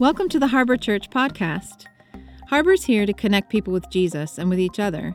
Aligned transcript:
Welcome 0.00 0.28
to 0.30 0.40
the 0.40 0.48
Harbor 0.48 0.76
Church 0.76 1.08
podcast. 1.08 1.86
Harbor's 2.48 2.82
here 2.82 3.06
to 3.06 3.12
connect 3.12 3.48
people 3.48 3.72
with 3.72 3.88
Jesus 3.90 4.38
and 4.38 4.50
with 4.50 4.58
each 4.58 4.80
other. 4.80 5.14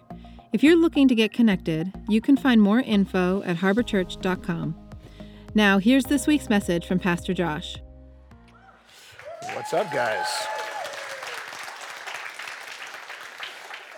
If 0.53 0.63
you're 0.63 0.77
looking 0.77 1.09
to 1.09 1.15
get 1.15 1.33
connected, 1.33 1.91
you 2.07 2.21
can 2.21 2.37
find 2.37 2.61
more 2.61 2.79
info 2.79 3.43
at 3.43 3.57
harborchurch.com. 3.57 4.75
Now, 5.53 5.79
here's 5.79 6.05
this 6.05 6.27
week's 6.27 6.47
message 6.47 6.87
from 6.87 6.97
Pastor 6.97 7.33
Josh. 7.33 7.75
What's 9.53 9.73
up, 9.73 9.91
guys? 9.91 10.27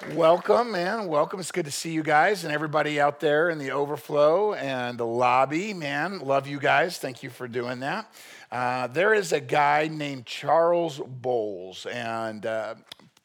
Welcome, 0.09 0.71
man. 0.71 1.07
Welcome. 1.07 1.39
It's 1.39 1.51
good 1.51 1.65
to 1.65 1.71
see 1.71 1.91
you 1.91 2.01
guys 2.01 2.43
and 2.43 2.51
everybody 2.51 2.99
out 2.99 3.19
there 3.19 3.51
in 3.51 3.59
the 3.59 3.69
overflow 3.71 4.53
and 4.55 4.97
the 4.97 5.05
lobby. 5.05 5.75
Man, 5.75 6.19
love 6.19 6.47
you 6.47 6.59
guys. 6.59 6.97
Thank 6.97 7.21
you 7.21 7.29
for 7.29 7.47
doing 7.47 7.81
that. 7.81 8.11
Uh, 8.51 8.87
there 8.87 9.13
is 9.13 9.31
a 9.31 9.39
guy 9.39 9.89
named 9.91 10.25
Charles 10.25 10.99
Bowles, 10.99 11.85
and 11.85 12.47
uh, 12.47 12.75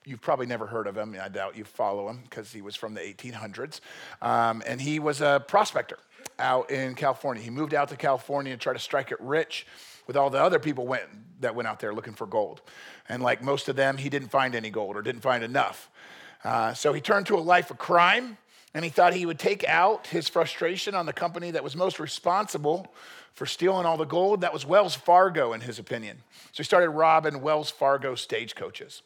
you've 0.04 0.20
probably 0.20 0.44
never 0.44 0.66
heard 0.66 0.86
of 0.86 0.96
him. 0.96 1.16
I 1.20 1.28
doubt 1.28 1.56
you 1.56 1.64
follow 1.64 2.08
him 2.10 2.20
because 2.24 2.52
he 2.52 2.60
was 2.60 2.76
from 2.76 2.92
the 2.92 3.00
1800s. 3.00 3.80
Um, 4.20 4.62
and 4.66 4.78
he 4.78 4.98
was 4.98 5.22
a 5.22 5.42
prospector 5.48 5.98
out 6.38 6.70
in 6.70 6.94
California. 6.94 7.42
He 7.42 7.50
moved 7.50 7.72
out 7.72 7.88
to 7.88 7.96
California 7.96 8.52
to 8.52 8.58
try 8.58 8.74
to 8.74 8.78
strike 8.78 9.10
it 9.10 9.20
rich 9.20 9.66
with 10.06 10.16
all 10.16 10.30
the 10.30 10.40
other 10.40 10.58
people 10.58 10.86
went, 10.86 11.04
that 11.40 11.54
went 11.54 11.66
out 11.66 11.80
there 11.80 11.94
looking 11.94 12.14
for 12.14 12.26
gold. 12.26 12.60
And 13.08 13.22
like 13.22 13.42
most 13.42 13.68
of 13.68 13.76
them, 13.76 13.96
he 13.96 14.08
didn't 14.08 14.28
find 14.28 14.54
any 14.54 14.70
gold 14.70 14.96
or 14.96 15.02
didn't 15.02 15.22
find 15.22 15.42
enough. 15.42 15.90
Uh, 16.46 16.72
so 16.74 16.92
he 16.92 17.00
turned 17.00 17.26
to 17.26 17.34
a 17.34 17.40
life 17.40 17.72
of 17.72 17.78
crime 17.78 18.38
and 18.72 18.84
he 18.84 18.90
thought 18.90 19.14
he 19.14 19.26
would 19.26 19.38
take 19.38 19.64
out 19.64 20.06
his 20.06 20.28
frustration 20.28 20.94
on 20.94 21.04
the 21.04 21.12
company 21.12 21.50
that 21.50 21.64
was 21.64 21.74
most 21.74 21.98
responsible 21.98 22.94
for 23.34 23.46
stealing 23.46 23.84
all 23.84 23.96
the 23.96 24.04
gold. 24.04 24.42
That 24.42 24.52
was 24.52 24.64
Wells 24.64 24.94
Fargo, 24.94 25.54
in 25.54 25.60
his 25.60 25.80
opinion. 25.80 26.18
So 26.52 26.58
he 26.58 26.62
started 26.62 26.90
robbing 26.90 27.40
Wells 27.40 27.68
Fargo 27.68 28.14
stagecoaches. 28.14 29.02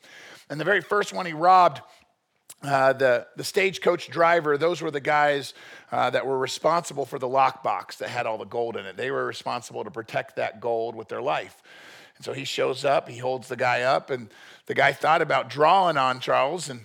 And 0.51 0.61
the 0.61 0.67
very 0.67 0.83
first 0.83 1.15
one 1.15 1.25
he 1.25 1.33
robbed, 1.33 1.81
uh, 2.63 2.93
the, 2.93 3.27
the 3.37 3.45
stagecoach 3.45 4.11
driver, 4.11 4.59
those 4.59 4.83
were 4.83 4.91
the 4.91 5.01
guys 5.01 5.55
uh, 5.93 6.11
that 6.11 6.27
were 6.27 6.39
responsible 6.39 7.07
for 7.07 7.19
the 7.19 7.29
lockbox 7.29 7.97
that 7.99 8.11
had 8.11 8.27
all 8.27 8.37
the 8.37 8.45
gold 8.45 8.77
in 8.77 8.85
it. 8.85 8.99
They 8.99 9.11
were 9.11 9.25
responsible 9.25 9.83
to 9.85 9.91
protect 9.91 10.37
that 10.37 10.61
gold 10.61 10.95
with 10.95 11.09
their 11.09 11.23
life. 11.23 11.63
And 12.17 12.25
so 12.25 12.35
he 12.35 12.45
shows 12.45 12.85
up, 12.85 13.09
he 13.09 13.17
holds 13.17 13.49
the 13.49 13.57
guy 13.57 13.81
up, 13.81 14.11
and 14.11 14.29
the 14.67 14.75
guy 14.75 14.93
thought 14.93 15.23
about 15.23 15.49
drawing 15.49 15.97
on 15.97 16.21
Charles, 16.21 16.69
and, 16.69 16.85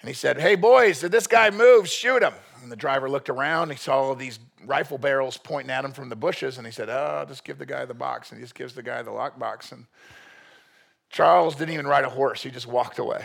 and 0.00 0.08
he 0.08 0.14
said, 0.14 0.40
Hey, 0.40 0.54
boys, 0.54 1.00
did 1.00 1.12
this 1.12 1.26
guy 1.26 1.50
move? 1.50 1.88
Shoot 1.88 2.22
him. 2.22 2.34
And 2.62 2.70
the 2.70 2.76
driver 2.76 3.08
looked 3.08 3.30
around, 3.30 3.70
he 3.70 3.76
saw 3.76 4.00
all 4.00 4.14
these 4.14 4.38
rifle 4.64 4.98
barrels 4.98 5.36
pointing 5.38 5.70
at 5.70 5.84
him 5.84 5.92
from 5.92 6.08
the 6.08 6.16
bushes, 6.16 6.58
and 6.58 6.66
he 6.66 6.72
said, 6.72 6.88
Oh, 6.88 7.24
just 7.26 7.44
give 7.44 7.58
the 7.58 7.66
guy 7.66 7.84
the 7.84 7.94
box. 7.94 8.30
And 8.30 8.38
he 8.38 8.44
just 8.44 8.54
gives 8.54 8.74
the 8.74 8.82
guy 8.82 9.02
the 9.02 9.10
lockbox. 9.10 9.72
And 9.72 9.86
Charles 11.08 11.56
didn't 11.56 11.74
even 11.74 11.86
ride 11.86 12.04
a 12.04 12.10
horse, 12.10 12.42
he 12.42 12.50
just 12.50 12.66
walked 12.66 12.98
away. 12.98 13.24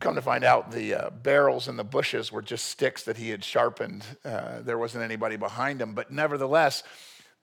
Come 0.00 0.16
to 0.16 0.22
find 0.22 0.42
out, 0.42 0.72
the 0.72 0.94
uh, 0.94 1.10
barrels 1.10 1.68
in 1.68 1.76
the 1.76 1.84
bushes 1.84 2.32
were 2.32 2.42
just 2.42 2.66
sticks 2.66 3.04
that 3.04 3.16
he 3.16 3.30
had 3.30 3.44
sharpened. 3.44 4.04
Uh, 4.24 4.60
there 4.60 4.76
wasn't 4.76 5.04
anybody 5.04 5.36
behind 5.36 5.80
him. 5.80 5.94
But 5.94 6.10
nevertheless, 6.10 6.82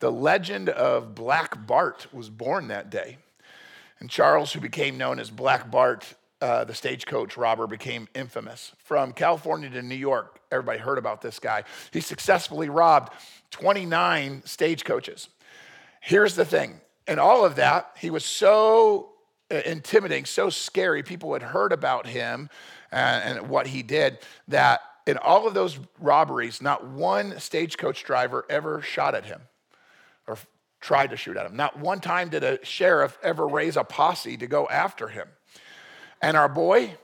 the 0.02 0.12
legend 0.12 0.68
of 0.68 1.16
Black 1.16 1.66
Bart 1.66 2.08
was 2.12 2.30
born 2.30 2.68
that 2.68 2.90
day. 2.90 3.18
And 4.02 4.10
Charles, 4.10 4.52
who 4.52 4.60
became 4.60 4.98
known 4.98 5.20
as 5.20 5.30
Black 5.30 5.72
Bart, 5.72 6.16
uh, 6.42 6.64
the 6.64 6.73
stagecoach 6.73 7.38
robber, 7.38 7.68
became 7.68 8.08
infamous. 8.16 8.73
From 8.78 9.12
California 9.12 9.70
to 9.70 9.82
New 9.82 9.95
York, 9.95 10.40
everybody 10.52 10.80
heard 10.80 10.98
about 10.98 11.22
this 11.22 11.40
guy. 11.40 11.64
He 11.92 12.02
successfully 12.02 12.70
robbed 12.70 13.14
29 13.52 14.44
stagecoaches. 14.45 15.30
Here's 16.02 16.36
the 16.36 16.45
thing, 16.45 16.80
in 17.08 17.20
all 17.20 17.44
of 17.44 17.56
that, 17.56 17.92
he 17.98 18.10
was 18.10 18.23
so 18.23 19.10
uh, 19.52 19.56
intimidating, 19.66 20.26
so 20.26 20.50
scary. 20.50 21.04
People 21.04 21.34
had 21.34 21.42
heard 21.42 21.73
about 21.73 22.08
him 22.08 22.50
and, 22.92 23.38
and 23.40 23.50
what 23.50 23.67
he 23.67 23.84
did 23.84 24.20
that 24.48 24.82
in 25.06 25.17
all 25.17 25.48
of 25.48 25.54
those 25.54 25.80
robberies, 26.00 26.61
not 26.61 26.88
one 26.88 27.39
stagecoach 27.39 28.04
driver 28.04 28.45
ever 28.50 28.82
shot 28.82 29.16
at 29.16 29.26
him 29.26 29.42
or 30.27 30.38
tried 30.80 31.10
to 31.10 31.17
shoot 31.17 31.36
at 31.36 31.45
him. 31.45 31.56
Not 31.56 31.80
one 31.80 32.00
time 32.00 32.30
did 32.30 32.44
a 32.44 32.64
sheriff 32.64 33.17
ever 33.23 33.48
raise 33.48 33.76
a 33.76 33.83
posse 33.83 34.38
to 34.38 34.48
go 34.48 34.67
after 34.70 35.08
him. 35.08 35.27
And 36.22 36.36
our 36.36 36.50
boy, 36.50 36.96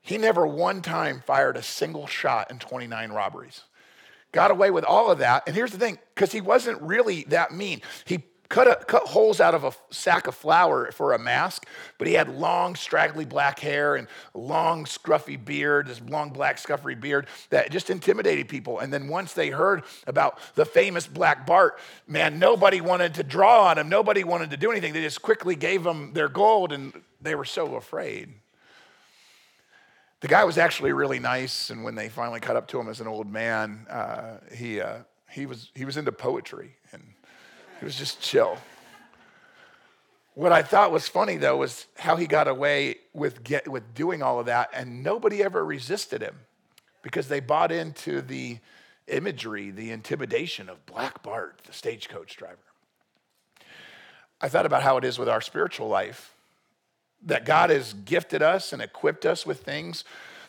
he 0.00 0.18
never 0.18 0.46
one 0.46 0.82
time 0.82 1.22
fired 1.24 1.56
a 1.56 1.62
single 1.62 2.06
shot 2.06 2.50
in 2.50 2.58
29 2.58 3.10
robberies. 3.12 3.62
Got 4.32 4.50
away 4.50 4.70
with 4.70 4.84
all 4.84 5.10
of 5.10 5.18
that. 5.18 5.44
And 5.46 5.54
here's 5.54 5.70
the 5.70 5.78
thing 5.78 5.98
because 6.14 6.32
he 6.32 6.40
wasn't 6.40 6.82
really 6.82 7.24
that 7.28 7.52
mean. 7.52 7.80
He 8.04 8.24
cut, 8.54 8.68
a, 8.68 8.84
cut 8.84 9.02
holes 9.02 9.40
out 9.40 9.52
of 9.52 9.64
a 9.64 9.72
sack 9.90 10.28
of 10.28 10.34
flour 10.34 10.92
for 10.92 11.12
a 11.12 11.18
mask, 11.18 11.66
but 11.98 12.06
he 12.06 12.14
had 12.14 12.28
long, 12.28 12.76
straggly 12.76 13.24
black 13.24 13.58
hair 13.58 13.96
and 13.96 14.06
long, 14.32 14.84
scruffy 14.84 15.42
beard, 15.42 15.88
this 15.88 16.00
long, 16.02 16.30
black, 16.30 16.58
scruffy 16.58 16.98
beard 16.98 17.26
that 17.50 17.72
just 17.72 17.90
intimidated 17.90 18.48
people. 18.48 18.78
And 18.78 18.92
then 18.92 19.08
once 19.08 19.32
they 19.32 19.48
heard 19.48 19.82
about 20.06 20.38
the 20.54 20.64
famous 20.64 21.08
Black 21.08 21.46
Bart, 21.46 21.80
man, 22.06 22.38
nobody 22.38 22.80
wanted 22.80 23.14
to 23.14 23.24
draw 23.24 23.64
on 23.64 23.78
him. 23.78 23.88
Nobody 23.88 24.22
wanted 24.22 24.50
to 24.50 24.56
do 24.56 24.70
anything. 24.70 24.92
They 24.92 25.02
just 25.02 25.20
quickly 25.20 25.56
gave 25.56 25.84
him 25.84 26.12
their 26.12 26.28
gold, 26.28 26.70
and 26.70 26.92
they 27.20 27.34
were 27.34 27.44
so 27.44 27.74
afraid. 27.74 28.34
The 30.20 30.28
guy 30.28 30.44
was 30.44 30.58
actually 30.58 30.92
really 30.92 31.18
nice, 31.18 31.70
and 31.70 31.82
when 31.82 31.96
they 31.96 32.08
finally 32.08 32.38
cut 32.38 32.54
up 32.54 32.68
to 32.68 32.78
him 32.78 32.88
as 32.88 33.00
an 33.00 33.08
old 33.08 33.28
man, 33.28 33.84
uh, 33.90 34.36
he, 34.54 34.80
uh, 34.80 34.98
he, 35.28 35.44
was, 35.44 35.72
he 35.74 35.84
was 35.84 35.96
into 35.96 36.12
poetry 36.12 36.76
he 37.78 37.84
was 37.84 37.96
just 37.96 38.20
chill. 38.20 38.58
What 40.34 40.52
I 40.52 40.62
thought 40.62 40.90
was 40.90 41.06
funny 41.06 41.36
though 41.36 41.56
was 41.56 41.86
how 41.96 42.16
he 42.16 42.26
got 42.26 42.48
away 42.48 42.96
with, 43.12 43.44
get, 43.44 43.68
with 43.68 43.94
doing 43.94 44.22
all 44.22 44.40
of 44.40 44.46
that, 44.46 44.70
and 44.74 45.02
nobody 45.02 45.42
ever 45.42 45.64
resisted 45.64 46.22
him 46.22 46.36
because 47.02 47.28
they 47.28 47.40
bought 47.40 47.70
into 47.70 48.20
the 48.20 48.58
imagery, 49.06 49.70
the 49.70 49.90
intimidation 49.90 50.68
of 50.68 50.84
Black 50.86 51.22
Bart, 51.22 51.60
the 51.66 51.72
stagecoach 51.72 52.36
driver. 52.36 52.58
I 54.40 54.48
thought 54.48 54.66
about 54.66 54.82
how 54.82 54.96
it 54.96 55.04
is 55.04 55.18
with 55.18 55.28
our 55.28 55.40
spiritual 55.40 55.88
life 55.88 56.34
that 57.26 57.44
God 57.44 57.70
has 57.70 57.92
gifted 57.92 58.42
us 58.42 58.72
and 58.72 58.82
equipped 58.82 59.24
us 59.24 59.46
with 59.46 59.62
things. 59.62 60.04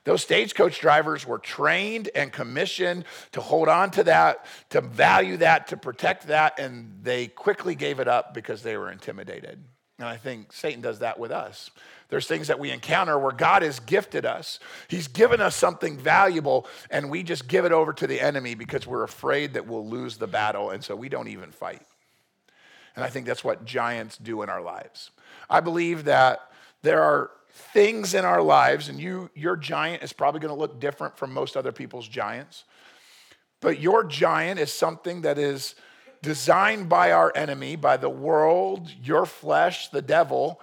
Those 0.06 0.22
stagecoach 0.22 0.80
drivers 0.80 1.26
were 1.26 1.40
trained 1.40 2.10
and 2.16 2.32
commissioned 2.32 3.06
to 3.34 3.42
hold 3.42 3.68
on 3.68 3.92
to 3.92 4.04
that, 4.04 4.46
to 4.70 4.82
value 4.82 5.38
that, 5.38 5.68
to 5.68 5.78
protect 5.78 6.28
that, 6.28 6.60
and 6.60 7.00
they 7.02 7.28
quickly 7.28 7.76
gave 7.76 8.00
it 8.00 8.08
up 8.08 8.34
because 8.34 8.62
they 8.62 8.78
were 8.78 8.92
intimidated. 8.92 9.64
And 9.98 10.08
I 10.08 10.18
think 10.18 10.54
Satan 10.54 10.82
does 10.82 11.00
that 11.00 11.20
with 11.20 11.32
us. 11.32 11.72
There's 12.10 12.28
things 12.28 12.48
that 12.48 12.60
we 12.60 12.70
encounter 12.70 13.18
where 13.18 13.32
God 13.32 13.64
has 13.64 13.80
gifted 13.80 14.26
us. 14.26 14.60
He's 14.88 15.08
given 15.08 15.42
us 15.42 15.56
something 15.56 15.98
valuable, 15.98 16.68
and 16.92 17.10
we 17.10 17.24
just 17.24 17.48
give 17.48 17.66
it 17.66 17.72
over 17.72 17.92
to 17.94 18.06
the 18.06 18.22
enemy 18.22 18.54
because 18.54 18.86
we're 18.86 19.04
afraid 19.04 19.54
that 19.54 19.66
we'll 19.66 19.88
lose 19.88 20.18
the 20.18 20.28
battle, 20.28 20.70
and 20.70 20.84
so 20.84 20.96
we 20.96 21.10
don't 21.10 21.30
even 21.30 21.52
fight. 21.52 21.82
And 22.96 23.04
I 23.04 23.10
think 23.10 23.26
that's 23.26 23.44
what 23.44 23.66
giants 23.66 24.18
do 24.18 24.44
in 24.44 24.50
our 24.50 24.62
lives. 24.62 25.10
I 25.50 25.62
believe 25.62 26.06
that 26.06 26.52
there 26.84 27.02
are 27.02 27.32
things 27.56 28.14
in 28.14 28.26
our 28.26 28.42
lives, 28.42 28.90
and 28.90 29.00
you, 29.00 29.30
your 29.34 29.56
giant 29.56 30.04
is 30.04 30.12
probably 30.12 30.42
going 30.42 30.54
to 30.54 30.60
look 30.60 30.80
different 30.80 31.18
from 31.18 31.32
most 31.32 31.56
other 31.56 31.72
people's 31.72 32.08
giants. 32.08 32.66
But 33.62 33.80
your 33.80 34.04
giant 34.04 34.60
is 34.60 34.72
something 34.74 35.22
that 35.22 35.38
is 35.38 35.76
designed 36.22 36.90
by 36.90 37.14
our 37.14 37.32
enemy, 37.34 37.78
by 37.78 37.98
the 37.98 38.10
world, 38.10 38.92
your 39.02 39.26
flesh, 39.26 39.88
the 39.90 40.02
devil, 40.02 40.60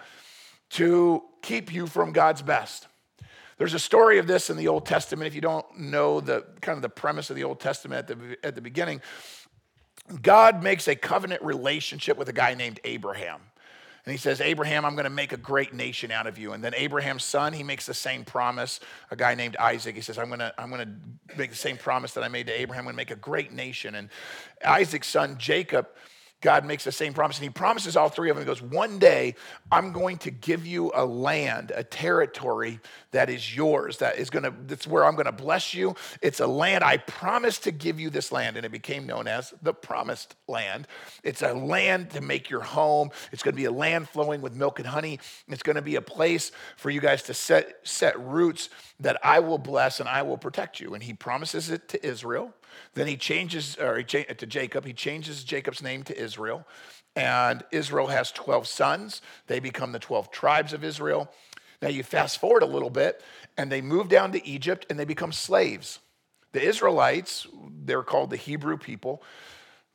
to 0.70 1.22
keep 1.40 1.72
you 1.72 1.86
from 1.86 2.12
God's 2.12 2.42
best. 2.42 2.88
There's 3.56 3.74
a 3.74 3.78
story 3.78 4.18
of 4.18 4.26
this 4.26 4.50
in 4.50 4.56
the 4.56 4.68
Old 4.68 4.84
Testament. 4.84 5.26
If 5.26 5.34
you 5.34 5.40
don't 5.40 5.78
know 5.78 6.20
the 6.20 6.44
kind 6.60 6.76
of 6.76 6.82
the 6.82 6.88
premise 6.88 7.30
of 7.30 7.36
the 7.36 7.44
Old 7.44 7.60
Testament 7.60 8.10
at 8.10 8.18
the, 8.18 8.36
at 8.44 8.54
the 8.54 8.60
beginning, 8.60 9.00
God 10.20 10.62
makes 10.62 10.88
a 10.88 10.96
covenant 10.96 11.42
relationship 11.42 12.18
with 12.18 12.28
a 12.28 12.32
guy 12.32 12.54
named 12.54 12.80
Abraham. 12.84 13.40
And 14.04 14.10
he 14.10 14.18
says, 14.18 14.40
Abraham, 14.40 14.84
I'm 14.84 14.94
going 14.94 15.04
to 15.04 15.10
make 15.10 15.32
a 15.32 15.36
great 15.36 15.72
nation 15.72 16.10
out 16.10 16.26
of 16.26 16.36
you. 16.36 16.54
And 16.54 16.64
then 16.64 16.74
Abraham's 16.74 17.22
son, 17.22 17.52
he 17.52 17.62
makes 17.62 17.86
the 17.86 17.94
same 17.94 18.24
promise. 18.24 18.80
A 19.12 19.16
guy 19.16 19.36
named 19.36 19.56
Isaac, 19.56 19.94
he 19.94 20.00
says, 20.00 20.18
I'm 20.18 20.26
going 20.26 20.40
to, 20.40 20.52
I'm 20.58 20.70
going 20.70 20.84
to 20.84 21.36
make 21.36 21.50
the 21.50 21.56
same 21.56 21.76
promise 21.76 22.12
that 22.14 22.24
I 22.24 22.28
made 22.28 22.48
to 22.48 22.60
Abraham. 22.60 22.80
I'm 22.80 22.86
going 22.86 22.94
to 22.94 22.96
make 22.96 23.12
a 23.12 23.16
great 23.16 23.52
nation. 23.52 23.94
And 23.94 24.08
Isaac's 24.64 25.06
son, 25.06 25.36
Jacob, 25.38 25.86
God 26.42 26.64
makes 26.64 26.84
the 26.84 26.92
same 26.92 27.14
promise, 27.14 27.38
and 27.38 27.44
He 27.44 27.50
promises 27.50 27.96
all 27.96 28.08
three 28.08 28.28
of 28.28 28.36
them. 28.36 28.44
He 28.44 28.46
goes, 28.46 28.60
One 28.60 28.98
day 28.98 29.36
I'm 29.70 29.92
going 29.92 30.18
to 30.18 30.30
give 30.30 30.66
you 30.66 30.90
a 30.94 31.04
land, 31.04 31.72
a 31.74 31.84
territory 31.84 32.80
that 33.12 33.30
is 33.30 33.56
yours, 33.56 33.98
that 33.98 34.18
is 34.18 34.28
gonna, 34.28 34.52
that's 34.66 34.86
where 34.86 35.04
I'm 35.04 35.14
gonna 35.14 35.32
bless 35.32 35.72
you. 35.72 35.94
It's 36.20 36.40
a 36.40 36.46
land, 36.46 36.82
I 36.84 36.98
promise 36.98 37.58
to 37.60 37.70
give 37.70 38.00
you 38.00 38.10
this 38.10 38.32
land, 38.32 38.56
and 38.56 38.66
it 38.66 38.72
became 38.72 39.06
known 39.06 39.28
as 39.28 39.54
the 39.62 39.72
promised 39.72 40.34
land. 40.48 40.88
It's 41.22 41.42
a 41.42 41.54
land 41.54 42.10
to 42.10 42.20
make 42.20 42.50
your 42.50 42.62
home. 42.62 43.10
It's 43.30 43.42
gonna 43.42 43.56
be 43.56 43.66
a 43.66 43.72
land 43.72 44.08
flowing 44.08 44.42
with 44.42 44.54
milk 44.54 44.80
and 44.80 44.88
honey. 44.88 45.20
It's 45.48 45.62
gonna 45.62 45.80
be 45.80 45.94
a 45.94 46.02
place 46.02 46.50
for 46.76 46.90
you 46.90 47.00
guys 47.00 47.22
to 47.24 47.34
set, 47.34 47.76
set 47.84 48.18
roots 48.20 48.68
that 49.00 49.18
I 49.24 49.38
will 49.40 49.58
bless 49.58 50.00
and 50.00 50.08
I 50.08 50.22
will 50.22 50.38
protect 50.38 50.80
you. 50.80 50.94
And 50.94 51.02
He 51.02 51.14
promises 51.14 51.70
it 51.70 51.88
to 51.90 52.04
Israel. 52.04 52.52
Then 52.94 53.06
he 53.06 53.16
changes, 53.16 53.76
or 53.78 53.98
he 53.98 54.04
cha- 54.04 54.24
to 54.24 54.46
Jacob, 54.46 54.84
he 54.84 54.92
changes 54.92 55.44
Jacob's 55.44 55.82
name 55.82 56.02
to 56.04 56.18
Israel. 56.18 56.66
and 57.14 57.62
Israel 57.72 58.06
has 58.06 58.32
12 58.32 58.66
sons. 58.66 59.20
They 59.46 59.60
become 59.60 59.92
the 59.92 59.98
12 59.98 60.30
tribes 60.30 60.72
of 60.72 60.82
Israel. 60.82 61.30
Now 61.82 61.88
you 61.88 62.02
fast 62.02 62.38
forward 62.38 62.62
a 62.62 62.66
little 62.66 62.90
bit, 62.90 63.22
and 63.58 63.70
they 63.70 63.82
move 63.82 64.08
down 64.08 64.32
to 64.32 64.46
Egypt 64.46 64.86
and 64.88 64.98
they 64.98 65.04
become 65.04 65.32
slaves. 65.32 65.98
The 66.52 66.62
Israelites, 66.62 67.46
they're 67.84 68.02
called 68.02 68.30
the 68.30 68.36
Hebrew 68.36 68.76
people. 68.78 69.22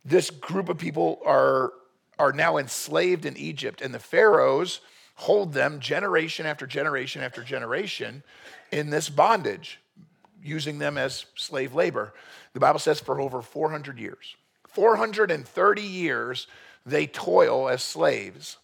This 0.05 0.29
group 0.29 0.69
of 0.69 0.77
people 0.77 1.19
are, 1.25 1.73
are 2.19 2.33
now 2.33 2.57
enslaved 2.57 3.25
in 3.25 3.35
Egypt, 3.37 3.81
and 3.81 3.93
the 3.93 3.99
pharaohs 3.99 4.81
hold 5.15 5.53
them 5.53 5.79
generation 5.79 6.45
after 6.45 6.67
generation 6.67 7.23
after 7.23 7.43
generation 7.43 8.23
in 8.71 8.89
this 8.91 9.09
bondage, 9.09 9.79
using 10.43 10.77
them 10.77 10.97
as 10.97 11.25
slave 11.35 11.73
labor. 11.73 12.13
The 12.57 12.61
Bible 12.61 12.79
says 12.79 12.99
for 12.99 13.21
over 13.21 13.43
400 13.43 13.99
years. 13.99 14.35
430 14.69 15.81
years 15.83 16.47
they 16.87 17.05
toil 17.05 17.69
as 17.69 17.83
slaves. 17.83 18.57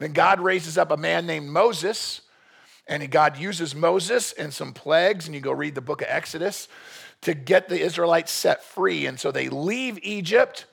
Then 0.00 0.12
God 0.12 0.40
raises 0.40 0.76
up 0.76 0.90
a 0.90 0.96
man 0.96 1.26
named 1.26 1.48
Moses, 1.48 2.22
and 2.88 3.08
God 3.08 3.38
uses 3.38 3.72
Moses 3.72 4.32
and 4.32 4.52
some 4.52 4.72
plagues, 4.72 5.26
and 5.26 5.34
you 5.36 5.40
go 5.40 5.52
read 5.52 5.76
the 5.76 5.80
book 5.80 6.02
of 6.02 6.08
Exodus 6.10 6.66
to 7.20 7.34
get 7.34 7.68
the 7.68 7.80
Israelites 7.80 8.32
set 8.32 8.64
free. 8.64 9.06
And 9.06 9.20
so 9.20 9.30
they 9.30 9.48
leave 9.48 10.00
Egypt 10.02 10.66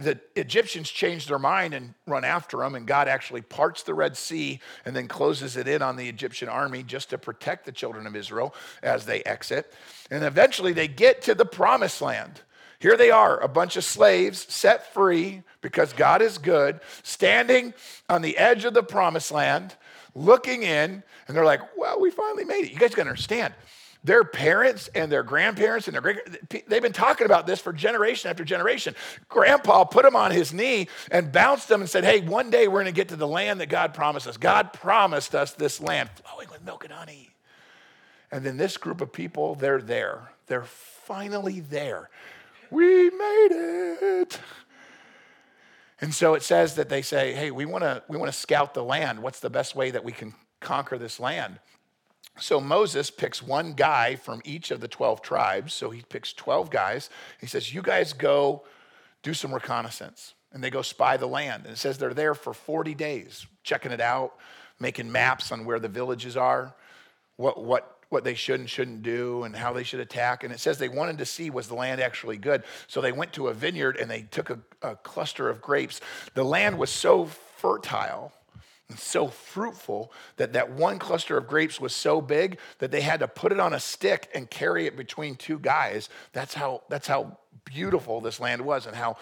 the 0.00 0.18
Egyptians 0.36 0.90
change 0.90 1.26
their 1.26 1.38
mind 1.38 1.74
and 1.74 1.94
run 2.06 2.24
after 2.24 2.58
them, 2.58 2.74
and 2.74 2.86
God 2.86 3.08
actually 3.08 3.42
parts 3.42 3.82
the 3.82 3.94
Red 3.94 4.16
Sea 4.16 4.60
and 4.84 4.96
then 4.96 5.08
closes 5.08 5.56
it 5.56 5.68
in 5.68 5.82
on 5.82 5.96
the 5.96 6.08
Egyptian 6.08 6.48
army 6.48 6.82
just 6.82 7.10
to 7.10 7.18
protect 7.18 7.66
the 7.66 7.72
children 7.72 8.06
of 8.06 8.16
Israel 8.16 8.54
as 8.82 9.06
they 9.06 9.22
exit. 9.22 9.72
And 10.10 10.24
eventually 10.24 10.72
they 10.72 10.88
get 10.88 11.22
to 11.22 11.34
the 11.34 11.44
promised 11.44 12.00
land. 12.00 12.40
Here 12.78 12.96
they 12.96 13.10
are, 13.10 13.38
a 13.40 13.48
bunch 13.48 13.76
of 13.76 13.84
slaves 13.84 14.46
set 14.48 14.92
free 14.94 15.42
because 15.60 15.92
God 15.92 16.22
is 16.22 16.38
good, 16.38 16.80
standing 17.02 17.74
on 18.08 18.22
the 18.22 18.38
edge 18.38 18.64
of 18.64 18.72
the 18.72 18.82
promised 18.82 19.30
land, 19.30 19.76
looking 20.14 20.62
in, 20.62 21.02
and 21.28 21.36
they're 21.36 21.44
like, 21.44 21.60
well, 21.76 22.00
we 22.00 22.10
finally 22.10 22.44
made 22.44 22.64
it. 22.64 22.72
You 22.72 22.78
guys 22.78 22.94
gotta 22.94 23.10
understand 23.10 23.54
their 24.02 24.24
parents 24.24 24.88
and 24.94 25.12
their 25.12 25.22
grandparents 25.22 25.86
and 25.86 25.94
their 25.94 26.00
great 26.00 26.68
they've 26.68 26.82
been 26.82 26.92
talking 26.92 27.26
about 27.26 27.46
this 27.46 27.60
for 27.60 27.72
generation 27.72 28.30
after 28.30 28.44
generation. 28.44 28.94
Grandpa 29.28 29.84
put 29.84 30.04
him 30.04 30.16
on 30.16 30.30
his 30.30 30.52
knee 30.52 30.88
and 31.10 31.30
bounced 31.30 31.70
him 31.70 31.80
and 31.80 31.90
said 31.90 32.04
hey 32.04 32.20
one 32.20 32.50
day 32.50 32.66
we're 32.66 32.82
going 32.82 32.86
to 32.86 32.92
get 32.92 33.08
to 33.08 33.16
the 33.16 33.28
land 33.28 33.60
that 33.60 33.68
god 33.68 33.92
promised 33.92 34.26
us 34.26 34.36
god 34.36 34.72
promised 34.72 35.34
us 35.34 35.52
this 35.52 35.80
land 35.80 36.08
flowing 36.24 36.48
with 36.50 36.64
milk 36.64 36.84
and 36.84 36.92
honey. 36.92 37.30
And 38.32 38.44
then 38.44 38.56
this 38.56 38.76
group 38.76 39.00
of 39.00 39.12
people 39.12 39.54
they're 39.54 39.82
there. 39.82 40.30
They're 40.46 40.64
finally 40.64 41.60
there. 41.60 42.08
We 42.70 43.10
made 43.10 43.48
it. 43.50 44.40
And 46.00 46.14
so 46.14 46.32
it 46.34 46.42
says 46.42 46.76
that 46.76 46.88
they 46.88 47.02
say 47.02 47.34
hey 47.34 47.50
we 47.50 47.66
want 47.66 47.84
to 47.84 48.02
we 48.08 48.16
want 48.16 48.32
to 48.32 48.38
scout 48.38 48.72
the 48.72 48.84
land. 48.84 49.22
What's 49.22 49.40
the 49.40 49.50
best 49.50 49.76
way 49.76 49.90
that 49.90 50.04
we 50.04 50.12
can 50.12 50.34
conquer 50.60 50.96
this 50.96 51.20
land 51.20 51.58
so 52.40 52.60
Moses 52.60 53.10
picks 53.10 53.42
one 53.42 53.74
guy 53.74 54.16
from 54.16 54.40
each 54.44 54.70
of 54.70 54.80
the 54.80 54.88
12 54.88 55.22
tribes. 55.22 55.74
So 55.74 55.90
he 55.90 56.02
picks 56.08 56.32
12 56.32 56.70
guys. 56.70 57.10
He 57.40 57.46
says, 57.46 57.72
You 57.72 57.82
guys 57.82 58.12
go 58.12 58.64
do 59.22 59.34
some 59.34 59.52
reconnaissance. 59.52 60.34
And 60.52 60.64
they 60.64 60.70
go 60.70 60.82
spy 60.82 61.16
the 61.16 61.28
land. 61.28 61.64
And 61.64 61.72
it 61.72 61.78
says 61.78 61.98
they're 61.98 62.14
there 62.14 62.34
for 62.34 62.52
40 62.52 62.94
days, 62.94 63.46
checking 63.62 63.92
it 63.92 64.00
out, 64.00 64.34
making 64.80 65.12
maps 65.12 65.52
on 65.52 65.64
where 65.64 65.78
the 65.78 65.88
villages 65.88 66.36
are, 66.36 66.74
what, 67.36 67.62
what, 67.62 67.98
what 68.08 68.24
they 68.24 68.34
should 68.34 68.58
and 68.58 68.68
shouldn't 68.68 69.04
do, 69.04 69.44
and 69.44 69.54
how 69.54 69.72
they 69.72 69.84
should 69.84 70.00
attack. 70.00 70.42
And 70.42 70.52
it 70.52 70.58
says 70.58 70.78
they 70.78 70.88
wanted 70.88 71.18
to 71.18 71.26
see 71.26 71.50
was 71.50 71.68
the 71.68 71.76
land 71.76 72.00
actually 72.00 72.36
good. 72.36 72.64
So 72.88 73.00
they 73.00 73.12
went 73.12 73.32
to 73.34 73.46
a 73.46 73.54
vineyard 73.54 73.96
and 73.96 74.10
they 74.10 74.22
took 74.22 74.50
a, 74.50 74.58
a 74.82 74.96
cluster 74.96 75.48
of 75.48 75.60
grapes. 75.60 76.00
The 76.34 76.44
land 76.44 76.78
was 76.78 76.90
so 76.90 77.26
fertile 77.26 78.32
and 78.90 78.98
so 78.98 79.28
fruitful 79.28 80.12
that 80.36 80.52
that 80.52 80.72
one 80.72 80.98
cluster 80.98 81.38
of 81.38 81.46
grapes 81.46 81.80
was 81.80 81.94
so 81.94 82.20
big 82.20 82.58
that 82.78 82.90
they 82.90 83.00
had 83.00 83.20
to 83.20 83.28
put 83.28 83.52
it 83.52 83.60
on 83.60 83.72
a 83.72 83.80
stick 83.80 84.28
and 84.34 84.50
carry 84.50 84.86
it 84.86 84.96
between 84.96 85.36
two 85.36 85.58
guys. 85.58 86.08
That's 86.32 86.54
how, 86.54 86.82
that's 86.88 87.06
how 87.06 87.38
beautiful 87.64 88.20
this 88.20 88.40
land 88.40 88.62
was 88.62 88.86
and 88.86 88.96
how 88.96 89.16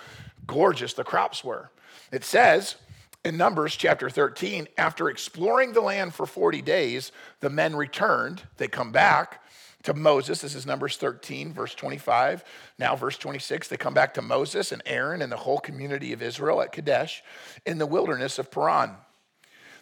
gorgeous 0.47 0.95
the 0.95 1.05
crops 1.05 1.45
were. 1.45 1.71
It 2.11 2.25
says 2.25 2.77
in 3.25 3.37
Numbers 3.37 3.77
chapter 3.77 4.09
13, 4.09 4.69
after 4.79 5.11
exploring 5.11 5.75
the 5.75 5.83
land 5.83 6.15
for 6.15 6.25
40 6.25 6.63
days, 6.63 7.13
the 7.41 7.51
men 7.51 7.77
returned. 7.77 8.43
They 8.57 8.69
come 8.69 8.91
back 8.91 9.43
to 9.83 9.93
Moses. 9.93 10.41
This 10.41 10.55
is 10.55 10.67
Numbers 10.67 10.97
13, 10.97 11.53
verse 11.53 11.75
25. 11.75 12.43
Now, 12.79 12.97
verse 12.97 13.19
26, 13.19 13.69
they 13.69 13.77
come 13.77 13.95
back 13.95 14.15
to 14.15 14.23
Moses 14.23 14.73
and 14.73 14.83
Aaron 14.87 15.21
and 15.21 15.31
the 15.31 15.37
whole 15.37 15.59
community 15.59 16.13
of 16.13 16.23
Israel 16.23 16.63
at 16.63 16.73
Kadesh 16.73 17.23
in 17.67 17.79
the 17.79 17.87
wilderness 17.87 18.39
of 18.39 18.51
Paran. 18.51 18.93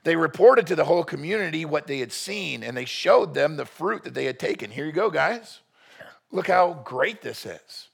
They 0.06 0.14
reported 0.14 0.68
to 0.68 0.76
the 0.76 0.84
whole 0.84 1.02
community 1.02 1.64
what 1.64 1.88
they 1.88 1.98
had 1.98 2.12
seen, 2.12 2.62
and 2.62 2.76
they 2.76 2.84
showed 2.84 3.34
them 3.34 3.56
the 3.56 3.66
fruit 3.66 4.04
that 4.04 4.14
they 4.14 4.26
had 4.26 4.38
taken. 4.38 4.70
Here 4.70 4.86
you 4.86 4.92
go, 4.92 5.10
guys. 5.10 5.58
Look 6.30 6.46
how 6.46 6.80
great 6.84 7.22
this 7.22 7.44
is. 7.44 7.88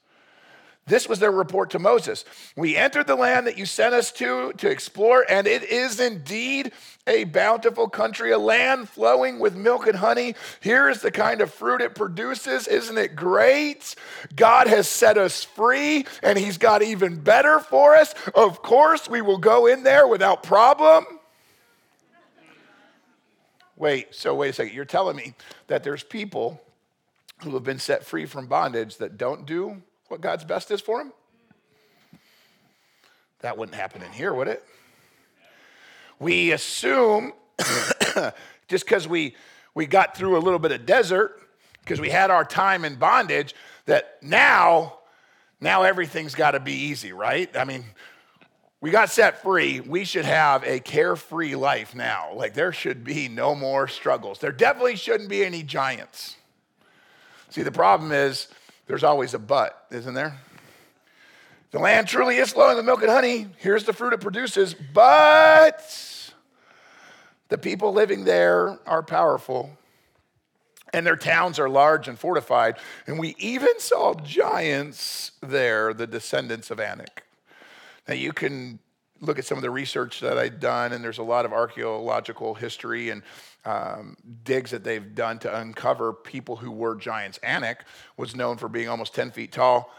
This 0.85 1.09
was 1.09 1.17
their 1.17 1.31
report 1.31 1.71
to 1.71 1.79
Moses. 1.79 2.23
We 2.55 2.77
entered 2.77 3.07
the 3.07 3.15
land 3.15 3.47
that 3.47 3.57
you 3.57 3.65
sent 3.65 3.95
us 3.95 4.11
to 4.11 4.53
to 4.57 4.69
explore, 4.69 5.25
and 5.27 5.47
it 5.47 5.63
is 5.63 5.99
indeed 5.99 6.71
a 7.07 7.23
bountiful 7.23 7.89
country, 7.89 8.29
a 8.29 8.37
land 8.37 8.89
flowing 8.89 9.39
with 9.39 9.55
milk 9.55 9.87
and 9.87 9.97
honey. 9.97 10.35
Here 10.61 10.89
is 10.89 11.01
the 11.01 11.09
kind 11.09 11.41
of 11.41 11.51
fruit 11.51 11.81
it 11.81 11.95
produces. 11.95 12.67
Isn't 12.67 12.99
it 12.99 13.15
great? 13.15 13.95
God 14.35 14.67
has 14.67 14.87
set 14.87 15.17
us 15.17 15.43
free, 15.43 16.05
and 16.21 16.37
He's 16.37 16.59
got 16.59 16.83
even 16.83 17.21
better 17.21 17.59
for 17.59 17.95
us. 17.95 18.13
Of 18.35 18.61
course, 18.61 19.09
we 19.09 19.23
will 19.23 19.39
go 19.39 19.65
in 19.65 19.81
there 19.81 20.07
without 20.07 20.43
problem. 20.43 21.07
Wait, 23.83 24.15
so 24.15 24.33
wait 24.33 24.47
a 24.47 24.53
second. 24.53 24.73
You're 24.73 24.85
telling 24.85 25.17
me 25.17 25.33
that 25.67 25.83
there's 25.83 26.03
people 26.03 26.61
who 27.43 27.53
have 27.53 27.65
been 27.65 27.79
set 27.79 28.05
free 28.05 28.25
from 28.25 28.47
bondage 28.47 28.95
that 28.95 29.17
don't 29.17 29.45
do 29.45 29.81
what 30.07 30.21
God's 30.21 30.45
best 30.45 30.71
is 30.71 30.79
for 30.79 30.99
them? 30.99 31.11
That 33.41 33.57
wouldn't 33.57 33.75
happen 33.75 34.01
in 34.01 34.13
here, 34.13 34.33
would 34.33 34.47
it? 34.47 34.63
We 36.17 36.53
assume 36.53 37.33
just 38.69 38.85
because 38.85 39.05
we, 39.05 39.35
we 39.75 39.85
got 39.85 40.15
through 40.15 40.37
a 40.37 40.39
little 40.39 40.59
bit 40.59 40.71
of 40.71 40.85
desert, 40.85 41.41
because 41.81 41.99
we 41.99 42.09
had 42.09 42.31
our 42.31 42.45
time 42.45 42.85
in 42.85 42.95
bondage, 42.95 43.53
that 43.85 44.17
now, 44.21 44.99
now 45.59 45.83
everything's 45.83 46.35
got 46.35 46.51
to 46.51 46.61
be 46.61 46.71
easy, 46.71 47.11
right? 47.11 47.53
I 47.57 47.65
mean, 47.65 47.83
we 48.83 48.91
got 48.91 49.09
set 49.09 49.41
free, 49.41 49.79
we 49.79 50.03
should 50.03 50.25
have 50.25 50.65
a 50.65 50.77
carefree 50.77 51.55
life 51.55 51.95
now. 51.95 52.33
Like 52.33 52.53
there 52.53 52.73
should 52.73 53.05
be 53.05 53.29
no 53.29 53.55
more 53.55 53.87
struggles. 53.87 54.39
There 54.39 54.51
definitely 54.51 54.97
shouldn't 54.97 55.29
be 55.29 55.45
any 55.45 55.63
giants. 55.63 56.35
See, 57.47 57.63
the 57.63 57.71
problem 57.71 58.11
is 58.11 58.49
there's 58.87 59.05
always 59.05 59.33
a 59.33 59.39
but, 59.39 59.85
isn't 59.89 60.13
there? 60.13 60.37
The 61.71 61.79
land 61.79 62.09
truly 62.09 62.35
is 62.35 62.51
flowing 62.51 62.75
with 62.75 62.83
milk 62.83 63.01
and 63.03 63.09
honey. 63.09 63.47
Here's 63.59 63.85
the 63.85 63.93
fruit 63.93 64.11
it 64.11 64.19
produces, 64.19 64.73
but 64.73 65.81
the 67.47 67.57
people 67.57 67.93
living 67.93 68.25
there 68.25 68.79
are 68.85 69.01
powerful 69.01 69.77
and 70.91 71.07
their 71.07 71.15
towns 71.15 71.57
are 71.57 71.69
large 71.69 72.09
and 72.09 72.19
fortified. 72.19 72.75
And 73.07 73.17
we 73.17 73.33
even 73.39 73.79
saw 73.79 74.13
giants 74.13 75.31
there, 75.41 75.93
the 75.93 76.05
descendants 76.05 76.69
of 76.69 76.81
Anak. 76.81 77.23
Now, 78.07 78.15
you 78.15 78.33
can 78.33 78.79
look 79.21 79.39
at 79.39 79.45
some 79.45 79.57
of 79.57 79.61
the 79.61 79.69
research 79.69 80.19
that 80.19 80.37
I've 80.37 80.59
done, 80.59 80.91
and 80.91 81.03
there's 81.03 81.17
a 81.17 81.23
lot 81.23 81.45
of 81.45 81.53
archaeological 81.53 82.53
history 82.53 83.09
and 83.09 83.23
um, 83.65 84.17
digs 84.43 84.71
that 84.71 84.83
they've 84.83 85.15
done 85.15 85.39
to 85.39 85.59
uncover 85.59 86.13
people 86.13 86.57
who 86.57 86.71
were 86.71 86.95
giants. 86.95 87.39
Anak 87.41 87.85
was 88.17 88.35
known 88.35 88.57
for 88.57 88.67
being 88.67 88.89
almost 88.89 89.15
10 89.15 89.31
feet 89.31 89.51
tall. 89.51 89.89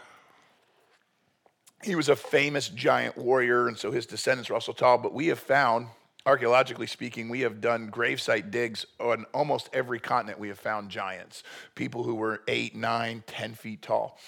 He 1.83 1.95
was 1.95 2.09
a 2.09 2.15
famous 2.15 2.69
giant 2.69 3.17
warrior, 3.17 3.67
and 3.67 3.77
so 3.77 3.91
his 3.91 4.05
descendants 4.05 4.49
were 4.49 4.55
also 4.55 4.71
tall. 4.71 4.97
But 4.97 5.13
we 5.13 5.27
have 5.27 5.39
found, 5.39 5.87
archaeologically 6.25 6.87
speaking, 6.87 7.29
we 7.29 7.41
have 7.41 7.61
done 7.61 7.89
gravesite 7.91 8.51
digs 8.51 8.85
on 8.99 9.25
almost 9.33 9.69
every 9.73 9.99
continent. 9.99 10.39
We 10.39 10.47
have 10.49 10.59
found 10.59 10.89
giants, 10.89 11.43
people 11.73 12.03
who 12.03 12.15
were 12.15 12.41
eight, 12.47 12.75
nine, 12.75 13.23
10 13.27 13.55
feet 13.55 13.81
tall. 13.81 14.19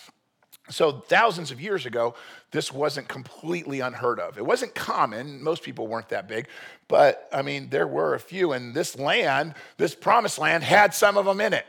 So, 0.69 0.91
thousands 0.91 1.51
of 1.51 1.61
years 1.61 1.85
ago, 1.85 2.15
this 2.51 2.73
wasn't 2.73 3.07
completely 3.07 3.79
unheard 3.79 4.19
of. 4.19 4.37
It 4.37 4.45
wasn't 4.45 4.75
common. 4.75 5.41
Most 5.41 5.63
people 5.63 5.87
weren't 5.87 6.09
that 6.09 6.27
big. 6.27 6.47
But, 6.89 7.27
I 7.31 7.41
mean, 7.41 7.69
there 7.69 7.87
were 7.87 8.15
a 8.15 8.19
few. 8.19 8.51
And 8.51 8.73
this 8.73 8.97
land, 8.97 9.55
this 9.77 9.95
promised 9.95 10.39
land, 10.39 10.63
had 10.63 10.93
some 10.93 11.17
of 11.17 11.25
them 11.25 11.39
in 11.39 11.53
it. 11.53 11.65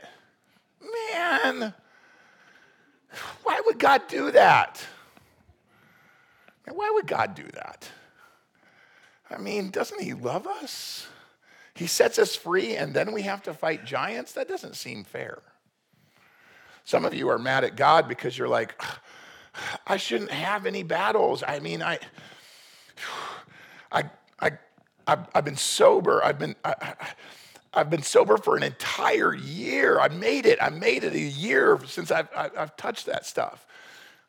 Man, 1.13 1.73
why 3.43 3.61
would 3.65 3.79
God 3.79 4.07
do 4.07 4.31
that? 4.31 4.85
why 6.71 6.91
would 6.93 7.07
God 7.07 7.33
do 7.33 7.47
that? 7.53 7.89
I 9.31 9.37
mean, 9.37 9.71
doesn't 9.71 10.01
He 10.01 10.13
love 10.13 10.45
us? 10.45 11.07
He 11.73 11.87
sets 11.87 12.19
us 12.19 12.35
free, 12.35 12.75
and 12.75 12.93
then 12.93 13.11
we 13.11 13.23
have 13.23 13.41
to 13.43 13.53
fight 13.53 13.85
giants? 13.85 14.33
That 14.33 14.47
doesn't 14.47 14.75
seem 14.75 15.03
fair. 15.03 15.39
Some 16.89 17.05
of 17.05 17.13
you 17.13 17.29
are 17.29 17.37
mad 17.37 17.63
at 17.63 17.75
God 17.75 18.07
because 18.07 18.35
you're 18.35 18.47
like, 18.47 18.81
I 19.85 19.97
shouldn't 19.97 20.31
have 20.31 20.65
any 20.65 20.81
battles. 20.81 21.43
I 21.47 21.59
mean, 21.59 21.83
I, 21.83 21.99
I, 23.91 24.51
I've, 25.05 25.27
I've 25.35 25.45
been 25.45 25.55
sober. 25.55 26.23
I've 26.23 26.39
been, 26.39 26.55
I, 26.65 26.73
I, 26.81 26.95
I've 27.75 27.91
been 27.91 28.01
sober 28.01 28.37
for 28.37 28.57
an 28.57 28.63
entire 28.63 29.35
year. 29.35 29.99
I 29.99 30.07
made 30.07 30.47
it. 30.47 30.57
I 30.59 30.69
made 30.69 31.03
it 31.03 31.13
a 31.13 31.19
year 31.19 31.79
since 31.85 32.09
I've, 32.09 32.27
I've 32.35 32.75
touched 32.75 33.05
that 33.05 33.23
stuff. 33.23 33.67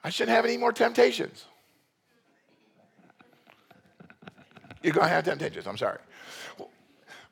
I 0.05 0.11
shouldn't 0.11 0.37
have 0.37 0.45
any 0.45 0.59
more 0.59 0.75
temptations. 0.75 1.47
You're 4.83 4.93
going 4.93 5.07
to 5.07 5.15
have 5.15 5.25
temptations. 5.25 5.67
I'm 5.67 5.79
sorry. 5.79 6.01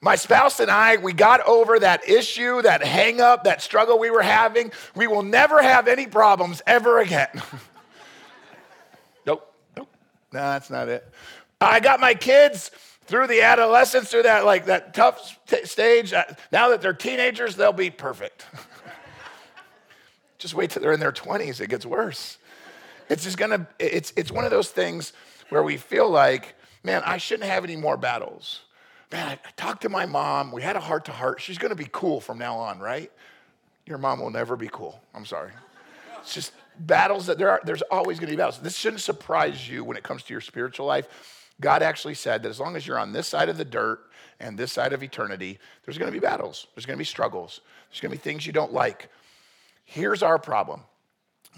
My 0.00 0.14
spouse 0.14 0.60
and 0.60 0.70
I, 0.70 0.96
we 0.96 1.12
got 1.12 1.40
over 1.46 1.78
that 1.80 2.08
issue, 2.08 2.62
that 2.62 2.84
hang 2.84 3.20
up, 3.20 3.44
that 3.44 3.60
struggle 3.62 3.98
we 3.98 4.10
were 4.10 4.22
having. 4.22 4.70
We 4.94 5.08
will 5.08 5.22
never 5.22 5.60
have 5.60 5.88
any 5.88 6.06
problems 6.06 6.62
ever 6.66 7.00
again. 7.00 7.30
nope, 9.26 9.52
nope. 9.76 9.88
No, 10.32 10.40
that's 10.40 10.70
not 10.70 10.88
it. 10.88 11.06
I 11.60 11.80
got 11.80 11.98
my 11.98 12.14
kids 12.14 12.70
through 13.06 13.26
the 13.26 13.42
adolescence, 13.42 14.10
through 14.10 14.22
that 14.22 14.44
like 14.44 14.66
that 14.66 14.94
tough 14.94 15.36
st- 15.46 15.66
stage. 15.66 16.12
Uh, 16.12 16.24
now 16.52 16.68
that 16.68 16.80
they're 16.80 16.92
teenagers, 16.92 17.56
they'll 17.56 17.72
be 17.72 17.90
perfect. 17.90 18.46
just 20.38 20.54
wait 20.54 20.70
till 20.70 20.80
they're 20.80 20.92
in 20.92 21.00
their 21.00 21.10
20s, 21.10 21.60
it 21.60 21.68
gets 21.70 21.84
worse. 21.84 22.38
It's 23.08 23.24
just 23.24 23.36
gonna, 23.36 23.66
it's, 23.78 24.12
it's 24.16 24.30
one 24.30 24.44
of 24.44 24.50
those 24.50 24.70
things 24.70 25.12
where 25.48 25.62
we 25.62 25.76
feel 25.76 26.08
like, 26.08 26.54
man, 26.84 27.02
I 27.04 27.16
shouldn't 27.16 27.48
have 27.48 27.64
any 27.64 27.76
more 27.76 27.96
battles. 27.96 28.60
Man, 29.10 29.26
I, 29.28 29.38
talked 29.56 29.82
to 29.82 29.88
my 29.88 30.06
mom. 30.06 30.52
We 30.52 30.62
had 30.62 30.76
a 30.76 30.80
heart 30.80 31.06
to 31.06 31.12
heart. 31.12 31.40
She's 31.40 31.58
gonna 31.58 31.74
be 31.74 31.88
cool 31.90 32.20
from 32.20 32.38
now 32.38 32.56
on, 32.56 32.78
right? 32.78 33.10
Your 33.86 33.98
mom 33.98 34.20
will 34.20 34.30
never 34.30 34.56
be 34.56 34.68
cool. 34.70 35.00
I'm 35.14 35.24
sorry. 35.24 35.52
It's 36.20 36.34
just 36.34 36.52
battles 36.78 37.26
that 37.26 37.38
there 37.38 37.50
are, 37.50 37.60
there's 37.64 37.82
always 37.82 38.18
gonna 38.18 38.32
be 38.32 38.36
battles. 38.36 38.58
This 38.58 38.76
shouldn't 38.76 39.00
surprise 39.00 39.68
you 39.68 39.84
when 39.84 39.96
it 39.96 40.02
comes 40.02 40.22
to 40.24 40.34
your 40.34 40.40
spiritual 40.40 40.86
life 40.86 41.08
God 41.60 41.82
actually 41.82 42.14
said 42.14 42.42
that 42.42 42.48
as 42.48 42.60
long 42.60 42.76
as 42.76 42.86
you're 42.86 42.98
on 42.98 43.12
this 43.12 43.26
side 43.26 43.48
of 43.48 43.56
the 43.56 43.64
dirt 43.64 44.00
and 44.38 44.56
this 44.56 44.72
side 44.72 44.92
of 44.92 45.02
eternity, 45.02 45.58
there's 45.84 45.98
going 45.98 46.10
to 46.10 46.18
be 46.18 46.24
battles, 46.24 46.68
there's 46.74 46.86
going 46.86 46.96
to 46.96 47.00
be 47.00 47.04
struggles, 47.04 47.60
there's 47.90 48.00
going 48.00 48.12
to 48.12 48.16
be 48.16 48.22
things 48.22 48.46
you 48.46 48.52
don't 48.52 48.72
like. 48.72 49.08
Here's 49.84 50.22
our 50.22 50.38
problem 50.38 50.82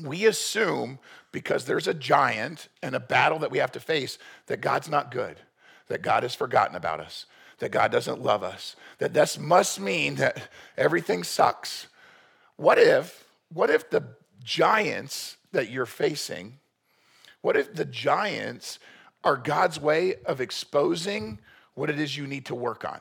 we 0.00 0.24
assume 0.26 0.98
because 1.30 1.66
there's 1.66 1.88
a 1.88 1.92
giant 1.92 2.68
and 2.82 2.94
a 2.94 3.00
battle 3.00 3.40
that 3.40 3.50
we 3.50 3.58
have 3.58 3.72
to 3.72 3.80
face 3.80 4.18
that 4.46 4.62
God's 4.62 4.88
not 4.88 5.10
good, 5.10 5.36
that 5.88 6.00
God 6.00 6.22
has 6.22 6.34
forgotten 6.34 6.74
about 6.74 7.00
us, 7.00 7.26
that 7.60 7.70
God 7.70 7.90
doesn't 7.92 8.22
love 8.22 8.42
us, 8.42 8.76
that 8.98 9.14
this 9.14 9.38
must 9.38 9.80
mean 9.80 10.16
that 10.16 10.48
everything 10.76 11.22
sucks. 11.24 11.86
What 12.56 12.78
if, 12.78 13.24
what 13.52 13.70
if 13.70 13.88
the 13.88 14.04
giants 14.42 15.36
that 15.52 15.70
you're 15.70 15.86
facing, 15.86 16.58
what 17.40 17.56
if 17.56 17.74
the 17.74 17.84
giants 17.84 18.78
are 19.24 19.36
God's 19.36 19.80
way 19.80 20.14
of 20.24 20.40
exposing 20.40 21.38
what 21.74 21.90
it 21.90 21.98
is 21.98 22.16
you 22.16 22.26
need 22.26 22.46
to 22.46 22.54
work 22.54 22.84
on. 22.84 23.00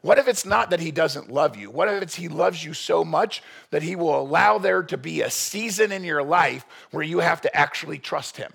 What 0.00 0.18
if 0.18 0.28
it's 0.28 0.44
not 0.44 0.70
that 0.70 0.80
he 0.80 0.90
doesn't 0.90 1.30
love 1.30 1.56
you? 1.56 1.70
What 1.70 1.88
if 1.88 2.02
it's 2.02 2.14
he 2.14 2.28
loves 2.28 2.62
you 2.62 2.74
so 2.74 3.04
much 3.04 3.42
that 3.70 3.82
he 3.82 3.96
will 3.96 4.20
allow 4.20 4.58
there 4.58 4.82
to 4.82 4.98
be 4.98 5.22
a 5.22 5.30
season 5.30 5.92
in 5.92 6.04
your 6.04 6.22
life 6.22 6.66
where 6.90 7.02
you 7.02 7.20
have 7.20 7.40
to 7.42 7.56
actually 7.56 7.98
trust 7.98 8.36
him? 8.36 8.52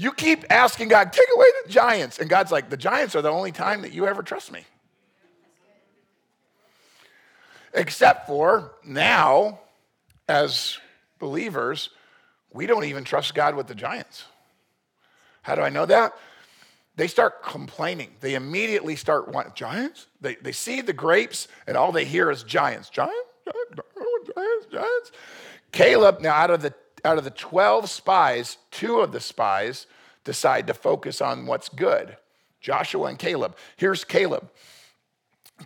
You 0.00 0.12
keep 0.12 0.46
asking 0.48 0.88
God, 0.88 1.12
take 1.12 1.28
away 1.36 1.46
the 1.62 1.70
giants. 1.70 2.20
And 2.20 2.30
God's 2.30 2.50
like, 2.50 2.70
the 2.70 2.76
giants 2.78 3.14
are 3.14 3.20
the 3.20 3.28
only 3.28 3.52
time 3.52 3.82
that 3.82 3.92
you 3.92 4.06
ever 4.06 4.22
trust 4.22 4.50
me. 4.50 4.64
Except 7.74 8.26
for 8.26 8.72
now, 8.82 9.60
as 10.26 10.78
believers, 11.18 11.90
we 12.50 12.64
don't 12.64 12.84
even 12.84 13.04
trust 13.04 13.34
God 13.34 13.54
with 13.54 13.66
the 13.66 13.74
giants. 13.74 14.24
How 15.42 15.54
do 15.54 15.60
I 15.60 15.68
know 15.68 15.84
that? 15.84 16.14
They 16.96 17.06
start 17.06 17.42
complaining. 17.42 18.08
They 18.20 18.36
immediately 18.36 18.96
start 18.96 19.28
wanting 19.28 19.52
giants. 19.54 20.06
They, 20.22 20.36
they 20.36 20.52
see 20.52 20.80
the 20.80 20.94
grapes, 20.94 21.46
and 21.66 21.76
all 21.76 21.92
they 21.92 22.06
hear 22.06 22.30
is 22.30 22.42
giants. 22.42 22.88
Giants, 22.88 23.14
giants, 23.44 24.30
giants, 24.34 24.66
giants. 24.72 25.12
Caleb, 25.72 26.22
now 26.22 26.32
out 26.32 26.50
of 26.50 26.62
the 26.62 26.72
out 27.04 27.18
of 27.18 27.24
the 27.24 27.30
12 27.30 27.88
spies, 27.88 28.58
two 28.70 29.00
of 29.00 29.12
the 29.12 29.20
spies 29.20 29.86
decide 30.24 30.66
to 30.66 30.74
focus 30.74 31.20
on 31.20 31.46
what's 31.46 31.68
good. 31.68 32.16
Joshua 32.60 33.06
and 33.06 33.18
Caleb. 33.18 33.56
Here's 33.76 34.04
Caleb. 34.04 34.50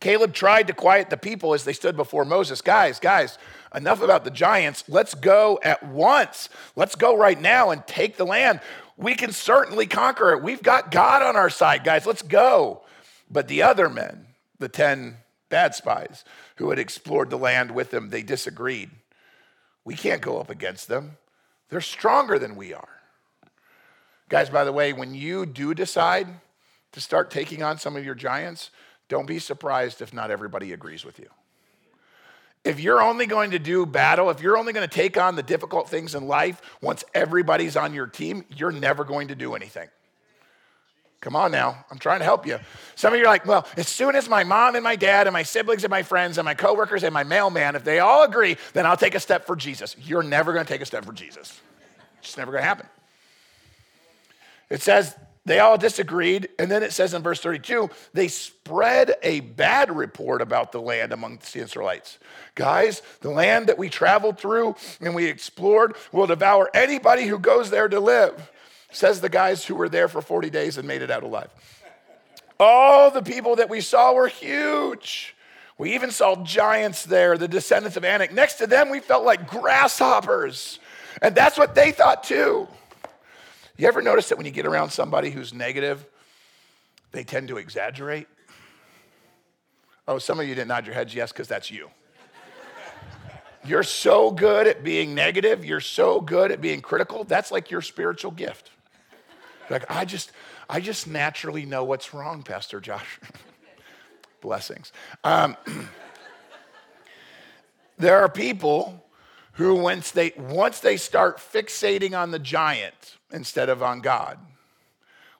Caleb 0.00 0.32
tried 0.32 0.66
to 0.66 0.72
quiet 0.72 1.10
the 1.10 1.16
people 1.16 1.54
as 1.54 1.64
they 1.64 1.72
stood 1.72 1.96
before 1.96 2.24
Moses. 2.24 2.60
Guys, 2.60 2.98
guys, 2.98 3.38
enough 3.74 4.02
about 4.02 4.24
the 4.24 4.30
giants. 4.30 4.84
Let's 4.88 5.14
go 5.14 5.60
at 5.62 5.84
once. 5.84 6.48
Let's 6.74 6.96
go 6.96 7.16
right 7.16 7.40
now 7.40 7.70
and 7.70 7.86
take 7.86 8.16
the 8.16 8.26
land 8.26 8.60
we 8.96 9.14
can 9.14 9.32
certainly 9.32 9.86
conquer 9.86 10.32
it. 10.32 10.42
We've 10.42 10.62
got 10.62 10.90
God 10.90 11.22
on 11.22 11.36
our 11.36 11.50
side, 11.50 11.84
guys. 11.84 12.06
Let's 12.06 12.22
go. 12.22 12.82
But 13.30 13.48
the 13.48 13.62
other 13.62 13.88
men, 13.88 14.26
the 14.58 14.68
10 14.68 15.16
bad 15.48 15.74
spies 15.74 16.24
who 16.56 16.70
had 16.70 16.78
explored 16.78 17.30
the 17.30 17.38
land 17.38 17.72
with 17.72 17.90
them, 17.90 18.10
they 18.10 18.22
disagreed. 18.22 18.90
We 19.84 19.94
can't 19.94 20.22
go 20.22 20.38
up 20.38 20.50
against 20.50 20.88
them. 20.88 21.16
They're 21.68 21.80
stronger 21.80 22.38
than 22.38 22.56
we 22.56 22.72
are. 22.74 22.88
Guys, 24.28 24.50
by 24.50 24.64
the 24.64 24.72
way, 24.72 24.92
when 24.92 25.14
you 25.14 25.46
do 25.46 25.74
decide 25.74 26.28
to 26.92 27.00
start 27.00 27.30
taking 27.30 27.62
on 27.62 27.78
some 27.78 27.96
of 27.96 28.04
your 28.04 28.14
giants, 28.14 28.70
don't 29.08 29.26
be 29.26 29.38
surprised 29.38 30.00
if 30.00 30.14
not 30.14 30.30
everybody 30.30 30.72
agrees 30.72 31.04
with 31.04 31.18
you 31.18 31.28
if 32.64 32.80
you're 32.80 33.02
only 33.02 33.26
going 33.26 33.50
to 33.50 33.58
do 33.58 33.84
battle, 33.84 34.30
if 34.30 34.40
you're 34.40 34.56
only 34.56 34.72
going 34.72 34.88
to 34.88 34.94
take 34.94 35.18
on 35.18 35.36
the 35.36 35.42
difficult 35.42 35.88
things 35.88 36.14
in 36.14 36.26
life 36.26 36.60
once 36.80 37.04
everybody's 37.14 37.76
on 37.76 37.92
your 37.92 38.06
team, 38.06 38.44
you're 38.56 38.72
never 38.72 39.04
going 39.04 39.28
to 39.28 39.34
do 39.34 39.54
anything. 39.54 39.88
Come 41.24 41.36
on 41.36 41.50
now, 41.50 41.82
I'm 41.90 41.98
trying 41.98 42.18
to 42.18 42.24
help 42.26 42.46
you. 42.46 42.58
Some 42.96 43.14
of 43.14 43.18
you 43.18 43.24
are 43.24 43.28
like, 43.28 43.46
well, 43.46 43.66
as 43.78 43.88
soon 43.88 44.14
as 44.14 44.28
my 44.28 44.44
mom 44.44 44.74
and 44.74 44.84
my 44.84 44.94
dad 44.94 45.26
and 45.26 45.32
my 45.32 45.42
siblings 45.42 45.82
and 45.82 45.90
my 45.90 46.02
friends 46.02 46.36
and 46.36 46.44
my 46.44 46.52
coworkers 46.52 47.02
and 47.02 47.14
my 47.14 47.24
mailman, 47.24 47.76
if 47.76 47.82
they 47.82 47.98
all 47.98 48.24
agree, 48.24 48.58
then 48.74 48.84
I'll 48.84 48.98
take 48.98 49.14
a 49.14 49.20
step 49.20 49.46
for 49.46 49.56
Jesus. 49.56 49.96
You're 49.98 50.22
never 50.22 50.52
going 50.52 50.66
to 50.66 50.70
take 50.70 50.82
a 50.82 50.84
step 50.84 51.02
for 51.02 51.14
Jesus. 51.14 51.58
It's 52.18 52.36
never 52.36 52.52
going 52.52 52.60
to 52.60 52.68
happen. 52.68 52.86
It 54.68 54.82
says 54.82 55.16
they 55.46 55.60
all 55.60 55.78
disagreed. 55.78 56.50
And 56.58 56.70
then 56.70 56.82
it 56.82 56.92
says 56.92 57.14
in 57.14 57.22
verse 57.22 57.40
32 57.40 57.88
they 58.12 58.28
spread 58.28 59.14
a 59.22 59.40
bad 59.40 59.96
report 59.96 60.42
about 60.42 60.72
the 60.72 60.80
land 60.80 61.10
among 61.14 61.38
the 61.38 61.60
Israelites. 61.60 62.18
Guys, 62.54 63.00
the 63.20 63.30
land 63.30 63.68
that 63.68 63.78
we 63.78 63.88
traveled 63.88 64.38
through 64.38 64.76
and 65.00 65.14
we 65.14 65.24
explored 65.24 65.96
will 66.12 66.26
devour 66.26 66.68
anybody 66.74 67.24
who 67.24 67.38
goes 67.38 67.70
there 67.70 67.88
to 67.88 67.98
live, 67.98 68.50
says 68.94 69.20
the 69.20 69.28
guys 69.28 69.64
who 69.64 69.74
were 69.74 69.88
there 69.88 70.08
for 70.08 70.22
40 70.22 70.50
days 70.50 70.78
and 70.78 70.86
made 70.86 71.02
it 71.02 71.10
out 71.10 71.22
alive. 71.22 71.50
All 72.58 73.10
the 73.10 73.22
people 73.22 73.56
that 73.56 73.68
we 73.68 73.80
saw 73.80 74.12
were 74.12 74.28
huge. 74.28 75.34
We 75.76 75.94
even 75.94 76.10
saw 76.10 76.36
giants 76.44 77.04
there, 77.04 77.36
the 77.36 77.48
descendants 77.48 77.96
of 77.96 78.04
Anak. 78.04 78.32
Next 78.32 78.54
to 78.54 78.66
them, 78.66 78.90
we 78.90 79.00
felt 79.00 79.24
like 79.24 79.48
grasshoppers. 79.48 80.78
And 81.20 81.34
that's 81.34 81.58
what 81.58 81.74
they 81.74 81.90
thought 81.90 82.22
too. 82.22 82.68
You 83.76 83.88
ever 83.88 84.02
notice 84.02 84.28
that 84.28 84.38
when 84.38 84.46
you 84.46 84.52
get 84.52 84.66
around 84.66 84.90
somebody 84.90 85.30
who's 85.30 85.52
negative, 85.52 86.06
they 87.10 87.24
tend 87.24 87.48
to 87.48 87.56
exaggerate? 87.56 88.28
Oh, 90.06 90.18
some 90.18 90.38
of 90.38 90.46
you 90.46 90.54
didn't 90.54 90.68
nod 90.68 90.86
your 90.86 90.94
heads 90.94 91.14
yes, 91.14 91.32
because 91.32 91.48
that's 91.48 91.70
you. 91.70 91.90
You're 93.64 93.82
so 93.82 94.30
good 94.30 94.66
at 94.66 94.84
being 94.84 95.14
negative, 95.14 95.64
you're 95.64 95.80
so 95.80 96.20
good 96.20 96.52
at 96.52 96.60
being 96.60 96.82
critical, 96.82 97.24
that's 97.24 97.50
like 97.50 97.70
your 97.70 97.80
spiritual 97.80 98.30
gift. 98.30 98.70
Like, 99.70 99.84
I 99.90 100.04
just, 100.04 100.32
I 100.68 100.80
just 100.80 101.06
naturally 101.06 101.66
know 101.66 101.84
what's 101.84 102.12
wrong, 102.12 102.42
Pastor 102.42 102.80
Josh. 102.80 103.18
Blessings. 104.40 104.92
Um, 105.22 105.56
there 107.98 108.18
are 108.18 108.28
people 108.28 109.04
who, 109.52 109.74
once 109.74 110.10
they, 110.10 110.32
once 110.36 110.80
they 110.80 110.96
start 110.96 111.38
fixating 111.38 112.18
on 112.18 112.30
the 112.30 112.38
giant 112.38 113.16
instead 113.32 113.68
of 113.68 113.82
on 113.82 114.00
God, 114.00 114.38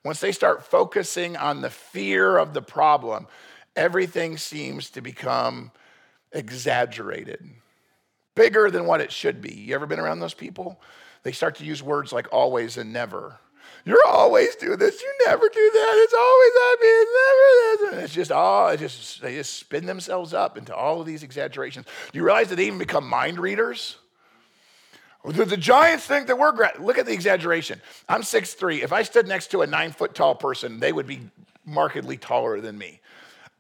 once 0.05 0.21
they 0.21 0.33
start 0.33 0.65
focusing 0.65 1.37
on 1.37 1.61
the 1.61 1.71
fear 1.71 2.37
of 2.37 2.55
the 2.55 2.63
problem, 2.63 3.27
everything 3.75 4.37
seems 4.37 4.91
to 4.91 5.01
become 5.01 5.71
exaggerated, 6.33 7.43
bigger 8.35 8.71
than 8.71 8.87
what 8.87 9.01
it 9.01 9.11
should 9.11 9.41
be. 9.41 9.55
You 9.55 9.75
ever 9.75 9.87
been 9.87 10.01
around 10.01 10.21
those 10.21 10.35
people? 10.35 10.81
They 11.23 11.33
start 11.33 11.57
to 11.57 11.65
use 11.65 11.83
words 11.83 12.13
like 12.13 12.29
always 12.33 12.77
and 12.77 12.93
never. 12.93 13.39
You're 13.85 14.07
always 14.07 14.57
doing 14.57 14.79
this. 14.79 15.03
You 15.03 15.13
never 15.27 15.47
do 15.49 15.71
that. 15.73 15.93
It's 15.97 16.15
always 16.15 16.53
I 16.57 16.77
mean, 16.81 17.91
never 17.91 17.97
this. 17.97 18.05
It's 18.05 18.15
just 18.15 18.33
all. 18.33 18.69
It 18.69 18.79
just 18.79 19.21
they 19.21 19.35
just 19.35 19.59
spin 19.59 19.85
themselves 19.85 20.33
up 20.33 20.57
into 20.57 20.75
all 20.75 21.01
of 21.01 21.07
these 21.07 21.23
exaggerations. 21.23 21.87
Do 22.11 22.19
you 22.19 22.25
realize 22.25 22.49
that 22.49 22.57
they 22.57 22.67
even 22.67 22.79
become 22.79 23.07
mind 23.07 23.39
readers? 23.39 23.97
The, 25.25 25.45
the 25.45 25.57
giants 25.57 26.07
think 26.07 26.27
that 26.27 26.39
we're 26.39 26.53
great. 26.53 26.81
Look 26.81 26.99
at 26.99 27.07
the 27.07 27.13
exaggeration. 27.13 27.81
I'm 28.09 28.21
6'3. 28.21 28.83
If 28.83 28.93
I 28.93 29.03
stood 29.03 29.27
next 29.27 29.51
to 29.53 29.63
a 29.63 29.67
nine 29.67 29.93
foot 29.93 30.15
tall 30.15 30.35
person, 30.35 30.81
they 30.81 30.93
would 30.93 31.07
be 31.07 31.31
markedly 31.65 32.19
taller 32.19 32.61
than 32.61 32.77
me. 32.77 33.01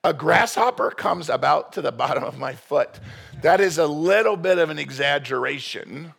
A 0.02 0.12
grasshopper 0.12 0.90
comes 0.90 1.30
about 1.30 1.72
to 1.72 1.80
the 1.80 1.92
bottom 1.92 2.22
of 2.22 2.38
my 2.38 2.52
foot. 2.52 3.00
That 3.40 3.60
is 3.62 3.78
a 3.78 3.86
little 3.86 4.36
bit 4.36 4.58
of 4.58 4.68
an 4.68 4.78
exaggeration. 4.78 6.12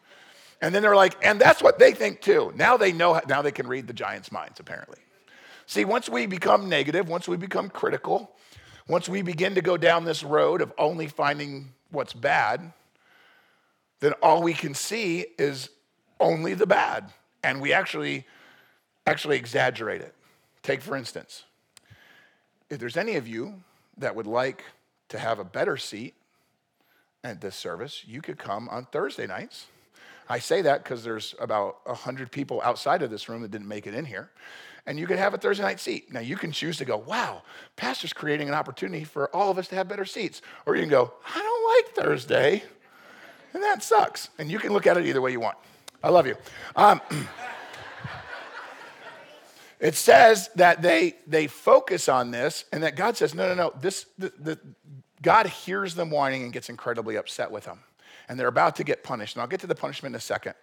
And 0.62 0.74
then 0.74 0.81
they're 0.81 0.95
like, 0.95 1.24
and 1.25 1.39
that's 1.39 1.62
what 1.62 1.79
they 1.79 1.91
think 1.91 2.21
too. 2.21 2.51
Now 2.55 2.77
they 2.77 2.91
know, 2.91 3.19
now 3.27 3.41
they 3.41 3.51
can 3.51 3.67
read 3.67 3.88
the 3.88 3.93
giant's 3.93 4.31
minds, 4.31 4.59
apparently. 4.59 5.00
See, 5.67 5.85
once 5.85 6.07
we 6.07 6.25
become 6.25 6.69
negative, 6.69 7.09
once 7.09 7.27
we 7.27 7.38
become 7.38 7.69
critical, 7.69 8.31
once 8.88 9.09
we 9.09 9.21
begin 9.21 9.55
to 9.55 9.62
go 9.62 9.77
down 9.77 10.05
this 10.05 10.24
road 10.24 10.62
of 10.62 10.71
only 10.77 11.07
finding 11.07 11.74
what's 11.89 12.13
bad, 12.13 12.71
then 14.00 14.13
all 14.21 14.43
we 14.43 14.53
can 14.53 14.74
see 14.74 15.25
is 15.38 15.69
only 16.19 16.53
the 16.53 16.67
bad. 16.67 17.12
And 17.43 17.62
we 17.62 17.74
actually 17.74 18.25
actually 19.07 19.38
exaggerate 19.38 20.01
it. 20.01 20.13
Take 20.63 20.81
for 20.81 20.95
instance, 20.95 21.43
if 22.69 22.79
there's 22.79 22.97
any 22.97 23.15
of 23.15 23.27
you 23.27 23.62
that 23.97 24.15
would 24.15 24.27
like 24.27 24.63
to 25.09 25.19
have 25.19 25.39
a 25.39 25.43
better 25.43 25.77
seat 25.77 26.15
at 27.24 27.41
this 27.41 27.55
service, 27.55 28.03
you 28.07 28.21
could 28.21 28.38
come 28.38 28.67
on 28.69 28.85
Thursday 28.85 29.27
nights. 29.27 29.67
I 30.27 30.39
say 30.39 30.62
that 30.63 30.84
because 30.84 31.03
there's 31.03 31.36
about 31.39 31.86
100 31.88 32.32
people 32.32 32.62
outside 32.63 33.01
of 33.01 33.12
this 33.12 33.29
room 33.29 33.41
that 33.41 33.51
didn't 33.51 33.67
make 33.67 33.86
it 33.88 33.94
in 33.94 34.05
here. 34.05 34.32
And 34.88 35.00
you 35.00 35.08
could 35.08 35.17
have 35.17 35.34
a 35.34 35.38
Thursday 35.38 35.63
night 35.63 35.79
seat. 35.79 36.13
Now, 36.13 36.20
you 36.20 36.36
can 36.38 36.51
choose 36.51 36.77
to 36.77 36.86
go, 36.86 36.98
wow, 36.98 37.41
Pastor's 37.75 38.13
creating 38.13 38.48
an 38.48 38.53
opportunity 38.53 39.03
for 39.03 39.36
all 39.36 39.50
of 39.50 39.58
us 39.58 39.67
to 39.70 39.75
have 39.75 39.88
better 39.88 40.05
seats. 40.05 40.41
Or 40.65 40.75
you 40.75 40.82
can 40.82 40.89
go, 40.89 41.13
I 41.34 41.39
don't 41.39 41.75
like 41.75 42.05
Thursday, 42.05 42.63
and 43.53 43.63
that 43.63 43.82
sucks. 43.82 44.29
And 44.38 44.51
you 44.51 44.60
can 44.60 44.74
look 44.74 44.86
at 44.86 44.98
it 44.98 45.05
either 45.05 45.22
way 45.22 45.32
you 45.32 45.39
want. 45.39 45.58
I 46.03 46.10
love 46.10 46.27
you. 46.27 46.36
Um, 46.75 47.01
it 49.79 49.96
says 49.96 50.50
that 50.55 50.84
they, 50.84 51.15
they 51.25 51.48
focus 51.48 52.08
on 52.08 52.29
this 52.29 52.65
and 52.72 52.84
that 52.84 52.96
God 52.96 53.17
says, 53.17 53.34
no, 53.34 53.48
no, 53.48 53.55
no, 53.55 53.74
this, 53.82 54.05
the, 54.20 54.32
the, 54.39 54.60
God 55.24 55.48
hears 55.48 55.96
them 55.96 56.12
whining 56.12 56.44
and 56.44 56.53
gets 56.53 56.70
incredibly 56.70 57.15
upset 57.15 57.50
with 57.50 57.63
them. 57.63 57.79
And 58.27 58.39
they're 58.39 58.48
about 58.48 58.75
to 58.77 58.84
get 58.84 59.03
punished. 59.03 59.36
And 59.36 59.41
I'll 59.41 59.48
get 59.48 59.60
to 59.62 59.67
the 59.67 59.75
punishment 59.75 60.13
in 60.13 60.17
a 60.17 60.22
second. 60.22 60.53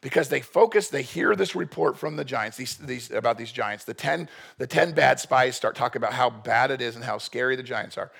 Because 0.00 0.28
they 0.28 0.40
focus, 0.40 0.88
they 0.88 1.02
hear 1.02 1.34
this 1.34 1.54
report 1.54 1.96
from 1.96 2.16
the 2.16 2.24
giants 2.24 2.56
these, 2.56 2.76
these, 2.76 3.10
about 3.10 3.38
these 3.38 3.50
giants. 3.50 3.84
The 3.84 3.94
10, 3.94 4.28
the 4.58 4.66
10 4.66 4.92
bad 4.92 5.18
spies 5.18 5.56
start 5.56 5.74
talking 5.74 6.00
about 6.00 6.12
how 6.12 6.28
bad 6.28 6.70
it 6.70 6.82
is 6.82 6.96
and 6.96 7.04
how 7.04 7.18
scary 7.18 7.56
the 7.56 7.62
giants 7.62 7.96
are. 7.96 8.12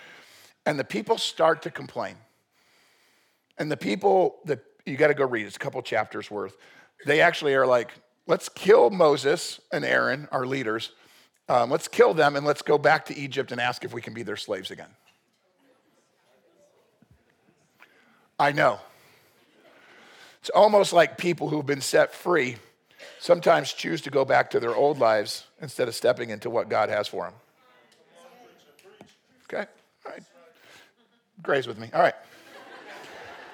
And 0.65 0.79
the 0.79 0.85
people 0.85 1.19
start 1.19 1.63
to 1.63 1.71
complain. 1.71 2.17
And 3.59 3.71
the 3.71 3.77
people, 3.77 4.37
the, 4.45 4.61
you 4.85 4.97
got 4.97 5.09
to 5.09 5.15
go 5.15 5.27
read, 5.27 5.47
it's 5.47 5.57
a 5.57 5.61
couple 5.61 5.81
chapters 5.83 6.31
worth. 6.31 6.57
They 7.05 7.21
actually 7.21 7.55
are 7.55 7.67
like, 7.67 7.93
let's 8.27 8.49
kill 8.49 8.91
Moses 8.91 9.61
and 9.73 9.85
Aaron, 9.85 10.29
our 10.33 10.47
leaders. 10.47 10.93
Um, 11.49 11.71
let's 11.71 11.89
kill 11.89 12.15
them 12.15 12.37
and 12.37 12.45
let's 12.45 12.63
go 12.63 12.79
back 12.79 13.07
to 13.07 13.17
Egypt 13.17 13.53
and 13.53 13.61
ask 13.61 13.85
if 13.85 13.95
we 13.95 14.03
can 14.03 14.15
be 14.15 14.23
their 14.23 14.37
slaves 14.37 14.71
again. 14.71 14.89
I 18.39 18.53
know. 18.53 18.81
It's 20.41 20.51
almost 20.51 20.93
like 20.93 21.19
people 21.19 21.49
who've 21.49 21.67
been 21.67 21.81
set 21.81 22.15
free 22.15 22.57
sometimes 23.19 23.73
choose 23.73 24.01
to 24.03 24.11
go 24.11 24.25
back 24.25 24.51
to 24.51 24.61
their 24.61 24.75
old 24.75 24.99
lives 24.99 25.45
instead 25.61 25.89
of 25.89 25.95
stepping 25.95 26.31
into 26.31 26.51
what 26.51 26.69
God 26.69 26.89
has 26.89 27.09
for 27.09 27.25
them. 27.25 27.35
Okay? 29.45 29.69
All 30.05 30.13
right. 30.13 30.23
Grace 31.43 31.67
with 31.67 31.79
me. 31.79 31.91
All 31.93 32.01
right. 32.01 32.15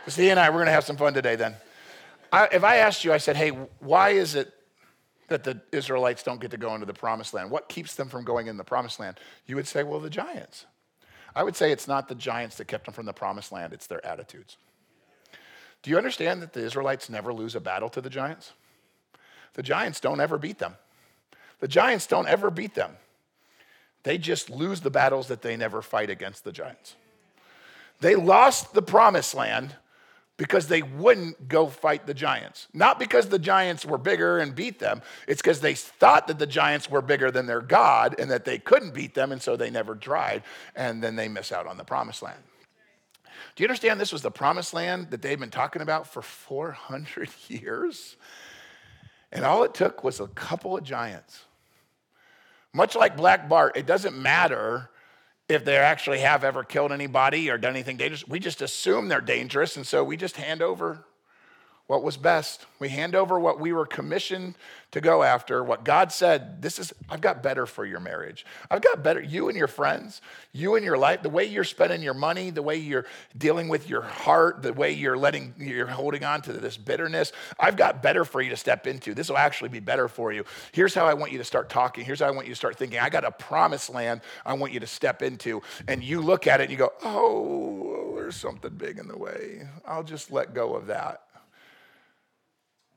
So 0.09 0.21
he 0.21 0.31
and 0.31 0.41
I, 0.41 0.51
we're 0.51 0.57
going 0.57 0.67
to 0.67 0.73
have 0.73 0.85
some 0.85 0.97
fun 0.97 1.15
today 1.15 1.37
then. 1.37 1.55
I, 2.33 2.49
if 2.53 2.65
I 2.65 2.77
asked 2.77 3.05
you, 3.05 3.13
I 3.13 3.19
said, 3.19 3.37
hey, 3.37 3.51
why 3.79 4.11
is 4.11 4.35
it 4.35 4.53
that 5.29 5.45
the 5.45 5.61
Israelites 5.71 6.23
don't 6.23 6.41
get 6.41 6.51
to 6.51 6.57
go 6.57 6.75
into 6.75 6.87
the 6.87 6.95
promised 6.95 7.35
land? 7.35 7.51
What 7.51 7.69
keeps 7.69 7.95
them 7.95 8.09
from 8.09 8.25
going 8.25 8.49
in 8.49 8.57
the 8.57 8.65
promised 8.65 8.99
land? 8.99 9.19
You 9.47 9.57
would 9.57 9.69
say, 9.69 9.83
well, 9.83 10.01
the 10.01 10.11
giants. 10.11 10.67
I 11.35 11.43
would 11.43 11.57
say 11.57 11.73
it's 11.73 11.87
not 11.87 12.09
the 12.09 12.15
giants 12.15 12.57
that 12.57 12.67
kept 12.67 12.87
them 12.87 12.95
from 12.95 13.07
the 13.07 13.13
promised 13.13 13.53
land, 13.53 13.73
it's 13.73 13.87
their 13.87 14.05
attitudes. 14.05 14.57
Do 15.83 15.91
you 15.91 15.97
understand 15.97 16.43
that 16.43 16.53
the 16.53 16.65
Israelites 16.65 17.11
never 17.11 17.33
lose 17.33 17.55
a 17.55 17.61
battle 17.61 17.89
to 17.91 18.01
the 18.01 18.11
giants? 18.11 18.53
The 19.55 19.63
giants 19.63 20.01
don't 20.01 20.21
ever 20.21 20.39
beat 20.39 20.59
them. 20.59 20.77
The 21.61 21.69
giants 21.69 22.07
don't 22.07 22.29
ever 22.29 22.51
beat 22.51 22.75
them. 22.75 22.97
They 24.05 24.19
just 24.19 24.51
lose 24.51 24.81
the 24.81 24.91
battles 24.91 25.29
that 25.29 25.43
they 25.43 25.57
never 25.57 25.83
fight 25.83 26.11
against 26.11 26.45
the 26.45 26.53
giants. 26.53 26.97
They 28.01 28.17
lost 28.17 28.75
the 28.75 28.83
promised 28.83 29.35
land 29.35 29.77
because 30.37 30.67
they 30.67 30.83
wouldn't 30.83 31.49
go 31.49 31.69
fight 31.69 32.07
the 32.07 32.15
giants. 32.15 32.67
Not 32.73 32.99
because 32.99 33.29
the 33.29 33.39
giants 33.39 33.85
were 33.85 33.99
bigger 33.99 34.39
and 34.39 34.55
beat 34.55 34.81
them, 34.81 35.03
it's 35.29 35.41
because 35.41 35.61
they 35.61 35.75
thought 35.75 36.27
that 36.27 36.39
the 36.39 36.47
giants 36.47 36.91
were 36.91 37.03
bigger 37.03 37.31
than 37.31 37.47
their 37.47 37.61
God 37.61 38.17
and 38.19 38.31
that 38.31 38.45
they 38.45 38.59
couldn't 38.59 38.95
beat 38.95 39.15
them, 39.15 39.31
and 39.31 39.41
so 39.41 39.57
they 39.57 39.71
never 39.71 39.95
tried, 39.95 40.43
and 40.75 41.03
then 41.03 41.15
they 41.15 41.29
miss 41.29 41.53
out 41.53 41.67
on 41.67 41.77
the 41.77 41.85
promised 41.85 42.23
land. 42.23 42.43
Do 43.55 43.63
you 43.63 43.69
understand 43.69 44.01
this 44.01 44.13
was 44.13 44.23
the 44.23 44.31
promised 44.31 44.75
land 44.75 45.11
that 45.11 45.23
they've 45.23 45.39
been 45.39 45.51
talking 45.51 45.83
about 45.83 46.07
for 46.07 46.23
400 46.23 47.29
years? 47.49 48.17
And 49.31 49.45
all 49.45 49.63
it 49.63 49.75
took 49.75 50.05
was 50.05 50.21
a 50.21 50.27
couple 50.29 50.77
of 50.77 50.85
giants. 50.85 51.45
Much 52.73 52.95
like 52.95 53.17
Black 53.17 53.49
Bart, 53.49 53.77
it 53.77 53.87
doesn't 53.87 54.17
matter 54.17 54.91
if 55.49 55.65
they 55.65 55.77
actually 55.77 56.21
have 56.21 56.45
ever 56.45 56.65
killed 56.65 56.93
anybody 56.93 57.51
or 57.51 57.59
done 57.59 57.73
anything 57.75 57.97
dangerous. 57.97 58.27
We 58.27 58.39
just 58.39 58.63
assume 58.63 59.09
they're 59.09 59.21
dangerous, 59.21 59.77
and 59.77 59.87
so 59.87 60.03
we 60.03 60.17
just 60.17 60.37
hand 60.37 60.63
over 60.63 61.05
what 61.87 62.03
was 62.03 62.17
best. 62.17 62.65
We 62.79 62.89
hand 62.89 63.15
over 63.15 63.39
what 63.39 63.61
we 63.61 63.73
were 63.73 63.87
commissioned 63.87 64.55
to 64.93 65.01
go 65.01 65.23
after, 65.23 65.65
what 65.65 65.85
God 65.85 66.13
said, 66.13 66.61
this 66.61 66.79
is, 66.79 66.93
I've 67.09 67.21
got 67.21 67.43
better 67.43 67.67
for 67.67 67.85
your 67.85 67.99
marriage. 67.99 68.45
I've 68.71 68.83
got 68.83 69.03
better, 69.03 69.21
you 69.21 69.49
and 69.49 69.57
your 69.57 69.67
friends, 69.67 70.21
you 70.53 70.75
and 70.75 70.85
your 70.85 70.99
life, 70.99 71.23
the 71.23 71.31
way 71.31 71.45
you're 71.45 71.65
spending 71.65 72.03
your 72.03 72.15
money, 72.15 72.51
the 72.51 72.63
way 72.63 72.77
you're 72.77 73.07
dealing 73.37 73.69
with 73.69 73.89
your 73.89 74.03
heart, 74.03 74.63
the 74.63 74.73
way 74.73 74.93
you're 74.93 75.17
letting, 75.17 75.55
you're 75.59 75.87
holding 75.87 76.25
on 76.25 76.43
to 76.43 76.53
this 76.53 76.77
bitterness. 76.77 77.33
I've 77.59 77.77
got 77.77 78.03
better 78.03 78.25
for 78.25 78.41
you 78.43 78.51
to 78.51 78.57
step 78.57 78.87
into. 78.87 79.15
This 79.15 79.29
will 79.29 79.39
actually 79.39 79.71
be 79.71 79.81
better 79.81 80.09
for 80.09 80.33
you. 80.33 80.45
Here's 80.73 80.95
how 80.95 81.07
I 81.07 81.15
want 81.15 81.33
you 81.33 81.39
to 81.39 81.45
start 81.45 81.69
talking. 81.69 82.05
Here's 82.05 82.21
how 82.21 82.27
I 82.27 82.33
want 82.33 82.47
you 82.47 82.53
to 82.53 82.59
start 82.59 82.77
thinking. 82.77 82.99
I 82.99 83.09
got 83.09 83.25
a 83.25 83.33
promised 83.33 83.91
land 83.91 84.21
I 84.45 84.53
want 84.55 84.73
you 84.73 84.81
to 84.81 84.87
step 84.87 85.23
into. 85.23 85.63
And 85.89 86.03
you 86.03 86.21
look 86.21 86.47
at 86.47 86.61
it 86.61 86.65
and 86.65 86.73
you 86.73 86.79
go, 86.79 86.93
oh, 87.03 88.15
there's 88.17 88.37
something 88.37 88.75
big 88.75 88.99
in 88.99 89.09
the 89.09 89.17
way. 89.17 89.67
I'll 89.87 90.05
just 90.05 90.31
let 90.31 90.55
go 90.55 90.75
of 90.75 90.87
that. 90.87 91.23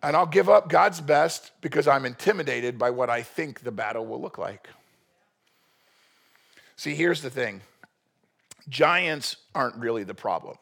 And 0.06 0.16
I'll 0.16 0.28
give 0.28 0.50
up 0.50 0.70
God's 0.70 1.02
best 1.02 1.52
because 1.62 1.88
I'm 1.88 2.06
intimidated 2.06 2.78
by 2.78 2.92
what 2.92 3.10
I 3.10 3.24
think 3.24 3.62
the 3.62 3.72
battle 3.72 4.06
will 4.06 4.22
look 4.22 4.38
like. 4.38 4.70
See, 6.76 6.94
here's 6.94 7.24
the 7.24 7.32
thing 7.32 7.62
giants 8.70 9.38
aren't 9.56 9.76
really 9.78 10.04
the 10.04 10.14
problem, 10.14 10.58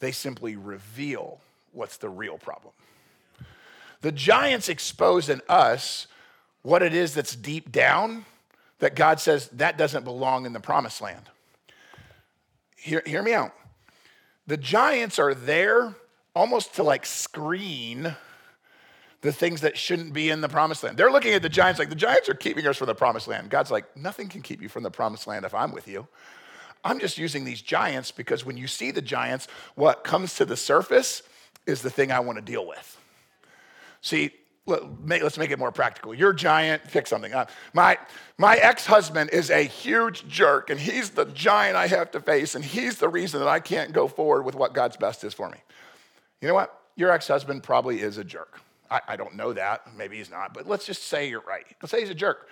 they 0.00 0.12
simply 0.12 0.56
reveal 0.56 1.40
what's 1.72 1.96
the 1.96 2.10
real 2.10 2.36
problem. 2.36 2.74
The 4.02 4.12
giants 4.12 4.68
expose 4.68 5.30
in 5.30 5.40
us 5.48 6.06
what 6.60 6.82
it 6.82 6.92
is 6.92 7.14
that's 7.14 7.34
deep 7.34 7.72
down 7.72 8.26
that 8.80 8.94
God 8.94 9.18
says 9.18 9.48
that 9.54 9.78
doesn't 9.78 10.04
belong 10.04 10.44
in 10.44 10.52
the 10.52 10.60
promised 10.60 11.00
land. 11.00 11.30
Hear, 12.76 13.02
hear 13.06 13.22
me 13.22 13.32
out. 13.32 13.54
The 14.46 14.58
giants 14.58 15.18
are 15.18 15.32
there 15.32 15.94
almost 16.34 16.74
to 16.74 16.82
like 16.82 17.06
screen 17.06 18.14
the 19.22 19.32
things 19.32 19.62
that 19.62 19.78
shouldn't 19.78 20.12
be 20.12 20.30
in 20.30 20.40
the 20.40 20.48
promised 20.48 20.82
land. 20.82 20.96
They're 20.96 21.10
looking 21.10 21.32
at 21.32 21.42
the 21.42 21.48
giants 21.48 21.78
like 21.78 21.88
the 21.88 21.94
giants 21.94 22.28
are 22.28 22.34
keeping 22.34 22.66
us 22.66 22.76
from 22.76 22.88
the 22.88 22.94
promised 22.94 23.28
land. 23.28 23.50
God's 23.50 23.70
like, 23.70 23.96
nothing 23.96 24.28
can 24.28 24.42
keep 24.42 24.60
you 24.60 24.68
from 24.68 24.82
the 24.82 24.90
promised 24.90 25.26
land 25.26 25.44
if 25.44 25.54
I'm 25.54 25.72
with 25.72 25.88
you. 25.88 26.06
I'm 26.84 26.98
just 26.98 27.16
using 27.16 27.44
these 27.44 27.62
giants 27.62 28.10
because 28.10 28.44
when 28.44 28.56
you 28.56 28.66
see 28.66 28.90
the 28.90 29.00
giants, 29.00 29.46
what 29.76 30.02
comes 30.02 30.34
to 30.36 30.44
the 30.44 30.56
surface 30.56 31.22
is 31.66 31.82
the 31.82 31.90
thing 31.90 32.10
I 32.10 32.18
want 32.18 32.38
to 32.38 32.44
deal 32.44 32.66
with. 32.66 32.98
See, 34.00 34.32
let's 34.66 35.38
make 35.38 35.52
it 35.52 35.58
more 35.60 35.70
practical. 35.70 36.12
Your 36.12 36.32
giant, 36.32 36.82
pick 36.84 37.06
something. 37.06 37.32
up. 37.32 37.50
my 37.72 37.98
my 38.38 38.56
ex-husband 38.56 39.30
is 39.30 39.50
a 39.50 39.62
huge 39.62 40.26
jerk, 40.26 40.70
and 40.70 40.80
he's 40.80 41.10
the 41.10 41.26
giant 41.26 41.76
I 41.76 41.86
have 41.86 42.10
to 42.12 42.20
face, 42.20 42.56
and 42.56 42.64
he's 42.64 42.98
the 42.98 43.08
reason 43.08 43.38
that 43.38 43.48
I 43.48 43.60
can't 43.60 43.92
go 43.92 44.08
forward 44.08 44.42
with 44.42 44.56
what 44.56 44.72
God's 44.72 44.96
best 44.96 45.22
is 45.22 45.32
for 45.32 45.48
me. 45.48 45.58
You 46.40 46.48
know 46.48 46.54
what? 46.54 46.76
Your 46.96 47.12
ex-husband 47.12 47.62
probably 47.62 48.00
is 48.00 48.18
a 48.18 48.24
jerk. 48.24 48.60
I, 48.92 49.00
I 49.08 49.16
don't 49.16 49.34
know 49.34 49.52
that. 49.54 49.96
Maybe 49.96 50.18
he's 50.18 50.30
not, 50.30 50.52
but 50.52 50.68
let's 50.68 50.84
just 50.84 51.04
say 51.04 51.28
you're 51.28 51.40
right. 51.40 51.64
Let's 51.80 51.90
say 51.90 52.00
he's 52.00 52.10
a 52.10 52.14
jerk. 52.14 52.48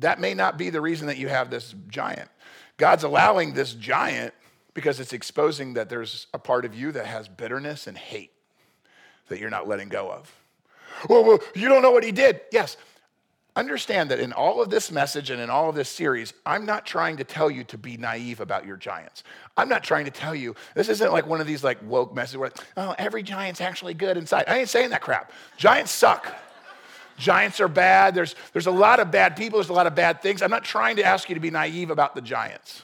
That 0.00 0.20
may 0.20 0.34
not 0.34 0.58
be 0.58 0.70
the 0.70 0.80
reason 0.80 1.06
that 1.06 1.16
you 1.16 1.28
have 1.28 1.50
this 1.50 1.74
giant. 1.88 2.28
God's 2.76 3.04
allowing 3.04 3.54
this 3.54 3.72
giant 3.72 4.34
because 4.74 4.98
it's 4.98 5.12
exposing 5.12 5.74
that 5.74 5.88
there's 5.88 6.26
a 6.34 6.38
part 6.38 6.64
of 6.64 6.74
you 6.74 6.90
that 6.92 7.06
has 7.06 7.28
bitterness 7.28 7.86
and 7.86 7.96
hate 7.96 8.32
that 9.28 9.38
you're 9.38 9.50
not 9.50 9.68
letting 9.68 9.88
go 9.88 10.10
of. 10.10 10.34
Well, 11.08 11.24
well, 11.24 11.38
you 11.54 11.68
don't 11.68 11.82
know 11.82 11.92
what 11.92 12.04
he 12.04 12.12
did. 12.12 12.40
Yes, 12.50 12.76
Understand 13.56 14.10
that 14.10 14.18
in 14.18 14.32
all 14.32 14.60
of 14.60 14.68
this 14.68 14.90
message 14.90 15.30
and 15.30 15.40
in 15.40 15.48
all 15.48 15.68
of 15.68 15.76
this 15.76 15.88
series, 15.88 16.34
I'm 16.44 16.66
not 16.66 16.84
trying 16.84 17.18
to 17.18 17.24
tell 17.24 17.48
you 17.48 17.62
to 17.64 17.78
be 17.78 17.96
naive 17.96 18.40
about 18.40 18.66
your 18.66 18.76
giants. 18.76 19.22
I'm 19.56 19.68
not 19.68 19.84
trying 19.84 20.06
to 20.06 20.10
tell 20.10 20.34
you, 20.34 20.56
this 20.74 20.88
isn't 20.88 21.12
like 21.12 21.28
one 21.28 21.40
of 21.40 21.46
these 21.46 21.62
like 21.62 21.78
woke 21.88 22.12
messages 22.14 22.38
where, 22.38 22.50
oh, 22.76 22.96
every 22.98 23.22
giant's 23.22 23.60
actually 23.60 23.94
good 23.94 24.16
inside. 24.16 24.46
I 24.48 24.58
ain't 24.58 24.68
saying 24.68 24.90
that 24.90 25.02
crap. 25.02 25.30
Giants 25.56 25.92
suck. 25.92 26.34
Giants 27.16 27.60
are 27.60 27.68
bad. 27.68 28.16
There's, 28.16 28.34
there's 28.52 28.66
a 28.66 28.72
lot 28.72 28.98
of 28.98 29.12
bad 29.12 29.36
people. 29.36 29.60
There's 29.60 29.70
a 29.70 29.74
lot 29.74 29.86
of 29.86 29.94
bad 29.94 30.20
things. 30.20 30.42
I'm 30.42 30.50
not 30.50 30.64
trying 30.64 30.96
to 30.96 31.04
ask 31.04 31.28
you 31.28 31.36
to 31.36 31.40
be 31.40 31.50
naive 31.50 31.90
about 31.90 32.16
the 32.16 32.22
giants. 32.22 32.82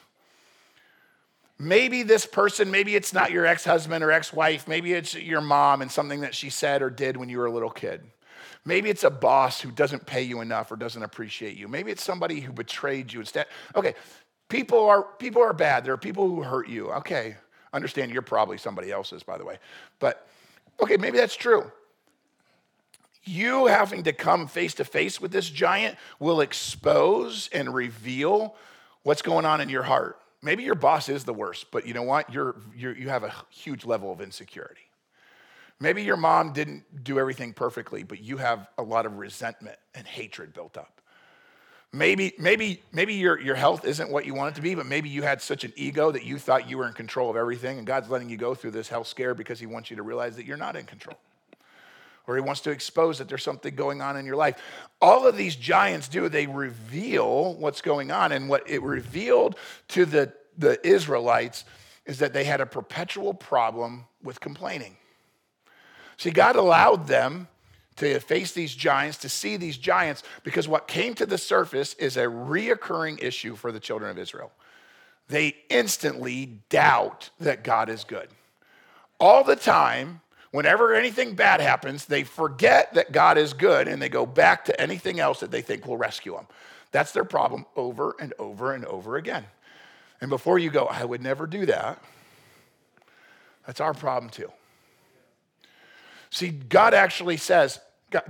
Maybe 1.58 2.04
this 2.04 2.26
person, 2.26 2.70
maybe 2.70 2.94
it's 2.94 3.12
not 3.12 3.32
your 3.32 3.44
ex 3.44 3.64
husband 3.64 4.04
or 4.04 4.12
ex 4.12 4.32
wife, 4.32 4.68
maybe 4.68 4.94
it's 4.94 5.14
your 5.14 5.40
mom 5.40 5.82
and 5.82 5.90
something 5.90 6.20
that 6.20 6.34
she 6.34 6.48
said 6.48 6.80
or 6.80 6.90
did 6.90 7.16
when 7.16 7.28
you 7.28 7.38
were 7.38 7.46
a 7.46 7.52
little 7.52 7.70
kid. 7.70 8.02
Maybe 8.64 8.90
it's 8.90 9.04
a 9.04 9.10
boss 9.10 9.60
who 9.60 9.70
doesn't 9.70 10.06
pay 10.06 10.22
you 10.22 10.40
enough 10.40 10.70
or 10.70 10.76
doesn't 10.76 11.02
appreciate 11.02 11.56
you. 11.56 11.66
Maybe 11.66 11.90
it's 11.90 12.04
somebody 12.04 12.40
who 12.40 12.52
betrayed 12.52 13.12
you 13.12 13.20
instead. 13.20 13.46
Okay, 13.74 13.94
people 14.48 14.86
are 14.86 15.02
people 15.02 15.42
are 15.42 15.52
bad. 15.52 15.84
There 15.84 15.94
are 15.94 15.98
people 15.98 16.28
who 16.28 16.42
hurt 16.42 16.68
you. 16.68 16.92
Okay, 16.92 17.36
understand 17.72 18.12
you're 18.12 18.22
probably 18.22 18.58
somebody 18.58 18.90
else's, 18.90 19.22
by 19.22 19.38
the 19.38 19.44
way. 19.44 19.58
But 19.98 20.26
okay, 20.82 20.96
maybe 20.96 21.16
that's 21.16 21.36
true. 21.36 21.70
You 23.24 23.66
having 23.66 24.02
to 24.04 24.12
come 24.12 24.46
face 24.46 24.74
to 24.74 24.84
face 24.84 25.20
with 25.20 25.30
this 25.30 25.48
giant 25.48 25.96
will 26.18 26.40
expose 26.40 27.48
and 27.52 27.74
reveal 27.74 28.56
what's 29.02 29.22
going 29.22 29.44
on 29.44 29.60
in 29.60 29.68
your 29.68 29.82
heart. 29.82 30.18
Maybe 30.42 30.62
your 30.62 30.74
boss 30.74 31.08
is 31.08 31.24
the 31.24 31.34
worst, 31.34 31.70
but 31.70 31.86
you 31.86 31.92
know 31.92 32.02
what? 32.02 32.32
You're, 32.32 32.56
you're, 32.74 32.96
you 32.96 33.10
have 33.10 33.24
a 33.24 33.32
huge 33.50 33.84
level 33.84 34.10
of 34.10 34.22
insecurity. 34.22 34.89
Maybe 35.80 36.02
your 36.02 36.18
mom 36.18 36.52
didn't 36.52 37.02
do 37.02 37.18
everything 37.18 37.54
perfectly, 37.54 38.02
but 38.02 38.20
you 38.20 38.36
have 38.36 38.68
a 38.76 38.82
lot 38.82 39.06
of 39.06 39.16
resentment 39.16 39.78
and 39.94 40.06
hatred 40.06 40.52
built 40.52 40.76
up. 40.76 41.00
Maybe, 41.92 42.34
maybe, 42.38 42.82
maybe 42.92 43.14
your, 43.14 43.40
your 43.40 43.56
health 43.56 43.84
isn't 43.84 44.10
what 44.10 44.24
you 44.24 44.34
want 44.34 44.54
it 44.54 44.56
to 44.56 44.62
be, 44.62 44.76
but 44.76 44.86
maybe 44.86 45.08
you 45.08 45.22
had 45.22 45.42
such 45.42 45.64
an 45.64 45.72
ego 45.74 46.12
that 46.12 46.22
you 46.22 46.38
thought 46.38 46.68
you 46.68 46.78
were 46.78 46.86
in 46.86 46.92
control 46.92 47.30
of 47.30 47.36
everything, 47.36 47.78
and 47.78 47.86
God's 47.86 48.08
letting 48.08 48.28
you 48.28 48.36
go 48.36 48.54
through 48.54 48.70
this 48.72 48.88
health 48.88 49.08
scare 49.08 49.34
because 49.34 49.58
He 49.58 49.66
wants 49.66 49.90
you 49.90 49.96
to 49.96 50.02
realize 50.02 50.36
that 50.36 50.46
you're 50.46 50.56
not 50.56 50.76
in 50.76 50.84
control. 50.84 51.18
Or 52.28 52.36
He 52.36 52.42
wants 52.42 52.60
to 52.60 52.70
expose 52.70 53.18
that 53.18 53.28
there's 53.28 53.42
something 53.42 53.74
going 53.74 54.02
on 54.02 54.16
in 54.16 54.24
your 54.24 54.36
life. 54.36 54.62
All 55.00 55.26
of 55.26 55.36
these 55.36 55.56
giants 55.56 56.06
do, 56.06 56.28
they 56.28 56.46
reveal 56.46 57.54
what's 57.54 57.80
going 57.80 58.12
on. 58.12 58.30
And 58.30 58.48
what 58.48 58.68
it 58.70 58.82
revealed 58.82 59.56
to 59.88 60.04
the, 60.04 60.32
the 60.56 60.86
Israelites 60.86 61.64
is 62.06 62.20
that 62.20 62.32
they 62.32 62.44
had 62.44 62.60
a 62.60 62.66
perpetual 62.66 63.34
problem 63.34 64.04
with 64.22 64.38
complaining. 64.38 64.96
See, 66.20 66.30
God 66.30 66.56
allowed 66.56 67.06
them 67.06 67.48
to 67.96 68.20
face 68.20 68.52
these 68.52 68.74
giants, 68.74 69.16
to 69.16 69.28
see 69.30 69.56
these 69.56 69.78
giants, 69.78 70.22
because 70.42 70.68
what 70.68 70.86
came 70.86 71.14
to 71.14 71.24
the 71.24 71.38
surface 71.38 71.94
is 71.94 72.18
a 72.18 72.24
reoccurring 72.24 73.22
issue 73.22 73.56
for 73.56 73.72
the 73.72 73.80
children 73.80 74.10
of 74.10 74.18
Israel. 74.18 74.52
They 75.28 75.56
instantly 75.70 76.58
doubt 76.68 77.30
that 77.40 77.64
God 77.64 77.88
is 77.88 78.04
good. 78.04 78.28
All 79.18 79.42
the 79.44 79.56
time, 79.56 80.20
whenever 80.50 80.92
anything 80.92 81.36
bad 81.36 81.62
happens, 81.62 82.04
they 82.04 82.24
forget 82.24 82.92
that 82.92 83.12
God 83.12 83.38
is 83.38 83.54
good 83.54 83.88
and 83.88 84.02
they 84.02 84.10
go 84.10 84.26
back 84.26 84.66
to 84.66 84.78
anything 84.78 85.20
else 85.20 85.40
that 85.40 85.50
they 85.50 85.62
think 85.62 85.86
will 85.86 85.96
rescue 85.96 86.34
them. 86.34 86.46
That's 86.92 87.12
their 87.12 87.24
problem 87.24 87.64
over 87.76 88.14
and 88.20 88.34
over 88.38 88.74
and 88.74 88.84
over 88.84 89.16
again. 89.16 89.46
And 90.20 90.28
before 90.28 90.58
you 90.58 90.68
go, 90.68 90.84
I 90.84 91.02
would 91.02 91.22
never 91.22 91.46
do 91.46 91.64
that, 91.64 91.98
that's 93.64 93.80
our 93.80 93.94
problem 93.94 94.28
too. 94.28 94.52
See, 96.30 96.50
God 96.50 96.94
actually 96.94 97.36
says, 97.36 97.80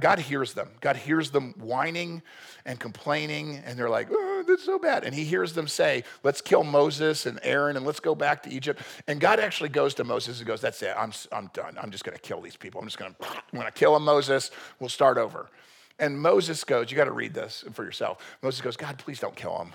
God, 0.01 0.19
hears 0.19 0.53
them. 0.53 0.69
God 0.81 0.97
hears 0.97 1.31
them 1.31 1.55
whining 1.59 2.23
and 2.67 2.79
complaining, 2.79 3.63
and 3.65 3.79
they're 3.79 3.89
like, 3.89 4.09
oh, 4.11 4.45
this 4.47 4.61
is 4.61 4.67
so 4.67 4.79
bad. 4.79 5.05
And 5.05 5.15
he 5.15 5.25
hears 5.25 5.55
them 5.55 5.67
say, 5.67 6.05
let's 6.23 6.43
kill 6.43 6.65
Moses 6.65 7.25
and 7.25 7.41
Aaron 7.43 7.77
and 7.77 7.87
let's 7.87 8.01
go 8.01 8.15
back 8.15 8.43
to 8.43 8.51
Egypt. 8.51 8.83
And 9.07 9.21
God 9.21 9.41
actually 9.41 9.71
goes 9.71 9.95
to 9.95 10.05
Moses 10.05 10.39
and 10.39 10.47
goes, 10.47 10.61
that's 10.61 10.83
it, 10.83 10.95
I'm, 10.97 11.13
I'm 11.33 11.51
done. 11.55 11.79
I'm 11.81 11.91
just 11.91 12.05
going 12.05 12.17
to 12.17 12.23
kill 12.23 12.43
these 12.43 12.57
people. 12.57 12.81
I'm 12.81 12.87
just 12.87 12.99
going 12.99 13.15
to 13.55 13.71
kill 13.75 13.95
them, 13.95 14.05
Moses. 14.05 14.51
We'll 14.81 14.91
start 14.91 15.17
over. 15.17 15.49
And 15.99 16.19
Moses 16.19 16.63
goes, 16.65 16.91
you 16.91 16.97
got 16.97 17.05
to 17.05 17.13
read 17.13 17.33
this 17.33 17.65
for 17.73 17.85
yourself. 17.85 18.19
Moses 18.43 18.61
goes, 18.61 18.77
God, 18.77 18.99
please 18.99 19.19
don't 19.19 19.37
kill 19.37 19.57
them. 19.57 19.73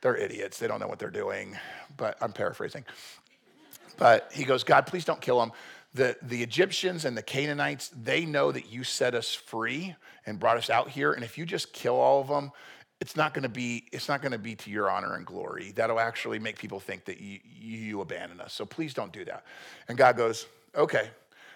They're 0.00 0.16
idiots. 0.16 0.58
They 0.58 0.68
don't 0.68 0.80
know 0.80 0.86
what 0.88 0.98
they're 0.98 1.10
doing. 1.10 1.56
But 1.96 2.16
I'm 2.20 2.32
paraphrasing. 2.32 2.84
But 3.96 4.30
he 4.32 4.44
goes, 4.44 4.62
God, 4.62 4.86
please 4.86 5.04
don't 5.04 5.20
kill 5.20 5.40
them 5.40 5.50
the, 5.98 6.16
the 6.22 6.42
Egyptians 6.42 7.04
and 7.04 7.16
the 7.16 7.22
Canaanites, 7.22 7.90
they 7.90 8.24
know 8.24 8.52
that 8.52 8.72
you 8.72 8.84
set 8.84 9.14
us 9.14 9.34
free 9.34 9.96
and 10.24 10.38
brought 10.38 10.56
us 10.56 10.70
out 10.70 10.88
here. 10.88 11.12
And 11.12 11.24
if 11.24 11.36
you 11.36 11.44
just 11.44 11.72
kill 11.72 11.96
all 11.96 12.20
of 12.20 12.28
them, 12.28 12.52
it's 13.00 13.16
not 13.16 13.34
going 13.34 13.42
to 13.42 13.48
be 13.48 13.84
it's 13.92 14.08
not 14.08 14.22
going 14.22 14.32
to 14.32 14.38
be 14.38 14.54
to 14.54 14.70
your 14.70 14.90
honor 14.90 15.14
and 15.14 15.26
glory. 15.26 15.72
That'll 15.74 16.00
actually 16.00 16.38
make 16.38 16.56
people 16.58 16.80
think 16.80 17.04
that 17.06 17.20
you, 17.20 17.40
you 17.44 18.00
abandon 18.00 18.40
us. 18.40 18.52
So 18.54 18.64
please 18.64 18.94
don't 18.94 19.12
do 19.12 19.24
that. 19.24 19.44
And 19.88 19.98
God 19.98 20.16
goes, 20.16 20.46
okay, 20.74 21.10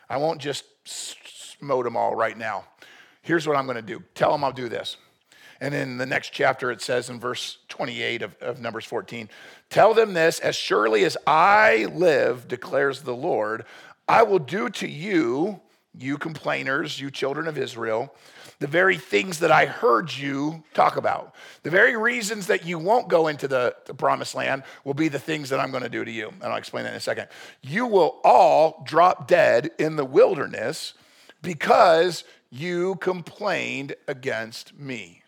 I 0.09 0.17
won't 0.19 0.41
just 0.41 0.65
smote 0.85 1.85
them 1.85 1.97
all 1.97 2.15
right 2.15 2.37
now. 2.37 2.65
Here's 3.23 3.47
what 3.47 3.57
I'm 3.57 3.67
going 3.67 3.77
to 3.77 3.83
do. 3.83 4.03
Tell 4.15 4.33
them 4.33 4.43
I'll 4.45 4.53
do 4.53 4.69
this. 4.69 4.97
And 5.61 5.75
in 5.75 5.97
the 5.97 6.07
next 6.07 6.31
chapter, 6.31 6.73
it 6.73 6.83
says 6.83 7.09
in 7.09 7.21
verse 7.21 7.59
28 7.69 8.23
of, 8.23 8.37
of 8.41 8.61
Numbers 8.61 8.85
14, 8.85 9.29
Tell 9.71 9.95
them 9.95 10.13
this, 10.13 10.41
as 10.41 10.57
surely 10.57 11.05
as 11.05 11.17
I 11.25 11.87
live, 11.95 12.49
declares 12.49 13.03
the 13.03 13.15
Lord, 13.15 13.65
I 14.13 14.25
will 14.25 14.41
do 14.41 14.69
to 14.69 14.87
you, 14.87 15.59
you 15.97 16.19
complainers, 16.19 17.01
you 17.01 17.11
children 17.11 17.49
of 17.49 17.57
Israel, 17.57 18.15
the 18.59 18.67
very 18.67 18.99
things 18.99 19.39
that 19.39 19.51
I 19.51 19.65
heard 19.65 20.15
you 20.15 20.63
talk 20.75 20.99
about. 20.99 21.35
The 21.63 21.71
very 21.71 21.97
reasons 21.97 22.47
that 22.49 22.67
you 22.67 22.79
won't 22.79 23.09
go 23.09 23.29
into 23.29 23.49
the, 23.49 23.75
the 23.87 23.95
promised 23.95 24.35
land 24.35 24.65
will 24.85 24.93
be 24.93 25.09
the 25.09 25.19
things 25.19 25.49
that 25.49 25.61
I'm 25.61 25.71
going 25.71 25.83
to 25.83 25.89
do 25.89 26.05
to 26.05 26.11
you. 26.11 26.29
And 26.29 26.45
I'll 26.45 26.59
explain 26.59 26.85
that 26.85 26.91
in 26.91 26.97
a 26.97 27.01
second. 27.01 27.29
You 27.63 27.87
will 27.87 28.21
all 28.23 28.85
drop 28.87 29.29
dead 29.29 29.71
in 29.79 29.97
the 29.97 30.05
wilderness 30.05 30.93
because 31.41 32.25
you 32.51 32.97
complained 32.97 33.95
against 34.09 34.79
me. 34.79 35.23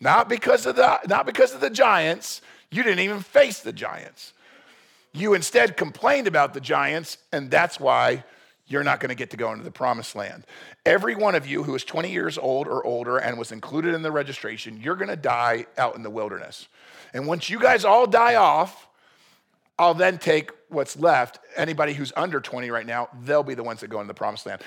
Not 0.00 0.28
because 0.28 0.66
of 0.66 0.76
the, 0.76 1.00
not 1.08 1.24
because 1.24 1.54
of 1.54 1.62
the 1.62 1.70
giants. 1.70 2.42
You 2.70 2.82
didn't 2.82 2.98
even 2.98 3.20
face 3.20 3.60
the 3.60 3.72
giants. 3.72 4.34
You 5.16 5.32
instead 5.32 5.78
complained 5.78 6.26
about 6.26 6.52
the 6.52 6.60
giants, 6.60 7.16
and 7.32 7.50
that's 7.50 7.80
why 7.80 8.22
you're 8.66 8.84
not 8.84 9.00
going 9.00 9.08
to 9.08 9.14
get 9.14 9.30
to 9.30 9.38
go 9.38 9.50
into 9.50 9.64
the 9.64 9.70
promised 9.70 10.14
land. 10.14 10.44
Every 10.84 11.14
one 11.14 11.34
of 11.34 11.46
you 11.46 11.62
who 11.62 11.74
is 11.74 11.84
20 11.84 12.12
years 12.12 12.36
old 12.36 12.66
or 12.66 12.84
older 12.84 13.16
and 13.16 13.38
was 13.38 13.50
included 13.50 13.94
in 13.94 14.02
the 14.02 14.12
registration, 14.12 14.78
you're 14.78 14.94
going 14.94 15.08
to 15.08 15.16
die 15.16 15.64
out 15.78 15.96
in 15.96 16.02
the 16.02 16.10
wilderness. 16.10 16.68
And 17.14 17.26
once 17.26 17.48
you 17.48 17.58
guys 17.58 17.82
all 17.82 18.06
die 18.06 18.34
off, 18.34 18.88
I'll 19.78 19.94
then 19.94 20.18
take 20.18 20.50
what's 20.68 20.98
left. 20.98 21.38
Anybody 21.56 21.94
who's 21.94 22.12
under 22.14 22.38
20 22.38 22.70
right 22.70 22.84
now, 22.84 23.08
they'll 23.22 23.42
be 23.42 23.54
the 23.54 23.62
ones 23.62 23.80
that 23.80 23.88
go 23.88 24.00
into 24.00 24.08
the 24.08 24.14
promised 24.14 24.44
land. 24.44 24.60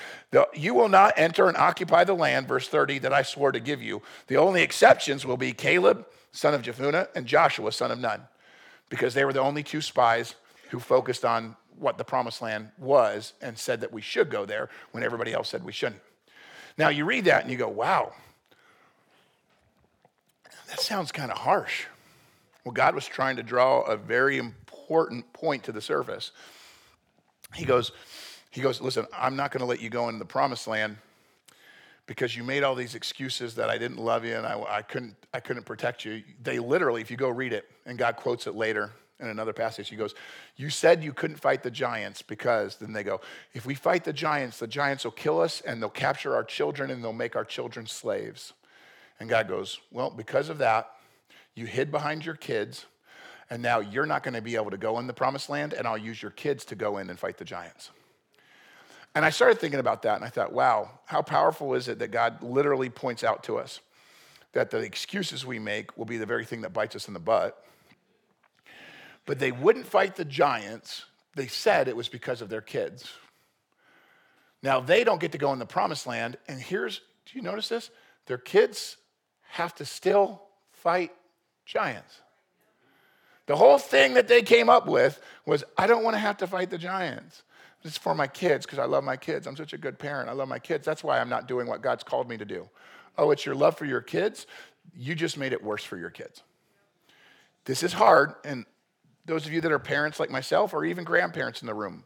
You 0.52 0.74
will 0.74 0.88
not 0.88 1.14
enter 1.16 1.46
and 1.46 1.56
occupy 1.56 2.02
the 2.02 2.14
land, 2.14 2.48
verse 2.48 2.66
30, 2.66 2.98
that 3.00 3.12
I 3.12 3.22
swore 3.22 3.52
to 3.52 3.60
give 3.60 3.80
you. 3.80 4.02
The 4.26 4.36
only 4.36 4.62
exceptions 4.62 5.24
will 5.24 5.36
be 5.36 5.52
Caleb, 5.52 6.08
son 6.32 6.54
of 6.54 6.62
Jephunneh, 6.62 7.06
and 7.14 7.24
Joshua, 7.24 7.70
son 7.70 7.92
of 7.92 8.00
Nun 8.00 8.22
because 8.90 9.14
they 9.14 9.24
were 9.24 9.32
the 9.32 9.40
only 9.40 9.62
two 9.62 9.80
spies 9.80 10.34
who 10.68 10.78
focused 10.78 11.24
on 11.24 11.56
what 11.78 11.96
the 11.96 12.04
promised 12.04 12.42
land 12.42 12.70
was 12.76 13.32
and 13.40 13.56
said 13.56 13.80
that 13.80 13.92
we 13.92 14.02
should 14.02 14.30
go 14.30 14.44
there 14.44 14.68
when 14.90 15.02
everybody 15.02 15.32
else 15.32 15.48
said 15.48 15.64
we 15.64 15.72
shouldn't. 15.72 16.02
Now 16.76 16.90
you 16.90 17.06
read 17.06 17.24
that 17.24 17.42
and 17.42 17.50
you 17.50 17.56
go, 17.56 17.68
wow, 17.68 18.12
that 20.68 20.80
sounds 20.80 21.10
kind 21.10 21.30
of 21.30 21.38
harsh. 21.38 21.86
Well, 22.64 22.72
God 22.72 22.94
was 22.94 23.06
trying 23.06 23.36
to 23.36 23.42
draw 23.42 23.80
a 23.82 23.96
very 23.96 24.36
important 24.36 25.32
point 25.32 25.64
to 25.64 25.72
the 25.72 25.80
surface. 25.80 26.32
He 27.54 27.64
goes, 27.64 27.92
he 28.50 28.60
goes, 28.60 28.80
listen, 28.80 29.06
I'm 29.16 29.36
not 29.36 29.50
going 29.50 29.60
to 29.60 29.66
let 29.66 29.80
you 29.80 29.88
go 29.88 30.08
into 30.08 30.18
the 30.18 30.26
promised 30.26 30.66
land 30.66 30.98
because 32.10 32.34
you 32.34 32.42
made 32.42 32.64
all 32.64 32.74
these 32.74 32.96
excuses 32.96 33.54
that 33.54 33.70
I 33.70 33.78
didn't 33.78 33.98
love 33.98 34.24
you 34.24 34.34
and 34.34 34.44
I, 34.44 34.60
I, 34.68 34.82
couldn't, 34.82 35.14
I 35.32 35.38
couldn't 35.38 35.62
protect 35.62 36.04
you. 36.04 36.24
They 36.42 36.58
literally, 36.58 37.00
if 37.00 37.08
you 37.08 37.16
go 37.16 37.28
read 37.28 37.52
it, 37.52 37.70
and 37.86 37.96
God 37.96 38.16
quotes 38.16 38.48
it 38.48 38.56
later 38.56 38.90
in 39.20 39.28
another 39.28 39.52
passage, 39.52 39.88
he 39.88 39.94
goes, 39.94 40.16
You 40.56 40.70
said 40.70 41.04
you 41.04 41.12
couldn't 41.12 41.36
fight 41.36 41.62
the 41.62 41.70
giants 41.70 42.20
because, 42.20 42.78
then 42.78 42.92
they 42.92 43.04
go, 43.04 43.20
If 43.54 43.64
we 43.64 43.76
fight 43.76 44.02
the 44.02 44.12
giants, 44.12 44.58
the 44.58 44.66
giants 44.66 45.04
will 45.04 45.12
kill 45.12 45.40
us 45.40 45.60
and 45.60 45.80
they'll 45.80 45.88
capture 45.88 46.34
our 46.34 46.42
children 46.42 46.90
and 46.90 47.00
they'll 47.04 47.12
make 47.12 47.36
our 47.36 47.44
children 47.44 47.86
slaves. 47.86 48.54
And 49.20 49.30
God 49.30 49.46
goes, 49.46 49.78
Well, 49.92 50.10
because 50.10 50.48
of 50.48 50.58
that, 50.58 50.90
you 51.54 51.66
hid 51.66 51.92
behind 51.92 52.26
your 52.26 52.34
kids, 52.34 52.86
and 53.50 53.62
now 53.62 53.78
you're 53.78 54.04
not 54.04 54.24
going 54.24 54.34
to 54.34 54.42
be 54.42 54.56
able 54.56 54.72
to 54.72 54.78
go 54.78 54.98
in 54.98 55.06
the 55.06 55.14
promised 55.14 55.48
land, 55.48 55.74
and 55.74 55.86
I'll 55.86 55.96
use 55.96 56.20
your 56.20 56.32
kids 56.32 56.64
to 56.64 56.74
go 56.74 56.98
in 56.98 57.08
and 57.08 57.16
fight 57.16 57.38
the 57.38 57.44
giants. 57.44 57.92
And 59.14 59.24
I 59.24 59.30
started 59.30 59.58
thinking 59.58 59.80
about 59.80 60.02
that 60.02 60.16
and 60.16 60.24
I 60.24 60.28
thought, 60.28 60.52
wow, 60.52 60.90
how 61.06 61.22
powerful 61.22 61.74
is 61.74 61.88
it 61.88 61.98
that 61.98 62.10
God 62.10 62.42
literally 62.42 62.88
points 62.88 63.24
out 63.24 63.42
to 63.44 63.58
us 63.58 63.80
that 64.52 64.70
the 64.70 64.78
excuses 64.78 65.46
we 65.46 65.58
make 65.58 65.96
will 65.96 66.04
be 66.04 66.16
the 66.16 66.26
very 66.26 66.44
thing 66.44 66.62
that 66.62 66.72
bites 66.72 66.96
us 66.96 67.08
in 67.08 67.14
the 67.14 67.20
butt. 67.20 67.64
But 69.26 69.38
they 69.38 69.52
wouldn't 69.52 69.86
fight 69.86 70.16
the 70.16 70.24
giants. 70.24 71.04
They 71.36 71.46
said 71.46 71.88
it 71.88 71.96
was 71.96 72.08
because 72.08 72.40
of 72.40 72.48
their 72.48 72.60
kids. 72.60 73.08
Now 74.62 74.80
they 74.80 75.04
don't 75.04 75.20
get 75.20 75.32
to 75.32 75.38
go 75.38 75.52
in 75.52 75.58
the 75.58 75.66
promised 75.66 76.06
land. 76.06 76.36
And 76.48 76.60
here's, 76.60 77.00
do 77.26 77.38
you 77.38 77.42
notice 77.42 77.68
this? 77.68 77.90
Their 78.26 78.38
kids 78.38 78.96
have 79.50 79.74
to 79.76 79.84
still 79.84 80.42
fight 80.72 81.12
giants. 81.64 82.20
The 83.46 83.56
whole 83.56 83.78
thing 83.78 84.14
that 84.14 84.28
they 84.28 84.42
came 84.42 84.68
up 84.68 84.86
with 84.86 85.20
was 85.44 85.64
I 85.76 85.86
don't 85.86 86.04
want 86.04 86.14
to 86.14 86.20
have 86.20 86.36
to 86.38 86.46
fight 86.46 86.70
the 86.70 86.78
giants. 86.78 87.42
It's 87.82 87.96
for 87.96 88.14
my 88.14 88.26
kids 88.26 88.66
because 88.66 88.78
I 88.78 88.84
love 88.84 89.04
my 89.04 89.16
kids. 89.16 89.46
I'm 89.46 89.56
such 89.56 89.72
a 89.72 89.78
good 89.78 89.98
parent. 89.98 90.28
I 90.28 90.32
love 90.32 90.48
my 90.48 90.58
kids. 90.58 90.84
That's 90.84 91.02
why 91.02 91.18
I'm 91.18 91.28
not 91.28 91.48
doing 91.48 91.66
what 91.66 91.80
God's 91.80 92.04
called 92.04 92.28
me 92.28 92.36
to 92.36 92.44
do. 92.44 92.68
Oh, 93.16 93.30
it's 93.30 93.46
your 93.46 93.54
love 93.54 93.76
for 93.76 93.86
your 93.86 94.00
kids? 94.00 94.46
You 94.94 95.14
just 95.14 95.38
made 95.38 95.52
it 95.52 95.62
worse 95.62 95.84
for 95.84 95.96
your 95.96 96.10
kids. 96.10 96.42
This 97.64 97.82
is 97.82 97.92
hard. 97.92 98.34
And 98.44 98.66
those 99.24 99.46
of 99.46 99.52
you 99.52 99.60
that 99.62 99.72
are 99.72 99.78
parents 99.78 100.20
like 100.20 100.30
myself, 100.30 100.74
or 100.74 100.84
even 100.84 101.04
grandparents 101.04 101.62
in 101.62 101.66
the 101.66 101.74
room, 101.74 102.04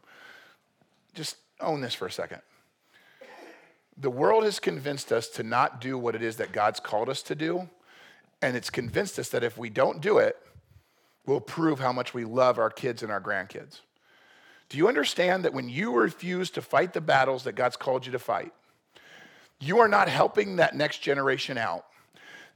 just 1.13 1.37
own 1.59 1.81
this 1.81 1.93
for 1.93 2.07
a 2.07 2.11
second. 2.11 2.41
The 3.97 4.09
world 4.09 4.43
has 4.43 4.59
convinced 4.59 5.11
us 5.11 5.29
to 5.29 5.43
not 5.43 5.79
do 5.79 5.97
what 5.97 6.15
it 6.15 6.21
is 6.21 6.35
that 6.37 6.51
God's 6.51 6.79
called 6.79 7.09
us 7.09 7.21
to 7.23 7.35
do. 7.35 7.69
And 8.41 8.57
it's 8.57 8.69
convinced 8.69 9.17
us 9.17 9.29
that 9.29 9.43
if 9.43 9.57
we 9.57 9.69
don't 9.69 10.01
do 10.01 10.17
it, 10.17 10.37
we'll 11.25 11.39
prove 11.39 11.79
how 11.79 11.93
much 11.93 12.13
we 12.13 12.25
love 12.25 12.59
our 12.59 12.69
kids 12.69 13.01
and 13.01 13.11
our 13.11 13.21
grandkids. 13.21 13.79
Do 14.69 14.77
you 14.77 14.87
understand 14.87 15.45
that 15.45 15.53
when 15.53 15.69
you 15.69 15.93
refuse 15.93 16.49
to 16.51 16.61
fight 16.61 16.93
the 16.93 17.01
battles 17.01 17.43
that 17.43 17.53
God's 17.53 17.77
called 17.77 18.05
you 18.05 18.11
to 18.13 18.19
fight, 18.19 18.51
you 19.59 19.79
are 19.79 19.87
not 19.87 20.09
helping 20.09 20.57
that 20.57 20.75
next 20.75 20.99
generation 20.99 21.57
out? 21.57 21.85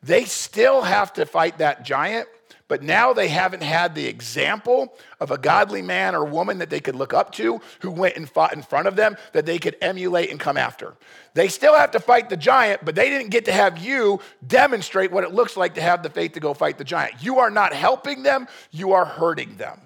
They 0.01 0.25
still 0.25 0.81
have 0.81 1.13
to 1.13 1.25
fight 1.25 1.57
that 1.57 1.83
giant, 1.83 2.27
but 2.67 2.83
now 2.83 3.13
they 3.13 3.27
haven't 3.27 3.63
had 3.63 3.95
the 3.95 4.05
example 4.05 4.95
of 5.19 5.31
a 5.31 5.37
godly 5.37 5.81
man 5.81 6.15
or 6.15 6.23
woman 6.23 6.59
that 6.59 6.69
they 6.69 6.79
could 6.79 6.95
look 6.95 7.13
up 7.13 7.31
to 7.33 7.59
who 7.81 7.91
went 7.91 8.15
and 8.15 8.29
fought 8.29 8.53
in 8.53 8.61
front 8.61 8.87
of 8.87 8.95
them 8.95 9.17
that 9.33 9.45
they 9.45 9.59
could 9.59 9.75
emulate 9.81 10.31
and 10.31 10.39
come 10.39 10.55
after. 10.55 10.95
They 11.33 11.47
still 11.47 11.75
have 11.75 11.91
to 11.91 11.99
fight 11.99 12.29
the 12.29 12.37
giant, 12.37 12.85
but 12.85 12.95
they 12.95 13.09
didn't 13.09 13.29
get 13.29 13.45
to 13.45 13.51
have 13.51 13.77
you 13.77 14.19
demonstrate 14.45 15.11
what 15.11 15.23
it 15.23 15.33
looks 15.33 15.57
like 15.57 15.75
to 15.75 15.81
have 15.81 16.01
the 16.01 16.09
faith 16.09 16.33
to 16.33 16.39
go 16.39 16.53
fight 16.53 16.77
the 16.77 16.83
giant. 16.83 17.23
You 17.23 17.39
are 17.39 17.51
not 17.51 17.73
helping 17.73 18.23
them, 18.23 18.47
you 18.71 18.93
are 18.93 19.05
hurting 19.05 19.57
them. 19.57 19.81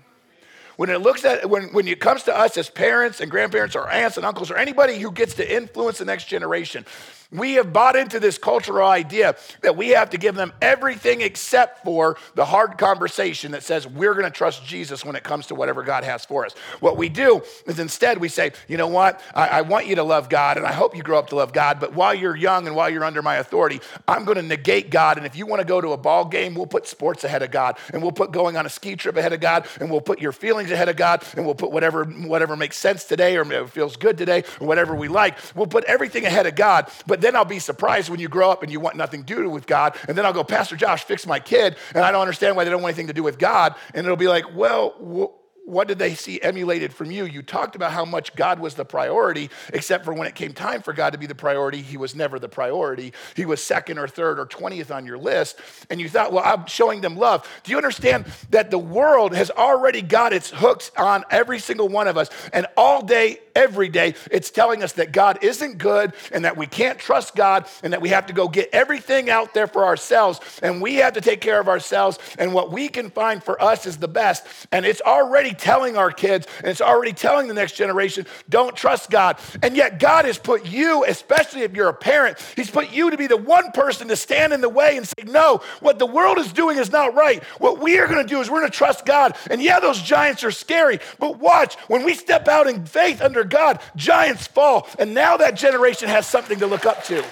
When 0.84 0.90
it 0.90 1.00
looks 1.00 1.24
at 1.24 1.50
when, 1.50 1.72
when 1.72 1.88
it 1.88 2.02
comes 2.02 2.24
to 2.24 2.38
us 2.38 2.58
as 2.58 2.70
parents 2.70 3.22
and 3.22 3.32
grandparents 3.32 3.74
or 3.74 3.90
aunts 3.90 4.18
and 4.18 4.26
uncles 4.26 4.52
or 4.52 4.58
anybody 4.58 5.00
who 5.00 5.14
gets 5.14 5.34
to 5.36 5.50
influence 5.50 6.00
the 6.00 6.04
next 6.04 6.26
generation, 6.26 6.86
we 7.34 7.54
have 7.54 7.74
bought 7.74 7.96
into 7.96 8.20
this 8.20 8.38
cultural 8.38 8.88
idea 8.88 9.36
that 9.62 9.76
we 9.76 9.90
have 9.90 10.12
to 10.12 10.18
give 10.18 10.36
them 10.36 10.54
everything 10.62 11.22
except 11.22 11.84
for 11.84 12.18
the 12.36 12.46
hard 12.46 12.78
conversation 12.78 13.52
that 13.52 13.64
says 13.64 13.88
we're 13.88 14.14
going 14.14 14.26
to 14.26 14.32
trust 14.32 14.66
Jesus 14.66 15.04
when 15.04 15.16
it 15.16 15.24
comes 15.24 15.48
to 15.48 15.56
whatever 15.56 15.84
God 15.84 16.04
has 16.04 16.24
for 16.26 16.46
us. 16.46 16.54
What 16.80 16.98
we 16.98 17.10
do 17.10 17.42
is 17.66 17.80
instead 17.80 18.20
we 18.20 18.30
say, 18.30 18.52
you 18.68 18.78
know 18.78 18.88
what? 18.88 19.20
I, 19.34 19.48
I 19.48 19.62
want 19.62 19.88
you 19.88 19.96
to 19.96 20.04
love 20.04 20.30
God 20.30 20.58
and 20.58 20.66
I 20.66 20.72
hope 20.72 20.96
you 20.96 21.04
grow 21.04 21.18
up 21.18 21.28
to 21.30 21.36
love 21.36 21.54
God, 21.54 21.80
but 21.80 21.94
while 21.94 22.14
you're 22.14 22.36
young 22.36 22.68
and 22.68 22.76
while 22.76 22.90
you're 22.90 23.04
under 23.04 23.22
my 23.22 23.38
authority, 23.38 23.82
I'm 24.08 24.26
going 24.26 24.38
to 24.38 24.44
negate 24.44 24.90
God. 24.90 25.18
And 25.18 25.26
if 25.26 25.36
you 25.36 25.46
want 25.46 25.62
to 25.62 25.66
go 25.66 25.82
to 25.82 25.90
a 25.90 25.98
ball 25.98 26.26
game, 26.26 26.54
we'll 26.54 26.68
put 26.68 26.86
sports 26.88 27.24
ahead 27.24 27.42
of 27.42 27.52
God 27.52 27.78
and 27.92 28.02
we'll 28.02 28.12
put 28.12 28.32
going 28.32 28.58
on 28.58 28.66
a 28.66 28.70
ski 28.70 28.96
trip 28.96 29.18
ahead 29.18 29.34
of 29.34 29.40
God 29.40 29.68
and 29.80 29.90
we'll 29.90 30.02
put 30.02 30.20
your 30.20 30.32
feelings 30.32 30.70
ahead 30.72 30.90
of 30.90 30.96
God 30.96 31.24
and 31.36 31.46
we'll 31.46 31.56
put 31.56 31.72
whatever, 31.72 32.06
whatever 32.06 32.56
makes 32.56 32.78
sense 32.78 33.06
today 33.06 33.38
or 33.38 33.68
feels 33.68 33.96
good 33.96 34.18
today 34.18 34.44
or 34.60 34.68
whatever 34.68 34.94
we 34.94 35.08
like. 35.08 35.38
We'll 35.56 35.68
put 35.68 35.84
everything 35.86 36.26
ahead 36.26 36.46
of 36.46 36.56
God. 36.56 36.90
But 37.08 37.23
then 37.24 37.36
I'll 37.36 37.46
be 37.46 37.60
surprised 37.60 38.10
when 38.10 38.20
you 38.20 38.28
grow 38.28 38.52
up 38.52 38.64
and 38.64 38.72
you 38.72 38.80
want 38.80 38.96
nothing 38.96 39.24
to 39.24 39.36
do 39.36 39.50
with 39.50 39.66
God. 39.66 39.96
And 40.08 40.18
then 40.18 40.26
I'll 40.26 40.34
go, 40.34 40.44
Pastor 40.44 40.76
Josh, 40.76 41.04
fix 41.04 41.26
my 41.26 41.40
kid. 41.40 41.78
And 41.94 42.04
I 42.04 42.12
don't 42.12 42.22
understand 42.22 42.56
why 42.56 42.64
they 42.64 42.70
don't 42.70 42.82
want 42.82 42.94
anything 42.94 43.08
to 43.08 43.14
do 43.14 43.24
with 43.24 43.40
God. 43.40 43.76
And 43.94 44.06
it'll 44.06 44.18
be 44.18 44.28
like, 44.28 44.56
well, 44.56 45.34
what 45.66 45.88
did 45.88 45.98
they 45.98 46.14
see 46.14 46.42
emulated 46.42 46.94
from 46.94 47.10
you? 47.10 47.26
You 47.26 47.42
talked 47.42 47.76
about 47.76 47.92
how 47.92 48.06
much 48.06 48.36
God 48.36 48.60
was 48.60 48.76
the 48.76 48.84
priority, 48.84 49.50
except 49.74 50.04
for 50.04 50.14
when 50.14 50.28
it 50.28 50.36
came 50.36 50.54
time 50.54 50.82
for 50.82 50.94
God 50.94 51.14
to 51.14 51.18
be 51.18 51.26
the 51.26 51.36
priority, 51.36 51.82
he 51.82 51.96
was 51.98 52.16
never 52.16 52.38
the 52.38 52.50
priority. 52.50 53.14
He 53.36 53.46
was 53.46 53.64
second 53.64 53.98
or 53.98 54.08
third 54.08 54.40
or 54.40 54.46
20th 54.46 54.94
on 54.94 55.06
your 55.06 55.18
list. 55.18 55.60
And 55.90 56.02
you 56.02 56.10
thought, 56.10 56.34
well, 56.34 56.44
I'm 56.46 56.66
showing 56.66 57.02
them 57.02 57.16
love. 57.16 57.50
Do 57.64 57.72
you 57.72 57.78
understand 57.78 58.26
that 58.50 58.72
the 58.72 58.78
world 58.78 59.34
has 59.34 59.52
already 59.52 60.02
got 60.02 60.34
its 60.34 60.50
hooks 60.50 60.92
on 60.98 61.24
every 61.30 61.60
single 61.60 61.88
one 61.88 62.08
of 62.08 62.18
us? 62.18 62.30
And 62.52 62.68
all 62.76 63.02
day, 63.02 63.40
every 63.56 63.90
day, 63.90 64.16
it's 64.32 64.50
telling 64.50 64.84
us 64.84 64.94
that 64.94 65.12
God 65.12 65.44
isn't 65.44 65.78
good 65.78 66.14
and 66.32 66.44
that 66.46 66.58
we 66.58 66.66
can't 66.66 67.00
trust 67.00 67.36
God 67.36 67.68
and 67.84 67.94
that 67.94 68.02
we 68.02 68.10
have 68.10 68.26
to 68.26 68.34
go 68.34 68.48
get 68.48 68.70
everything 68.74 69.30
out 69.30 69.54
there 69.54 69.68
for 69.68 69.86
ourselves 69.86 70.40
and 70.62 70.82
we 70.82 70.96
have 70.96 71.14
to 71.14 71.22
take 71.22 71.40
care 71.40 71.60
of 71.60 71.70
ourselves. 71.70 72.20
And 72.38 72.54
what 72.54 72.72
we 72.72 72.90
can 72.90 73.10
find 73.10 73.44
for 73.44 73.62
us 73.62 73.86
is 73.86 73.98
the 73.98 74.08
best. 74.08 74.46
And 74.72 74.86
it's 74.86 75.02
already 75.02 75.53
telling 75.54 75.98
our 75.98 76.12
kids 76.12 76.48
and 76.60 76.68
it's 76.68 76.82
already 76.82 77.14
telling 77.14 77.48
the 77.48 77.54
next 77.54 77.74
generation 77.74 78.26
don't 78.50 78.76
trust 78.76 79.10
God. 79.10 79.38
And 79.62 79.76
yet, 79.76 80.00
God 80.00 80.26
has 80.26 80.38
put 80.38 80.66
you, 80.66 81.06
especially 81.06 81.62
if 81.62 81.74
you're 81.74 81.90
a 81.90 81.94
parent, 81.94 82.38
He's 82.56 82.70
put 82.70 82.92
you 82.92 83.12
to 83.12 83.18
be 83.18 83.28
the 83.28 83.38
one 83.38 83.72
person 83.72 84.08
to 84.10 84.16
stand 84.16 84.54
in 84.54 84.62
the 84.62 84.70
way 84.70 84.98
and 84.98 85.08
say, 85.08 85.24
No, 85.26 85.62
what 85.80 86.00
the 86.00 86.06
world 86.06 86.38
is 86.38 86.52
doing 86.52 86.78
is 86.78 86.92
not 86.92 87.14
right. 87.14 87.44
What 87.60 87.80
we 87.80 87.98
are 88.00 88.08
going 88.08 88.26
to 88.26 88.28
do 88.28 88.42
is 88.42 88.50
we're 88.50 88.60
going 88.60 88.72
to 88.72 88.78
trust 88.78 89.06
God. 89.06 89.38
And 89.50 89.62
yeah, 89.62 89.80
those 89.80 90.02
giants 90.02 90.44
are 90.44 90.52
scary, 90.52 91.00
but 91.20 91.40
watch, 91.40 91.76
when 91.88 92.04
we 92.04 92.14
step 92.14 92.48
out 92.48 92.68
in 92.68 92.86
faith 92.86 93.22
under 93.22 93.44
God, 93.44 93.80
giants 93.96 94.48
fall. 94.48 94.88
And 95.00 95.14
now 95.14 95.38
that 95.38 95.56
generation 95.56 96.10
has 96.10 96.26
something 96.26 96.60
to 96.60 96.68
look 96.68 96.86
up 96.86 97.04
to. 97.06 97.24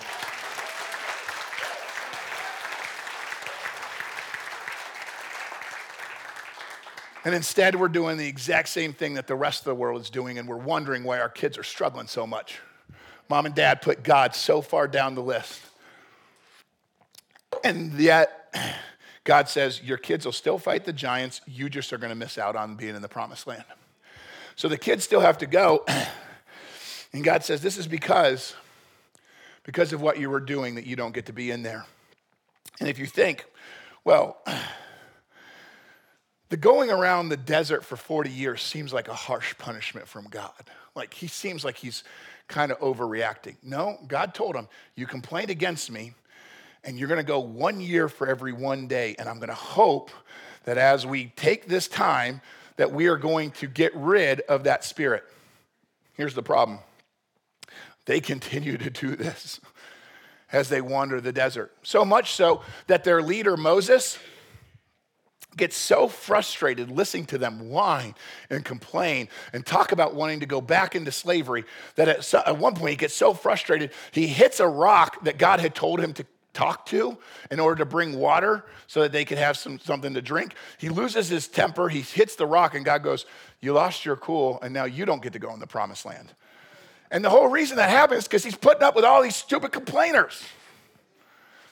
And 7.24 7.36
instead, 7.36 7.76
we're 7.76 7.88
doing 7.88 8.18
the 8.18 8.28
exact 8.28 8.70
same 8.70 8.94
thing 8.94 9.14
that 9.14 9.28
the 9.28 9.36
rest 9.36 9.62
of 9.62 9.66
the 9.66 9.76
world 9.76 10.02
is 10.02 10.10
doing, 10.10 10.40
and 10.40 10.48
we're 10.48 10.58
wondering 10.58 11.04
why 11.04 11.20
our 11.20 11.30
kids 11.30 11.58
are 11.58 11.64
struggling 11.64 12.08
so 12.08 12.26
much. 12.26 12.60
Mom 13.30 13.46
and 13.46 13.54
dad 13.54 13.82
put 13.82 14.04
God 14.04 14.36
so 14.36 14.62
far 14.62 14.88
down 14.88 15.16
the 15.16 15.22
list. 15.22 15.62
And 17.64 17.94
yet, 17.94 18.54
God 19.24 19.48
says, 19.48 19.82
Your 19.84 19.98
kids 19.98 20.26
will 20.26 20.32
still 20.32 20.58
fight 20.58 20.84
the 20.86 20.94
giants. 20.94 21.42
You 21.46 21.70
just 21.70 21.94
are 21.94 21.98
going 21.98 22.10
to 22.10 22.16
miss 22.16 22.38
out 22.38 22.56
on 22.56 22.76
being 22.76 22.96
in 22.96 23.02
the 23.02 23.08
promised 23.08 23.46
land. 23.46 23.64
So 24.56 24.68
the 24.68 24.78
kids 24.78 25.04
still 25.04 25.22
have 25.22 25.38
to 25.40 25.46
go. 25.46 25.86
And 27.14 27.26
God 27.26 27.44
says, 27.44 27.62
This 27.62 27.78
is 27.78 27.88
because, 27.88 28.56
because 29.64 29.92
of 29.92 30.02
what 30.02 30.18
you 30.18 30.30
were 30.30 30.40
doing 30.40 30.76
that 30.76 30.86
you 30.86 30.96
don't 30.96 31.14
get 31.14 31.26
to 31.26 31.34
be 31.34 31.52
in 31.52 31.62
there. 31.62 31.86
And 32.80 32.88
if 32.88 33.00
you 33.00 33.06
think, 33.06 33.46
well, 34.06 34.38
the 36.52 36.58
going 36.58 36.92
around 36.92 37.30
the 37.30 37.38
desert 37.38 37.86
for 37.86 37.96
40 37.96 38.30
years 38.30 38.62
seems 38.62 38.92
like 38.92 39.08
a 39.08 39.14
harsh 39.14 39.58
punishment 39.58 40.06
from 40.06 40.28
God. 40.30 40.52
Like 40.96 41.14
he 41.14 41.28
seems 41.28 41.64
like 41.64 41.78
he's 41.78 42.04
kind 42.50 42.74
of 42.74 42.80
overreacting. 42.82 43.56
No, 43.64 43.98
God 44.10 44.34
told 44.34 44.58
him, 44.58 44.68
You 44.98 45.08
complained 45.08 45.50
against 45.50 45.90
me, 45.90 46.14
and 46.84 47.00
you're 47.00 47.08
going 47.08 47.22
to 47.22 47.24
go 47.26 47.40
one 47.40 47.80
year 47.80 48.10
for 48.10 48.28
every 48.28 48.52
one 48.52 48.88
day. 48.88 49.16
And 49.18 49.30
I'm 49.30 49.38
going 49.38 49.48
to 49.48 49.56
hope 49.56 50.12
that 50.66 50.78
as 50.78 51.06
we 51.06 51.28
take 51.38 51.68
this 51.68 51.88
time, 51.88 52.42
that 52.76 52.92
we 52.92 53.08
are 53.08 53.18
going 53.18 53.52
to 53.52 53.68
get 53.68 53.96
rid 53.96 54.42
of 54.42 54.66
that 54.66 54.84
spirit. 54.84 55.24
Here's 56.16 56.36
the 56.36 56.44
problem 56.44 56.80
they 58.06 58.20
continue 58.20 58.78
to 58.78 58.90
do 58.90 59.16
this 59.16 59.62
as 60.52 60.68
they 60.68 60.82
wander 60.82 61.22
the 61.22 61.32
desert. 61.32 61.72
So 61.82 62.04
much 62.04 62.34
so 62.34 62.62
that 62.88 63.06
their 63.06 63.22
leader, 63.22 63.56
Moses, 63.56 64.20
gets 65.58 65.76
so 65.76 66.08
frustrated 66.08 66.90
listening 66.90 67.26
to 67.26 67.38
them 67.38 67.70
whine 67.70 68.16
and 68.50 68.64
complain 68.64 69.28
and 69.52 69.66
talk 69.66 69.92
about 69.92 70.16
wanting 70.16 70.40
to 70.40 70.46
go 70.46 70.62
back 70.62 70.96
into 70.96 71.12
slavery 71.12 71.66
that 71.96 72.08
at, 72.08 72.34
at 72.34 72.58
one 72.58 72.74
point 72.74 72.92
he 72.92 72.96
gets 72.96 73.14
so 73.14 73.34
frustrated 73.34 73.92
he 74.12 74.28
hits 74.28 74.60
a 74.60 74.68
rock 74.68 75.24
that 75.24 75.38
God 75.38 75.60
had 75.60 75.76
told 75.76 76.00
him 76.00 76.14
to 76.14 76.26
talk 76.54 76.86
to 76.88 77.18
in 77.50 77.60
order 77.60 77.78
to 77.78 77.86
bring 77.86 78.18
water 78.18 78.66
so 78.88 79.02
that 79.02 79.12
they 79.12 79.26
could 79.26 79.38
have 79.38 79.58
some, 79.58 79.80
something 79.80 80.14
to 80.14 80.22
drink. 80.22 80.54
He 80.78 80.90
loses 80.90 81.30
his 81.30 81.48
temper, 81.48 81.90
he 81.90 82.02
hits 82.02 82.36
the 82.36 82.46
rock, 82.46 82.76
and 82.76 82.84
God 82.84 83.04
goes, 83.04 83.26
You 83.62 83.74
lost 83.74 84.06
your 84.06 84.18
cool, 84.18 84.60
and 84.62 84.74
now 84.74 84.86
you 84.86 85.06
don't 85.06 85.22
get 85.22 85.34
to 85.34 85.40
go 85.40 85.54
in 85.54 85.60
the 85.60 85.68
promised 85.68 86.06
land. 86.06 86.34
And 87.10 87.24
the 87.24 87.30
whole 87.30 87.48
reason 87.48 87.78
that 87.78 87.90
happens 87.90 88.20
is 88.20 88.28
because 88.28 88.44
he's 88.44 88.56
putting 88.56 88.84
up 88.84 88.96
with 88.96 89.06
all 89.06 89.22
these 89.22 89.36
stupid 89.36 89.72
complainers. 89.72 90.44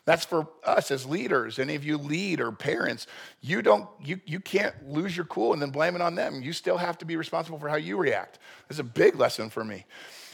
That's 0.10 0.26
for 0.26 0.48
us 0.64 0.90
as 0.90 1.06
leaders. 1.06 1.60
Any 1.60 1.76
of 1.76 1.86
you 1.86 1.96
lead 1.96 2.42
or 2.42 2.52
parents, 2.52 3.06
you 3.42 3.62
don't, 3.62 3.88
you, 4.04 4.20
you 4.26 4.40
can't 4.40 4.74
lose 4.90 5.16
your 5.16 5.28
cool 5.28 5.54
and 5.54 5.62
then 5.62 5.70
blame 5.70 5.94
it 5.94 6.02
on 6.02 6.16
them. 6.16 6.42
You 6.42 6.52
still 6.52 6.78
have 6.78 6.98
to 6.98 7.06
be 7.06 7.16
responsible 7.16 7.60
for 7.60 7.70
how 7.70 7.76
you 7.76 7.96
react. 7.96 8.40
It's 8.72 8.80
a 8.80 8.84
big 8.84 9.18
lesson 9.18 9.52
for 9.52 9.64
me. 9.64 9.86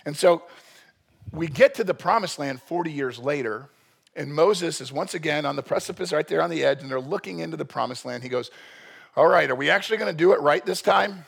And 0.05 0.15
so 0.15 0.43
we 1.33 1.47
get 1.47 1.73
to 1.73 1.83
the 1.83 1.93
promised 1.93 2.39
land 2.39 2.61
40 2.61 2.89
years 2.89 3.19
later, 3.19 3.67
and 4.15 4.33
Moses 4.33 4.79
is 4.79 4.93
once 4.93 5.13
again 5.13 5.45
on 5.45 5.57
the 5.57 5.63
precipice 5.63 6.13
right 6.13 6.25
there 6.25 6.41
on 6.41 6.49
the 6.49 6.63
edge, 6.63 6.81
and 6.81 6.89
they're 6.89 7.01
looking 7.01 7.39
into 7.39 7.57
the 7.57 7.65
promised 7.65 8.05
land. 8.05 8.23
He 8.23 8.29
goes, 8.29 8.51
All 9.17 9.27
right, 9.27 9.51
are 9.51 9.55
we 9.55 9.69
actually 9.69 9.97
going 9.97 10.09
to 10.09 10.17
do 10.17 10.31
it 10.31 10.39
right 10.39 10.65
this 10.65 10.81
time? 10.81 11.25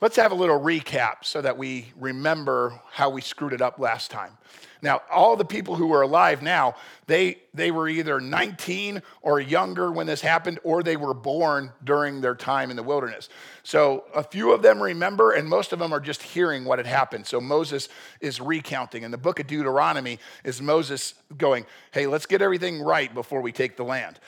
Let's 0.00 0.16
have 0.16 0.32
a 0.32 0.34
little 0.34 0.60
recap 0.60 1.24
so 1.24 1.40
that 1.40 1.56
we 1.56 1.92
remember 1.96 2.80
how 2.90 3.10
we 3.10 3.20
screwed 3.20 3.52
it 3.52 3.62
up 3.62 3.78
last 3.78 4.10
time. 4.10 4.36
Now, 4.82 5.00
all 5.10 5.34
the 5.34 5.46
people 5.46 5.76
who 5.76 5.94
are 5.94 6.02
alive 6.02 6.42
now, 6.42 6.74
they, 7.06 7.38
they 7.54 7.70
were 7.70 7.88
either 7.88 8.20
19 8.20 9.00
or 9.22 9.40
younger 9.40 9.90
when 9.90 10.06
this 10.06 10.20
happened, 10.20 10.58
or 10.62 10.82
they 10.82 10.98
were 10.98 11.14
born 11.14 11.72
during 11.82 12.20
their 12.20 12.34
time 12.34 12.70
in 12.70 12.76
the 12.76 12.82
wilderness. 12.82 13.30
So 13.62 14.04
a 14.14 14.22
few 14.22 14.52
of 14.52 14.60
them 14.60 14.82
remember, 14.82 15.32
and 15.32 15.48
most 15.48 15.72
of 15.72 15.78
them 15.78 15.94
are 15.94 16.00
just 16.00 16.22
hearing 16.22 16.66
what 16.66 16.78
had 16.78 16.86
happened. 16.86 17.26
So 17.26 17.40
Moses 17.40 17.88
is 18.20 18.42
recounting. 18.42 19.04
And 19.04 19.14
the 19.14 19.18
book 19.18 19.40
of 19.40 19.46
Deuteronomy 19.46 20.18
is 20.44 20.60
Moses 20.60 21.14
going, 21.38 21.64
hey, 21.92 22.06
let's 22.06 22.26
get 22.26 22.42
everything 22.42 22.82
right 22.82 23.12
before 23.14 23.40
we 23.40 23.52
take 23.52 23.78
the 23.78 23.84
land. 23.84 24.20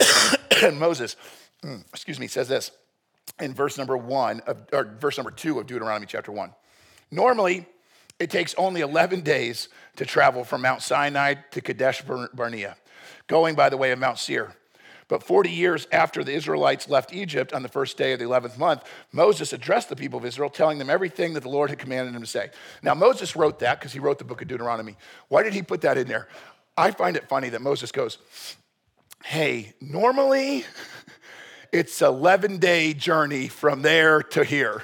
and 0.62 0.78
Moses, 0.78 1.16
mm, 1.62 1.82
excuse 1.92 2.18
me, 2.18 2.26
says 2.26 2.48
this 2.48 2.70
in 3.40 3.54
verse 3.54 3.78
number 3.78 3.96
one, 3.96 4.40
of, 4.40 4.58
or 4.72 4.84
verse 5.00 5.18
number 5.18 5.30
two 5.30 5.58
of 5.58 5.66
Deuteronomy 5.66 6.06
chapter 6.06 6.32
one. 6.32 6.52
Normally, 7.10 7.66
it 8.18 8.30
takes 8.30 8.54
only 8.54 8.80
11 8.80 9.22
days 9.22 9.68
to 9.96 10.04
travel 10.04 10.44
from 10.44 10.62
Mount 10.62 10.82
Sinai 10.82 11.34
to 11.50 11.60
Kadesh 11.60 12.02
Barnea, 12.02 12.76
going 13.26 13.54
by 13.54 13.68
the 13.68 13.76
way 13.76 13.90
of 13.90 13.98
Mount 13.98 14.18
Seir. 14.18 14.54
But 15.08 15.22
40 15.22 15.50
years 15.50 15.86
after 15.92 16.24
the 16.24 16.32
Israelites 16.32 16.88
left 16.88 17.12
Egypt 17.12 17.52
on 17.52 17.62
the 17.62 17.68
first 17.68 17.98
day 17.98 18.12
of 18.12 18.18
the 18.18 18.24
11th 18.24 18.56
month, 18.56 18.84
Moses 19.12 19.52
addressed 19.52 19.90
the 19.90 19.96
people 19.96 20.18
of 20.18 20.24
Israel, 20.24 20.48
telling 20.48 20.78
them 20.78 20.88
everything 20.88 21.34
that 21.34 21.42
the 21.42 21.48
Lord 21.48 21.68
had 21.70 21.78
commanded 21.78 22.14
him 22.14 22.22
to 22.22 22.26
say. 22.26 22.50
Now, 22.82 22.94
Moses 22.94 23.36
wrote 23.36 23.58
that 23.58 23.78
because 23.78 23.92
he 23.92 23.98
wrote 23.98 24.18
the 24.18 24.24
book 24.24 24.40
of 24.40 24.48
Deuteronomy. 24.48 24.96
Why 25.28 25.42
did 25.42 25.52
he 25.52 25.62
put 25.62 25.82
that 25.82 25.98
in 25.98 26.08
there? 26.08 26.28
I 26.76 26.90
find 26.90 27.16
it 27.16 27.28
funny 27.28 27.50
that 27.50 27.60
Moses 27.60 27.92
goes, 27.92 28.18
Hey, 29.22 29.74
normally 29.80 30.64
it's 31.74 32.00
11 32.00 32.58
day 32.58 32.94
journey 32.94 33.48
from 33.48 33.82
there 33.82 34.22
to 34.22 34.44
here. 34.44 34.82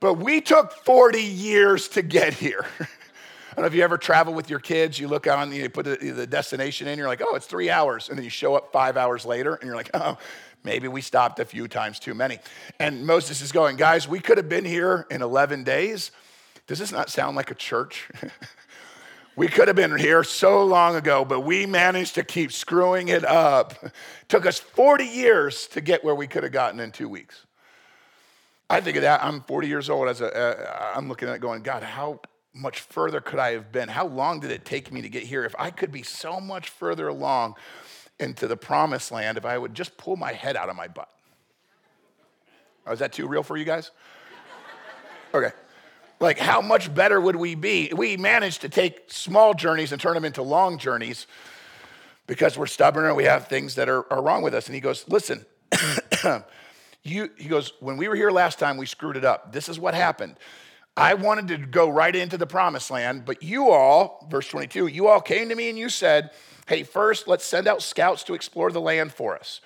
But 0.00 0.14
we 0.14 0.40
took 0.40 0.72
40 0.72 1.22
years 1.22 1.86
to 1.90 2.02
get 2.02 2.34
here. 2.34 2.66
I 2.80 3.54
don't 3.54 3.62
know 3.62 3.66
if 3.66 3.74
you 3.74 3.82
ever 3.82 3.96
travel 3.96 4.34
with 4.34 4.50
your 4.50 4.58
kids, 4.58 4.98
you 4.98 5.06
look 5.06 5.28
on, 5.28 5.52
you 5.52 5.68
put 5.68 5.84
the, 5.84 6.26
destination 6.26 6.88
in, 6.88 6.98
you're 6.98 7.06
like, 7.06 7.22
oh, 7.22 7.36
it's 7.36 7.46
three 7.46 7.70
hours. 7.70 8.08
And 8.08 8.18
then 8.18 8.24
you 8.24 8.30
show 8.30 8.56
up 8.56 8.72
five 8.72 8.96
hours 8.96 9.24
later 9.24 9.54
and 9.54 9.64
you're 9.64 9.76
like, 9.76 9.90
oh, 9.94 10.18
maybe 10.64 10.88
we 10.88 11.02
stopped 11.02 11.38
a 11.38 11.44
few 11.44 11.68
times 11.68 12.00
too 12.00 12.14
many. 12.14 12.38
And 12.80 13.06
Moses 13.06 13.40
is 13.40 13.52
going, 13.52 13.76
guys, 13.76 14.08
we 14.08 14.18
could 14.18 14.38
have 14.38 14.48
been 14.48 14.64
here 14.64 15.06
in 15.08 15.22
11 15.22 15.62
days. 15.62 16.10
Does 16.66 16.80
this 16.80 16.90
not 16.90 17.10
sound 17.10 17.36
like 17.36 17.50
a 17.52 17.56
church? 17.56 18.08
we 19.40 19.48
could 19.48 19.68
have 19.68 19.76
been 19.76 19.96
here 19.96 20.22
so 20.22 20.62
long 20.66 20.96
ago, 20.96 21.24
but 21.24 21.40
we 21.40 21.64
managed 21.64 22.16
to 22.16 22.22
keep 22.22 22.52
screwing 22.52 23.08
it 23.08 23.24
up. 23.24 23.72
It 23.82 23.92
took 24.28 24.44
us 24.44 24.58
40 24.58 25.04
years 25.04 25.66
to 25.68 25.80
get 25.80 26.04
where 26.04 26.14
we 26.14 26.26
could 26.26 26.42
have 26.42 26.52
gotten 26.52 26.78
in 26.78 26.92
two 26.92 27.08
weeks. 27.08 27.46
I 28.68 28.82
think 28.82 28.98
of 28.98 29.02
that. 29.02 29.24
I'm 29.24 29.40
40 29.40 29.66
years 29.66 29.88
old. 29.88 30.08
As 30.08 30.20
a, 30.20 30.36
uh, 30.36 30.92
I'm 30.94 31.08
looking 31.08 31.26
at 31.26 31.36
it 31.36 31.40
going, 31.40 31.62
God, 31.62 31.82
how 31.82 32.20
much 32.52 32.80
further 32.80 33.22
could 33.22 33.38
I 33.38 33.52
have 33.52 33.72
been? 33.72 33.88
How 33.88 34.06
long 34.06 34.40
did 34.40 34.50
it 34.50 34.66
take 34.66 34.92
me 34.92 35.00
to 35.00 35.08
get 35.08 35.22
here? 35.22 35.46
If 35.46 35.54
I 35.58 35.70
could 35.70 35.90
be 35.90 36.02
so 36.02 36.38
much 36.38 36.68
further 36.68 37.08
along 37.08 37.54
into 38.18 38.46
the 38.46 38.58
promised 38.58 39.10
land, 39.10 39.38
if 39.38 39.46
I 39.46 39.56
would 39.56 39.72
just 39.72 39.96
pull 39.96 40.16
my 40.16 40.34
head 40.34 40.54
out 40.54 40.68
of 40.68 40.76
my 40.76 40.86
butt. 40.86 41.08
Oh, 42.86 42.92
is 42.92 42.98
that 42.98 43.14
too 43.14 43.26
real 43.26 43.42
for 43.42 43.56
you 43.56 43.64
guys? 43.64 43.90
Okay. 45.32 45.52
Like, 46.20 46.38
how 46.38 46.60
much 46.60 46.94
better 46.94 47.18
would 47.18 47.36
we 47.36 47.54
be? 47.54 47.90
We 47.96 48.18
managed 48.18 48.60
to 48.60 48.68
take 48.68 49.04
small 49.06 49.54
journeys 49.54 49.90
and 49.90 50.00
turn 50.00 50.14
them 50.14 50.26
into 50.26 50.42
long 50.42 50.76
journeys 50.76 51.26
because 52.26 52.58
we're 52.58 52.66
stubborn 52.66 53.06
and 53.06 53.16
we 53.16 53.24
have 53.24 53.48
things 53.48 53.76
that 53.76 53.88
are, 53.88 54.10
are 54.12 54.22
wrong 54.22 54.42
with 54.42 54.54
us. 54.54 54.66
And 54.66 54.74
he 54.74 54.82
goes, 54.82 55.06
Listen, 55.08 55.46
you, 57.02 57.30
he 57.38 57.48
goes, 57.48 57.72
When 57.80 57.96
we 57.96 58.06
were 58.06 58.14
here 58.14 58.30
last 58.30 58.58
time, 58.58 58.76
we 58.76 58.84
screwed 58.84 59.16
it 59.16 59.24
up. 59.24 59.52
This 59.52 59.70
is 59.70 59.80
what 59.80 59.94
happened. 59.94 60.36
I 60.94 61.14
wanted 61.14 61.48
to 61.48 61.56
go 61.56 61.88
right 61.88 62.14
into 62.14 62.36
the 62.36 62.46
promised 62.46 62.90
land, 62.90 63.24
but 63.24 63.42
you 63.42 63.70
all, 63.70 64.26
verse 64.30 64.48
22, 64.48 64.88
you 64.88 65.08
all 65.08 65.22
came 65.22 65.48
to 65.48 65.54
me 65.54 65.70
and 65.70 65.78
you 65.78 65.88
said, 65.88 66.30
Hey, 66.68 66.82
first, 66.82 67.28
let's 67.28 67.44
send 67.44 67.66
out 67.66 67.80
scouts 67.80 68.24
to 68.24 68.34
explore 68.34 68.70
the 68.70 68.80
land 68.80 69.12
for 69.12 69.34
us. 69.36 69.62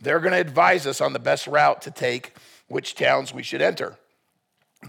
They're 0.00 0.20
going 0.20 0.32
to 0.34 0.40
advise 0.40 0.86
us 0.86 1.00
on 1.00 1.12
the 1.12 1.18
best 1.18 1.48
route 1.48 1.82
to 1.82 1.90
take, 1.90 2.36
which 2.68 2.94
towns 2.94 3.34
we 3.34 3.42
should 3.42 3.60
enter. 3.60 3.98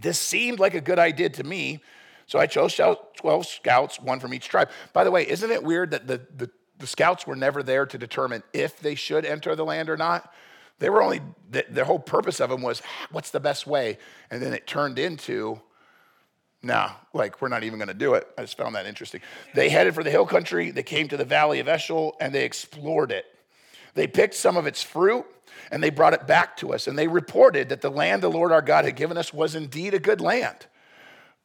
This 0.01 0.19
seemed 0.19 0.59
like 0.59 0.73
a 0.73 0.81
good 0.81 0.99
idea 0.99 1.29
to 1.29 1.43
me, 1.43 1.81
so 2.25 2.39
I 2.39 2.45
chose 2.45 2.75
12 2.75 3.45
scouts, 3.45 3.99
one 3.99 4.19
from 4.19 4.33
each 4.33 4.49
tribe. 4.49 4.69
By 4.93 5.03
the 5.03 5.11
way, 5.11 5.27
isn't 5.27 5.49
it 5.49 5.63
weird 5.63 5.91
that 5.91 6.07
the, 6.07 6.21
the, 6.35 6.49
the 6.77 6.87
scouts 6.87 7.25
were 7.25 7.35
never 7.35 7.63
there 7.63 7.85
to 7.85 7.97
determine 7.97 8.43
if 8.53 8.79
they 8.79 8.95
should 8.95 9.25
enter 9.25 9.55
the 9.55 9.65
land 9.65 9.89
or 9.89 9.97
not? 9.97 10.33
They 10.79 10.89
were 10.89 11.01
only, 11.01 11.21
the, 11.49 11.65
the 11.69 11.85
whole 11.85 11.99
purpose 11.99 12.39
of 12.39 12.49
them 12.49 12.61
was 12.61 12.81
what's 13.11 13.31
the 13.31 13.39
best 13.39 13.65
way? 13.65 13.97
And 14.29 14.41
then 14.41 14.53
it 14.53 14.67
turned 14.67 14.99
into 14.99 15.61
no, 16.63 16.89
like 17.13 17.41
we're 17.41 17.47
not 17.49 17.63
even 17.63 17.77
going 17.79 17.87
to 17.87 17.93
do 17.93 18.15
it. 18.15 18.27
I 18.37 18.41
just 18.41 18.57
found 18.57 18.75
that 18.75 18.85
interesting. 18.85 19.21
They 19.53 19.69
headed 19.69 19.93
for 19.95 20.03
the 20.03 20.09
hill 20.11 20.25
country. 20.25 20.71
They 20.71 20.83
came 20.83 21.07
to 21.09 21.17
the 21.17 21.25
valley 21.25 21.59
of 21.59 21.67
Eshcol 21.67 22.15
and 22.19 22.33
they 22.33 22.43
explored 22.43 23.11
it. 23.11 23.25
They 23.97 24.07
picked 24.07 24.35
some 24.35 24.57
of 24.57 24.67
its 24.67 24.83
fruit 24.83 25.25
and 25.71 25.83
they 25.83 25.89
brought 25.89 26.13
it 26.13 26.27
back 26.27 26.55
to 26.57 26.71
us. 26.71 26.87
And 26.87 26.97
they 26.97 27.07
reported 27.07 27.69
that 27.69 27.81
the 27.81 27.89
land 27.89 28.21
the 28.21 28.29
Lord 28.29 28.51
our 28.51 28.61
God 28.61 28.85
had 28.85 28.95
given 28.95 29.17
us 29.17 29.33
was 29.33 29.55
indeed 29.55 29.95
a 29.95 29.99
good 29.99 30.21
land. 30.21 30.67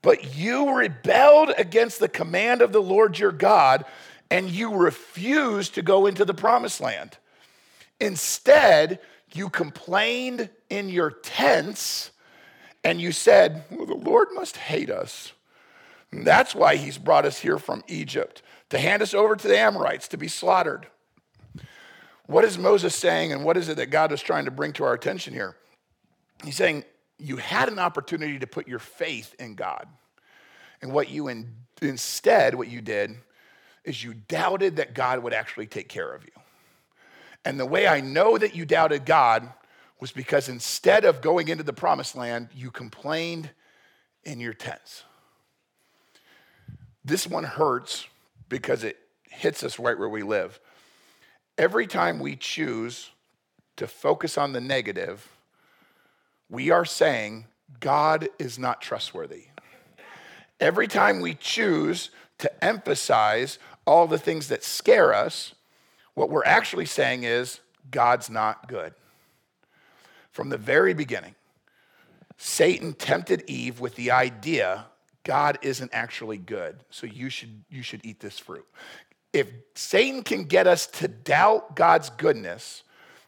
But 0.03 0.37
you 0.37 0.77
rebelled 0.77 1.53
against 1.57 1.99
the 1.99 2.09
command 2.09 2.61
of 2.61 2.73
the 2.73 2.83
Lord 2.83 3.19
your 3.19 3.33
God 3.33 3.87
and 4.31 4.51
you 4.51 4.75
refused 4.75 5.75
to 5.75 5.83
go 5.83 6.07
into 6.07 6.27
the 6.27 6.35
promised 6.35 6.81
land. 6.81 7.17
Instead, 7.99 9.01
you 9.33 9.49
complained 9.49 10.51
in 10.69 10.91
your 10.91 11.11
tents 11.11 12.11
and 12.85 13.01
you 13.01 13.13
said, 13.13 13.65
Well, 13.71 13.87
the 13.87 13.95
Lord 13.95 14.29
must 14.35 14.59
hate 14.59 14.91
us. 14.91 15.33
And 16.11 16.27
that's 16.27 16.55
why 16.55 16.77
he's 16.77 16.99
brought 16.99 17.25
us 17.25 17.39
here 17.39 17.59
from 17.59 17.83
Egypt 17.89 18.43
to 18.69 18.79
hand 18.79 19.01
us 19.01 19.15
over 19.15 19.37
to 19.37 19.49
the 19.49 19.59
Amorites 19.59 20.09
to 20.09 20.19
be 20.19 20.29
slaughtered. 20.29 20.87
What 22.33 22.47
is 22.47 22.57
Moses 22.57 22.95
saying, 22.95 23.31
and 23.31 23.45
what 23.45 23.59
is 23.59 23.69
it 23.69 23.77
that 23.77 23.91
God 23.91 24.11
is 24.11 24.23
trying 24.23 24.47
to 24.47 24.51
bring 24.51 24.73
to 24.75 24.85
our 24.85 24.95
attention 24.95 25.35
here? 25.35 25.55
He's 26.43 26.57
saying, 26.57 26.85
You 27.19 27.37
had 27.37 27.69
an 27.69 27.79
opportunity 27.79 28.39
to 28.39 28.47
put 28.47 28.67
your 28.67 28.79
faith 28.79 29.35
in 29.39 29.55
God. 29.55 29.87
And 30.81 30.93
what 30.93 31.11
you 31.11 31.29
in, 31.29 31.55
instead, 31.83 32.55
what 32.55 32.69
you 32.69 32.81
did 32.81 33.17
is 33.85 34.03
you 34.03 34.15
doubted 34.15 34.77
that 34.77 34.95
God 34.95 35.23
would 35.23 35.35
actually 35.35 35.67
take 35.67 35.91
care 35.91 36.11
of 36.11 36.25
you. 36.25 36.33
And 37.45 37.61
the 37.61 37.67
way 37.67 37.87
I 37.87 38.01
know 38.01 38.39
that 38.39 38.57
you 38.57 38.65
doubted 38.65 39.05
God 39.05 39.53
was 40.01 40.11
because 40.11 40.49
instead 40.49 41.05
of 41.05 41.21
going 41.21 41.49
into 41.49 41.65
the 41.65 41.75
promised 41.75 42.17
land, 42.17 42.49
you 42.55 42.71
complained 42.71 43.51
in 44.25 44.41
your 44.41 44.55
tents. 44.55 45.05
This 47.05 47.27
one 47.27 47.45
hurts 47.45 48.07
because 48.49 48.85
it 48.85 48.97
hits 49.29 49.63
us 49.63 49.79
right 49.79 49.99
where 49.99 50.09
we 50.09 50.23
live. 50.23 50.59
Every 51.59 51.87
time 51.87 52.19
we 52.19 52.37
choose 52.37 53.11
to 53.77 53.87
focus 53.87 54.39
on 54.39 54.53
the 54.53 54.61
negative, 54.61 55.29
we 56.49 56.71
are 56.71 56.85
saying 56.85 57.47
God 57.81 58.29
is 58.39 58.59
not 58.59 58.81
trustworthy. 58.81 59.47
Every 60.61 60.87
time 60.87 61.21
we 61.21 61.35
choose 61.35 62.11
to 62.39 62.65
emphasize 62.65 63.59
all 63.87 64.07
the 64.07 64.19
things 64.19 64.49
that 64.49 64.63
scare 64.63 65.13
us, 65.13 65.55
what 66.15 66.31
we're 66.31 66.45
actually 66.45 66.87
saying 66.87 67.25
is 67.25 67.61
God's 67.91 68.31
not 68.31 68.69
good. 68.69 68.95
From 70.31 70.49
the 70.49 70.59
very 70.59 70.95
beginning, 70.95 71.35
Satan 72.37 72.93
tempted 72.95 73.45
Eve 73.47 73.81
with 73.81 73.95
the 73.97 74.11
idea 74.11 74.87
God 75.25 75.59
isn't 75.63 75.91
actually 75.93 76.39
good, 76.39 76.81
so 76.91 77.07
you 77.07 77.29
should, 77.29 77.65
you 77.71 77.83
should 77.83 78.05
eat 78.05 78.21
this 78.21 78.39
fruit. 78.39 78.67
If 79.33 79.49
Satan 79.75 80.23
can 80.23 80.45
get 80.45 80.67
us 80.67 80.87
to 80.87 81.09
doubt 81.09 81.77
God's 81.77 82.11
goodness, 82.11 82.83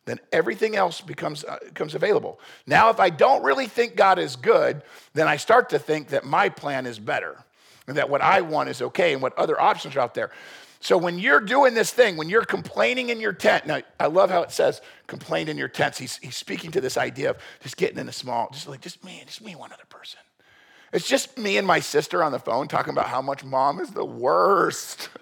then 0.04 0.20
everything 0.32 0.76
else 0.76 1.00
becomes, 1.00 1.44
uh, 1.44 1.58
becomes 1.64 1.94
available. 1.94 2.38
Now, 2.66 2.90
if 2.90 3.00
I 3.00 3.10
don't 3.10 3.42
really 3.42 3.66
think 3.66 3.96
God 3.96 4.18
is 4.18 4.36
good, 4.36 4.82
then 5.14 5.26
I 5.26 5.36
start 5.36 5.70
to 5.70 5.78
think 5.78 6.08
that 6.08 6.24
my 6.24 6.48
plan 6.48 6.86
is 6.86 6.98
better 6.98 7.42
and 7.86 7.96
that 7.96 8.10
what 8.10 8.20
I 8.20 8.42
want 8.42 8.68
is 8.68 8.82
okay 8.82 9.12
and 9.12 9.22
what 9.22 9.36
other 9.38 9.58
options 9.60 9.96
are 9.96 10.00
out 10.00 10.14
there. 10.14 10.30
So 10.80 10.98
when 10.98 11.18
you're 11.18 11.40
doing 11.40 11.72
this 11.72 11.90
thing, 11.90 12.18
when 12.18 12.28
you're 12.28 12.44
complaining 12.44 13.08
in 13.08 13.18
your 13.18 13.32
tent, 13.32 13.66
now 13.66 13.80
I 13.98 14.06
love 14.06 14.30
how 14.30 14.42
it 14.42 14.50
says 14.50 14.82
complain 15.06 15.48
in 15.48 15.56
your 15.56 15.68
tents. 15.68 15.96
He's, 15.96 16.18
he's 16.18 16.36
speaking 16.36 16.70
to 16.72 16.80
this 16.82 16.98
idea 16.98 17.30
of 17.30 17.38
just 17.62 17.78
getting 17.78 17.98
in 17.98 18.06
a 18.06 18.12
small, 18.12 18.50
just 18.52 18.68
like 18.68 18.82
just 18.82 19.02
me, 19.02 19.22
just 19.24 19.42
me, 19.42 19.54
one 19.54 19.72
other 19.72 19.86
person. 19.88 20.20
It's 20.92 21.08
just 21.08 21.38
me 21.38 21.56
and 21.56 21.66
my 21.66 21.80
sister 21.80 22.22
on 22.22 22.32
the 22.32 22.38
phone 22.38 22.68
talking 22.68 22.92
about 22.92 23.06
how 23.06 23.22
much 23.22 23.42
mom 23.42 23.80
is 23.80 23.92
the 23.92 24.04
worst. 24.04 25.08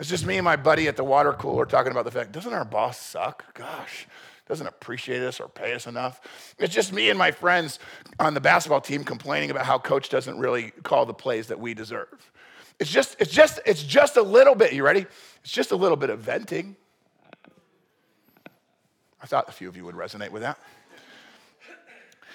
it's 0.00 0.08
just 0.08 0.24
me 0.24 0.38
and 0.38 0.44
my 0.46 0.56
buddy 0.56 0.88
at 0.88 0.96
the 0.96 1.04
water 1.04 1.34
cooler 1.34 1.66
talking 1.66 1.92
about 1.92 2.06
the 2.06 2.10
fact, 2.10 2.32
doesn't 2.32 2.54
our 2.54 2.64
boss 2.64 2.98
suck? 2.98 3.52
Gosh, 3.52 4.08
doesn't 4.48 4.66
appreciate 4.66 5.22
us 5.22 5.38
or 5.40 5.46
pay 5.46 5.74
us 5.74 5.86
enough. 5.86 6.54
It's 6.58 6.74
just 6.74 6.90
me 6.94 7.10
and 7.10 7.18
my 7.18 7.30
friends 7.30 7.78
on 8.18 8.32
the 8.32 8.40
basketball 8.40 8.80
team 8.80 9.04
complaining 9.04 9.50
about 9.50 9.66
how 9.66 9.78
coach 9.78 10.08
doesn't 10.08 10.38
really 10.38 10.70
call 10.84 11.04
the 11.04 11.12
plays 11.12 11.48
that 11.48 11.60
we 11.60 11.74
deserve. 11.74 12.32
It's 12.78 12.90
just, 12.90 13.14
it's 13.20 13.30
just, 13.30 13.60
it's 13.66 13.82
just 13.82 14.16
a 14.16 14.22
little 14.22 14.54
bit, 14.54 14.72
you 14.72 14.82
ready? 14.82 15.04
It's 15.44 15.52
just 15.52 15.70
a 15.70 15.76
little 15.76 15.98
bit 15.98 16.08
of 16.08 16.20
venting. 16.20 16.76
I 19.22 19.26
thought 19.26 19.50
a 19.50 19.52
few 19.52 19.68
of 19.68 19.76
you 19.76 19.84
would 19.84 19.96
resonate 19.96 20.30
with 20.30 20.40
that. 20.40 20.58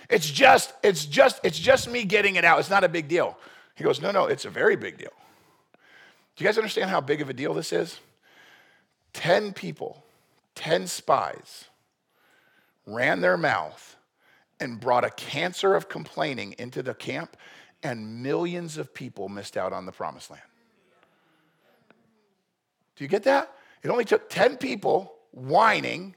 It's 0.08 0.30
just, 0.30 0.72
it's 0.84 1.04
just, 1.04 1.40
it's 1.44 1.58
just 1.58 1.90
me 1.90 2.04
getting 2.04 2.36
it 2.36 2.46
out. 2.46 2.60
It's 2.60 2.70
not 2.70 2.84
a 2.84 2.90
big 2.90 3.08
deal. 3.08 3.40
He 3.74 3.84
goes, 3.84 4.00
No, 4.00 4.12
no, 4.12 4.28
it's 4.28 4.46
a 4.46 4.52
very 4.52 4.76
big 4.76 5.00
deal. 5.00 5.10
Do 6.36 6.44
you 6.44 6.48
guys 6.48 6.58
understand 6.58 6.90
how 6.90 7.02
big 7.02 7.22
of 7.22 7.30
a 7.30 7.34
deal 7.34 7.54
this 7.54 7.72
is? 7.72 8.00
10 9.14 9.54
people, 9.54 10.04
10 10.56 10.88
spies 10.88 11.66
ran 12.86 13.22
their 13.22 13.38
mouth 13.38 13.96
and 14.60 14.80
brought 14.80 15.06
a 15.06 15.10
cancer 15.10 15.76
of 15.76 15.90
complaining 15.90 16.56
into 16.58 16.84
the 16.84 16.94
camp 16.94 17.38
and 17.84 18.22
millions 18.22 18.78
of 18.78 18.94
people 18.94 19.30
missed 19.30 19.58
out 19.58 19.74
on 19.74 19.86
the 19.86 19.92
promised 19.92 20.30
land. 20.30 20.44
Do 22.96 23.04
you 23.04 23.08
get 23.08 23.24
that? 23.24 23.52
It 23.84 23.90
only 23.90 24.06
took 24.06 24.30
10 24.30 24.58
people 24.58 25.14
whining, 25.32 26.16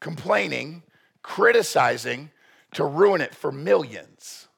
complaining, 0.00 0.82
criticizing 1.22 2.30
to 2.74 2.84
ruin 2.84 3.20
it 3.20 3.34
for 3.34 3.50
millions. 3.50 4.48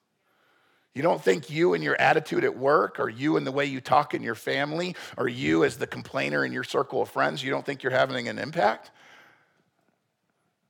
You 0.95 1.03
don't 1.03 1.23
think 1.23 1.51
you 1.51 1.75
and 1.75 1.83
your 1.83 2.01
attitude 2.01 2.45
at 2.45 2.57
work, 2.57 3.01
or 3.01 3.09
you 3.09 3.37
and 3.37 3.47
the 3.47 3.53
way 3.53 3.67
you 3.67 3.81
talk 3.81 4.15
in 4.15 4.23
your 4.23 4.37
family, 4.37 4.95
or 5.17 5.27
you 5.29 5.65
as 5.65 5.77
the 5.77 5.87
complainer 5.87 6.45
in 6.45 6.53
your 6.53 6.65
circle 6.65 7.03
of 7.03 7.11
friends, 7.11 7.43
you 7.43 7.51
don't 7.51 7.67
think 7.67 7.83
you're 7.83 7.93
having 7.93 8.29
an 8.29 8.39
impact? 8.39 8.91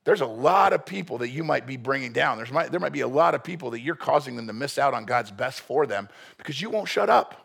there's 0.05 0.21
a 0.21 0.25
lot 0.25 0.71
of 0.71 0.85
people 0.85 1.17
that 1.17 1.29
you 1.29 1.43
might 1.43 1.65
be 1.65 1.77
bringing 1.77 2.13
down. 2.13 2.37
There's 2.37 2.51
might, 2.51 2.71
there 2.71 2.79
might 2.79 2.93
be 2.93 3.01
a 3.01 3.07
lot 3.07 3.33
of 3.33 3.43
people 3.43 3.71
that 3.71 3.81
you're 3.81 3.95
causing 3.95 4.35
them 4.35 4.47
to 4.47 4.53
miss 4.53 4.77
out 4.77 4.93
on 4.93 5.05
God's 5.05 5.31
best 5.31 5.61
for 5.61 5.85
them 5.85 6.07
because 6.37 6.61
you 6.61 6.69
won't 6.69 6.87
shut 6.87 7.09
up. 7.09 7.44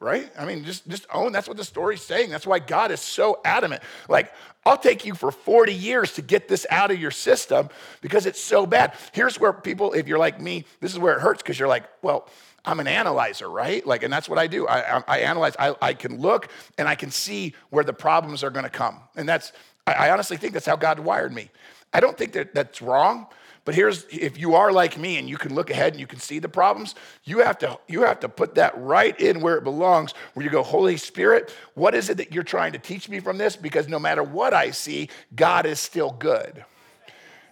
Right? 0.00 0.30
I 0.38 0.44
mean, 0.44 0.62
just, 0.62 0.88
just 0.88 1.06
own 1.12 1.32
that's 1.32 1.48
what 1.48 1.56
the 1.56 1.64
story's 1.64 2.02
saying. 2.02 2.30
That's 2.30 2.46
why 2.46 2.60
God 2.60 2.92
is 2.92 3.00
so 3.00 3.40
adamant. 3.44 3.82
Like, 4.08 4.32
I'll 4.64 4.78
take 4.78 5.04
you 5.04 5.14
for 5.14 5.32
40 5.32 5.74
years 5.74 6.12
to 6.14 6.22
get 6.22 6.46
this 6.46 6.66
out 6.70 6.90
of 6.90 7.00
your 7.00 7.10
system 7.10 7.68
because 8.00 8.24
it's 8.24 8.40
so 8.40 8.64
bad. 8.64 8.94
Here's 9.12 9.40
where 9.40 9.52
people, 9.52 9.94
if 9.94 10.06
you're 10.06 10.18
like 10.18 10.40
me, 10.40 10.66
this 10.80 10.92
is 10.92 10.98
where 11.00 11.16
it 11.16 11.20
hurts 11.20 11.42
because 11.42 11.58
you're 11.58 11.68
like, 11.68 11.84
well, 12.02 12.28
I'm 12.64 12.80
an 12.80 12.86
analyzer, 12.86 13.48
right? 13.48 13.84
Like, 13.86 14.02
and 14.02 14.12
that's 14.12 14.28
what 14.28 14.38
I 14.38 14.46
do. 14.46 14.66
I, 14.66 14.98
I, 14.98 15.04
I 15.08 15.18
analyze. 15.20 15.56
I, 15.58 15.74
I, 15.80 15.94
can 15.94 16.20
look 16.20 16.48
and 16.76 16.86
I 16.86 16.94
can 16.94 17.10
see 17.10 17.54
where 17.70 17.82
the 17.82 17.94
problems 17.94 18.44
are 18.44 18.50
going 18.50 18.64
to 18.64 18.70
come. 18.70 19.00
And 19.16 19.28
that's, 19.28 19.52
I, 19.86 19.94
I, 19.94 20.10
honestly 20.10 20.36
think 20.36 20.52
that's 20.52 20.66
how 20.66 20.76
God 20.76 20.98
wired 20.98 21.32
me. 21.32 21.50
I 21.92 22.00
don't 22.00 22.18
think 22.18 22.32
that 22.32 22.54
that's 22.54 22.82
wrong. 22.82 23.28
But 23.68 23.74
here's 23.74 24.06
if 24.10 24.38
you 24.38 24.54
are 24.54 24.72
like 24.72 24.96
me 24.96 25.18
and 25.18 25.28
you 25.28 25.36
can 25.36 25.54
look 25.54 25.68
ahead 25.68 25.92
and 25.92 26.00
you 26.00 26.06
can 26.06 26.20
see 26.20 26.38
the 26.38 26.48
problems, 26.48 26.94
you 27.24 27.40
have 27.40 27.58
to 27.58 27.78
you 27.86 28.00
have 28.00 28.18
to 28.20 28.28
put 28.30 28.54
that 28.54 28.72
right 28.78 29.20
in 29.20 29.42
where 29.42 29.58
it 29.58 29.62
belongs, 29.62 30.14
where 30.32 30.42
you 30.42 30.48
go, 30.48 30.62
Holy 30.62 30.96
Spirit, 30.96 31.54
what 31.74 31.94
is 31.94 32.08
it 32.08 32.16
that 32.16 32.32
you're 32.32 32.44
trying 32.44 32.72
to 32.72 32.78
teach 32.78 33.10
me 33.10 33.20
from 33.20 33.36
this? 33.36 33.56
Because 33.56 33.86
no 33.86 33.98
matter 33.98 34.22
what 34.22 34.54
I 34.54 34.70
see, 34.70 35.10
God 35.36 35.66
is 35.66 35.78
still 35.78 36.12
good. 36.12 36.64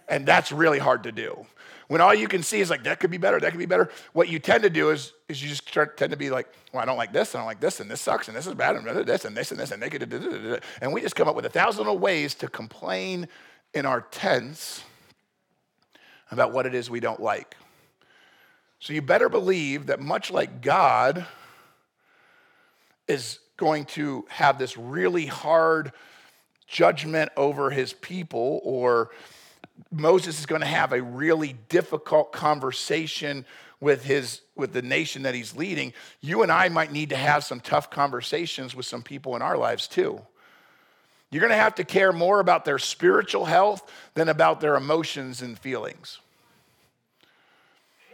And 0.07 0.25
that's 0.25 0.51
really 0.51 0.79
hard 0.79 1.03
to 1.03 1.11
do. 1.11 1.45
When 1.87 2.01
all 2.01 2.15
you 2.15 2.27
can 2.27 2.41
see 2.41 2.61
is 2.61 2.71
like, 2.71 2.85
that 2.85 2.99
could 2.99 3.11
be 3.11 3.19
better, 3.19 3.39
that 3.39 3.51
could 3.51 3.59
be 3.59 3.67
better, 3.67 3.91
what 4.13 4.27
you 4.27 4.39
tend 4.39 4.63
to 4.63 4.71
do 4.71 4.89
is, 4.89 5.13
is 5.29 5.43
you 5.43 5.49
just 5.49 5.67
start, 5.67 5.97
tend 5.97 6.09
to 6.13 6.17
be 6.17 6.31
like, 6.31 6.47
well, 6.73 6.81
I 6.81 6.87
don't 6.87 6.97
like 6.97 7.13
this, 7.13 7.35
and 7.35 7.41
I 7.41 7.41
don't 7.41 7.47
like 7.47 7.59
this, 7.59 7.79
and 7.79 7.91
this 7.91 8.01
sucks, 8.01 8.27
and 8.27 8.35
this 8.35 8.47
is 8.47 8.55
bad, 8.55 8.75
and 8.75 8.87
this, 9.05 9.23
and 9.23 9.37
this, 9.37 9.51
and 9.51 9.59
this, 9.59 9.69
and 9.69 9.83
they 9.83 9.89
could, 9.91 10.61
and 10.81 10.91
we 10.91 10.99
just 10.99 11.15
come 11.15 11.27
up 11.27 11.35
with 11.35 11.45
a 11.45 11.49
thousand 11.49 12.01
ways 12.01 12.33
to 12.35 12.47
complain 12.47 13.27
in 13.75 13.85
our 13.85 14.01
tents 14.01 14.83
about 16.31 16.51
what 16.51 16.65
it 16.65 16.75
is 16.75 16.89
we 16.89 16.99
don't 16.99 17.21
like. 17.21 17.55
So 18.79 18.93
you 18.93 19.01
better 19.01 19.29
believe 19.29 19.87
that 19.87 19.99
much 19.99 20.29
like 20.29 20.61
God 20.61 21.25
is 23.07 23.39
going 23.57 23.85
to 23.85 24.25
have 24.29 24.59
this 24.59 24.77
really 24.77 25.25
hard 25.25 25.91
judgment 26.67 27.31
over 27.35 27.69
his 27.69 27.93
people 27.93 28.59
or 28.63 29.09
Moses 29.91 30.39
is 30.39 30.45
going 30.45 30.61
to 30.61 30.67
have 30.67 30.91
a 30.91 31.01
really 31.01 31.55
difficult 31.69 32.31
conversation 32.31 33.45
with 33.79 34.03
his 34.03 34.41
with 34.55 34.73
the 34.73 34.81
nation 34.81 35.23
that 35.23 35.35
he's 35.35 35.55
leading, 35.55 35.93
you 36.19 36.41
and 36.41 36.51
I 36.51 36.69
might 36.69 36.91
need 36.91 37.09
to 37.09 37.15
have 37.15 37.43
some 37.43 37.59
tough 37.59 37.91
conversations 37.91 38.75
with 38.75 38.87
some 38.87 39.03
people 39.03 39.35
in 39.35 39.41
our 39.43 39.55
lives 39.55 39.87
too. 39.87 40.19
You're 41.29 41.41
going 41.41 41.51
to 41.51 41.57
have 41.57 41.75
to 41.75 41.83
care 41.83 42.13
more 42.13 42.39
about 42.39 42.63
their 42.63 42.79
spiritual 42.79 43.45
health 43.45 43.89
than 44.13 44.29
about 44.29 44.61
their 44.61 44.75
emotions 44.75 45.41
and 45.41 45.59
feelings. 45.59 46.19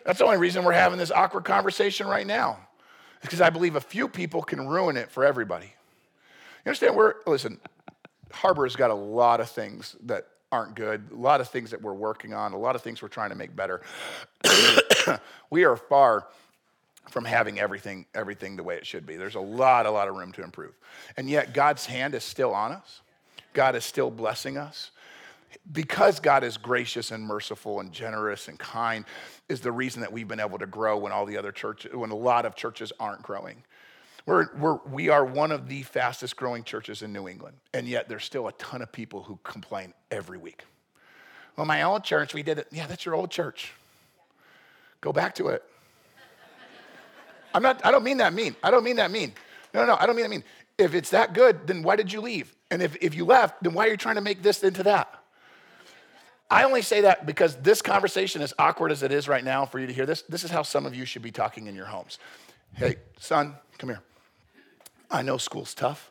That's 0.05 0.19
the 0.19 0.25
only 0.25 0.37
reason 0.37 0.63
we're 0.63 0.73
having 0.73 0.97
this 0.97 1.11
awkward 1.11 1.45
conversation 1.45 2.07
right 2.07 2.25
now. 2.25 2.59
Because 3.21 3.39
I 3.39 3.49
believe 3.49 3.75
a 3.75 3.81
few 3.81 4.09
people 4.09 4.41
can 4.41 4.67
ruin 4.67 4.97
it 4.97 5.09
for 5.09 5.23
everybody. 5.23 5.67
You 5.67 6.69
understand? 6.69 6.95
We're 6.95 7.15
listen, 7.25 7.59
Harbor's 8.31 8.75
got 8.75 8.89
a 8.89 8.95
lot 8.95 9.39
of 9.39 9.49
things 9.49 9.95
that 10.03 10.27
aren't 10.51 10.75
good, 10.75 11.09
a 11.11 11.15
lot 11.15 11.39
of 11.39 11.49
things 11.49 11.71
that 11.71 11.81
we're 11.81 11.93
working 11.93 12.33
on, 12.33 12.53
a 12.53 12.57
lot 12.57 12.75
of 12.75 12.81
things 12.81 13.01
we're 13.01 13.07
trying 13.07 13.29
to 13.29 13.35
make 13.35 13.55
better. 13.55 13.81
we 15.49 15.63
are 15.63 15.77
far 15.77 16.27
from 17.09 17.25
having 17.25 17.59
everything 17.59 18.05
everything 18.13 18.55
the 18.57 18.63
way 18.63 18.75
it 18.75 18.85
should 18.85 19.05
be. 19.05 19.15
There's 19.15 19.35
a 19.35 19.41
lot 19.41 19.85
a 19.85 19.91
lot 19.91 20.09
of 20.09 20.15
room 20.15 20.31
to 20.33 20.43
improve. 20.43 20.73
And 21.15 21.29
yet 21.29 21.53
God's 21.53 21.85
hand 21.85 22.15
is 22.15 22.23
still 22.23 22.53
on 22.53 22.73
us. 22.73 23.01
God 23.53 23.75
is 23.75 23.85
still 23.85 24.11
blessing 24.11 24.57
us. 24.57 24.91
Because 25.71 26.19
God 26.19 26.43
is 26.43 26.57
gracious 26.57 27.11
and 27.11 27.23
merciful 27.23 27.79
and 27.79 27.91
generous 27.91 28.47
and 28.47 28.59
kind 28.59 29.05
is 29.47 29.61
the 29.61 29.71
reason 29.71 30.01
that 30.01 30.11
we've 30.11 30.27
been 30.27 30.39
able 30.39 30.57
to 30.57 30.65
grow 30.65 30.97
when 30.97 31.11
all 31.11 31.25
the 31.25 31.37
other 31.37 31.51
churches 31.51 31.93
when 31.93 32.09
a 32.09 32.15
lot 32.15 32.45
of 32.45 32.55
churches 32.55 32.91
aren't 32.99 33.21
growing. 33.21 33.63
We're, 34.25 34.47
we're, 34.57 34.79
we 34.89 35.09
are 35.09 35.23
one 35.23 35.51
of 35.51 35.67
the 35.67 35.83
fastest 35.83 36.37
growing 36.37 36.63
churches 36.63 37.01
in 37.01 37.13
New 37.13 37.27
England, 37.27 37.57
and 37.73 37.87
yet 37.87 38.09
there's 38.09 38.23
still 38.23 38.47
a 38.47 38.53
ton 38.53 38.81
of 38.81 38.91
people 38.91 39.23
who 39.23 39.37
complain 39.43 39.93
every 40.11 40.37
week. 40.37 40.63
Well, 41.55 41.65
my 41.65 41.83
old 41.83 42.03
church, 42.03 42.33
we 42.33 42.41
did 42.41 42.57
it. 42.57 42.67
Yeah, 42.71 42.87
that's 42.87 43.05
your 43.05 43.15
old 43.15 43.31
church. 43.31 43.73
Go 45.01 45.13
back 45.13 45.35
to 45.35 45.49
it. 45.49 45.63
I'm 47.53 47.61
not, 47.61 47.85
I 47.85 47.91
don't 47.91 48.03
mean 48.03 48.17
that 48.17 48.33
mean. 48.33 48.55
I 48.63 48.71
don't 48.71 48.83
mean 48.83 48.95
that 48.95 49.11
mean. 49.11 49.33
No, 49.73 49.81
no, 49.81 49.87
no, 49.87 49.97
I 49.99 50.07
don't 50.07 50.15
mean 50.15 50.23
that 50.23 50.29
mean. 50.29 50.43
If 50.77 50.95
it's 50.95 51.11
that 51.11 51.33
good, 51.33 51.67
then 51.67 51.83
why 51.83 51.95
did 51.95 52.11
you 52.11 52.21
leave? 52.21 52.55
And 52.73 52.81
if, 52.81 52.97
if 53.01 53.13
you 53.13 53.23
left, 53.23 53.61
then 53.61 53.75
why 53.75 53.85
are 53.85 53.91
you 53.91 53.97
trying 53.97 54.15
to 54.15 54.21
make 54.21 54.41
this 54.41 54.63
into 54.63 54.81
that? 54.81 55.23
I 56.49 56.63
only 56.63 56.81
say 56.81 57.01
that 57.01 57.23
because 57.23 57.55
this 57.57 57.83
conversation, 57.83 58.41
as 58.41 58.51
awkward 58.57 58.91
as 58.91 59.03
it 59.03 59.11
is 59.11 59.27
right 59.27 59.43
now 59.43 59.67
for 59.67 59.77
you 59.77 59.85
to 59.85 59.93
hear 59.93 60.07
this, 60.07 60.23
this 60.23 60.43
is 60.43 60.49
how 60.49 60.63
some 60.63 60.87
of 60.87 60.95
you 60.95 61.05
should 61.05 61.21
be 61.21 61.29
talking 61.29 61.67
in 61.67 61.75
your 61.75 61.85
homes. 61.85 62.17
Hey, 62.73 62.95
son, 63.19 63.53
come 63.77 63.91
here. 63.91 64.01
I 65.11 65.21
know 65.21 65.37
school's 65.37 65.75
tough, 65.75 66.09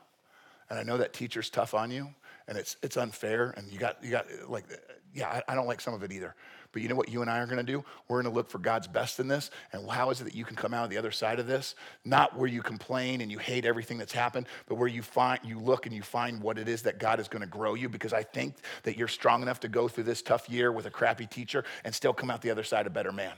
and 0.71 0.79
I 0.79 0.85
know 0.85 0.99
that 0.99 1.13
teacher's 1.13 1.51
tough 1.51 1.75
on 1.75 1.91
you, 1.91 2.15
and 2.47 2.57
it's, 2.57 2.77
it's 2.81 2.97
unfair, 2.97 3.53
and 3.57 3.67
you 3.73 3.81
got, 3.81 3.97
you 4.01 4.13
got 4.13 4.27
like, 4.49 4.67
yeah, 5.13 5.29
I, 5.29 5.43
I 5.49 5.55
don't 5.57 5.67
like 5.67 5.81
some 5.81 5.95
of 5.95 6.05
it 6.05 6.13
either. 6.13 6.37
But 6.73 6.83
you 6.83 6.89
know 6.89 6.95
what 6.95 7.09
you 7.09 7.21
and 7.21 7.31
I 7.31 7.39
are 7.39 7.47
going 7.47 7.59
to 7.59 7.63
do? 7.63 7.85
We're 8.09 8.23
going 8.23 8.33
to 8.33 8.37
look 8.37 8.49
for 8.49 8.59
God's 8.59 8.89
best 8.89 9.21
in 9.21 9.29
this. 9.29 9.51
And 9.73 9.89
how 9.89 10.11
is 10.11 10.21
it 10.21 10.25
that 10.25 10.35
you 10.35 10.45
can 10.45 10.57
come 10.57 10.73
out 10.73 10.85
of 10.85 10.91
the 10.91 10.99
other 10.99 11.11
side 11.11 11.39
of 11.39 11.47
this? 11.47 11.75
Not 12.05 12.37
where 12.37 12.49
you 12.49 12.63
complain 12.63 13.21
and 13.21 13.31
you 13.31 13.39
hate 13.39 13.65
everything 13.65 13.99
that's 13.99 14.13
happened, 14.13 14.47
but 14.67 14.77
where 14.77 14.89
you 14.89 15.03
find 15.03 15.41
you 15.45 15.59
look 15.59 15.87
and 15.87 15.95
you 15.95 16.03
find 16.03 16.41
what 16.41 16.59
it 16.59 16.69
is 16.69 16.83
that 16.83 16.99
God 16.99 17.21
is 17.21 17.29
going 17.29 17.43
to 17.43 17.49
grow 17.49 17.75
you 17.75 17.89
because 17.89 18.13
I 18.13 18.23
think 18.23 18.57
that 18.85 18.97
you're 18.97 19.09
strong 19.09 19.43
enough 19.43 19.61
to 19.61 19.69
go 19.69 19.89
through 19.89 20.05
this 20.05 20.23
tough 20.23 20.49
year 20.49 20.73
with 20.73 20.87
a 20.87 20.91
crappy 20.91 21.27
teacher 21.27 21.65
and 21.85 21.95
still 21.95 22.13
come 22.13 22.31
out 22.31 22.43
the 22.43 22.51
other 22.51 22.65
side 22.65 22.87
a 22.87 22.91
better 22.91 23.13
man. 23.13 23.33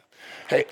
Hey, 0.48 0.66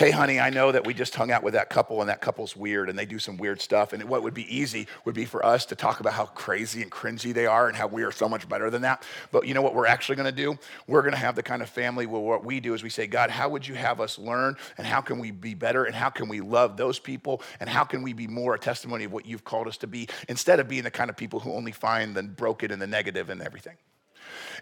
hey, 0.00 0.10
honey, 0.10 0.40
I 0.40 0.48
know 0.48 0.72
that 0.72 0.86
we 0.86 0.94
just 0.94 1.14
hung 1.14 1.30
out 1.30 1.42
with 1.42 1.52
that 1.52 1.68
couple 1.68 2.00
and 2.00 2.08
that 2.08 2.22
couple's 2.22 2.56
weird 2.56 2.88
and 2.88 2.98
they 2.98 3.04
do 3.04 3.18
some 3.18 3.36
weird 3.36 3.60
stuff. 3.60 3.92
And 3.92 4.02
what 4.04 4.22
would 4.22 4.32
be 4.32 4.56
easy 4.56 4.86
would 5.04 5.14
be 5.14 5.26
for 5.26 5.44
us 5.44 5.66
to 5.66 5.76
talk 5.76 6.00
about 6.00 6.14
how 6.14 6.24
crazy 6.24 6.80
and 6.80 6.90
cringy 6.90 7.34
they 7.34 7.44
are 7.44 7.68
and 7.68 7.76
how 7.76 7.86
we 7.86 8.02
are 8.02 8.10
so 8.10 8.26
much 8.26 8.48
better 8.48 8.70
than 8.70 8.80
that. 8.80 9.04
But 9.30 9.46
you 9.46 9.52
know 9.52 9.60
what 9.60 9.74
we're 9.74 9.84
actually 9.84 10.16
going 10.16 10.24
to 10.24 10.32
do? 10.32 10.58
We're 10.86 11.02
going 11.02 11.12
to 11.12 11.18
have 11.18 11.34
the 11.36 11.42
kind 11.42 11.60
of 11.60 11.68
family 11.68 12.06
where 12.06 12.18
what 12.18 12.46
we 12.46 12.60
do 12.60 12.72
is 12.72 12.82
we 12.82 12.88
say, 12.88 13.06
God, 13.06 13.28
how 13.28 13.50
would 13.50 13.68
you 13.68 13.74
have 13.74 14.00
us 14.00 14.18
learn 14.18 14.56
and 14.78 14.86
how 14.86 15.02
can 15.02 15.18
we 15.18 15.32
be 15.32 15.52
better 15.52 15.84
and 15.84 15.94
how 15.94 16.08
can 16.08 16.30
we 16.30 16.40
love 16.40 16.78
those 16.78 16.98
people 16.98 17.42
and 17.60 17.68
how 17.68 17.84
can 17.84 18.02
we 18.02 18.14
be 18.14 18.26
more 18.26 18.54
a 18.54 18.58
testimony 18.58 19.04
of 19.04 19.12
what 19.12 19.26
you've 19.26 19.44
called 19.44 19.68
us 19.68 19.76
to 19.76 19.86
be 19.86 20.08
instead 20.30 20.60
of 20.60 20.66
being 20.66 20.84
the 20.84 20.90
kind 20.90 21.10
of 21.10 21.16
people 21.18 21.40
who 21.40 21.52
only 21.52 21.72
find 21.72 22.14
the 22.14 22.22
broken 22.22 22.70
and 22.70 22.80
the 22.80 22.86
negative 22.86 23.28
and 23.28 23.42
everything. 23.42 23.76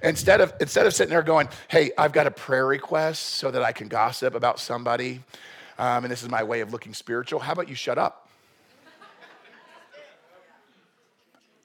Instead 0.03 0.40
of, 0.40 0.53
instead 0.61 0.86
of 0.86 0.94
sitting 0.94 1.11
there 1.11 1.22
going, 1.22 1.49
hey, 1.68 1.90
I've 1.99 2.12
got 2.12 2.26
a 2.26 2.30
prayer 2.30 2.66
request 2.66 3.22
so 3.22 3.51
that 3.51 3.62
I 3.62 3.72
can 3.72 3.88
gossip 3.88 4.34
about 4.34 4.61
somebody, 4.61 5.22
um, 5.78 6.05
and 6.05 6.11
this 6.11 6.22
is 6.22 6.28
my 6.28 6.42
way 6.42 6.61
of 6.61 6.72
looking 6.72 6.94
spiritual, 6.94 7.40
how 7.40 7.53
about 7.53 7.68
you 7.68 7.74
shut 7.74 7.99
up? 7.99 8.28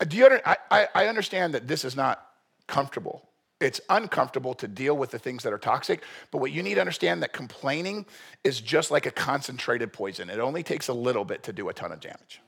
Do 0.08 0.18
you 0.18 0.28
I, 0.46 0.88
I 0.94 1.08
understand 1.08 1.54
that 1.54 1.68
this 1.68 1.86
is 1.86 1.96
not 1.96 2.28
comfortable. 2.68 3.30
It's 3.60 3.80
uncomfortable 3.90 4.54
to 4.56 4.68
deal 4.68 4.98
with 4.98 5.12
the 5.12 5.20
things 5.20 5.44
that 5.44 5.54
are 5.54 5.58
toxic, 5.58 6.04
but 6.32 6.40
what 6.40 6.52
you 6.52 6.62
need 6.62 6.76
to 6.76 6.82
understand 6.82 7.24
that 7.24 7.32
complaining 7.32 8.06
is 8.44 8.60
just 8.60 8.92
like 8.92 9.06
a 9.06 9.12
concentrated 9.12 9.94
poison. 9.94 10.30
It 10.30 10.40
only 10.40 10.64
takes 10.64 10.90
a 10.90 10.94
little 10.94 11.24
bit 11.24 11.44
to 11.44 11.54
do 11.54 11.70
a 11.70 11.74
ton 11.74 11.92
of 11.92 12.02
damage. 12.02 12.42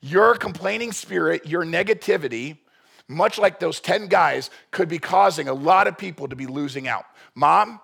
Your 0.00 0.36
complaining 0.36 0.92
spirit, 0.92 1.46
your 1.46 1.64
negativity, 1.64 2.58
much 3.08 3.38
like 3.38 3.58
those 3.58 3.80
10 3.80 4.06
guys, 4.06 4.50
could 4.70 4.88
be 4.88 4.98
causing 4.98 5.48
a 5.48 5.54
lot 5.54 5.86
of 5.86 5.96
people 5.96 6.28
to 6.28 6.36
be 6.36 6.46
losing 6.46 6.86
out. 6.86 7.06
Mom, 7.34 7.80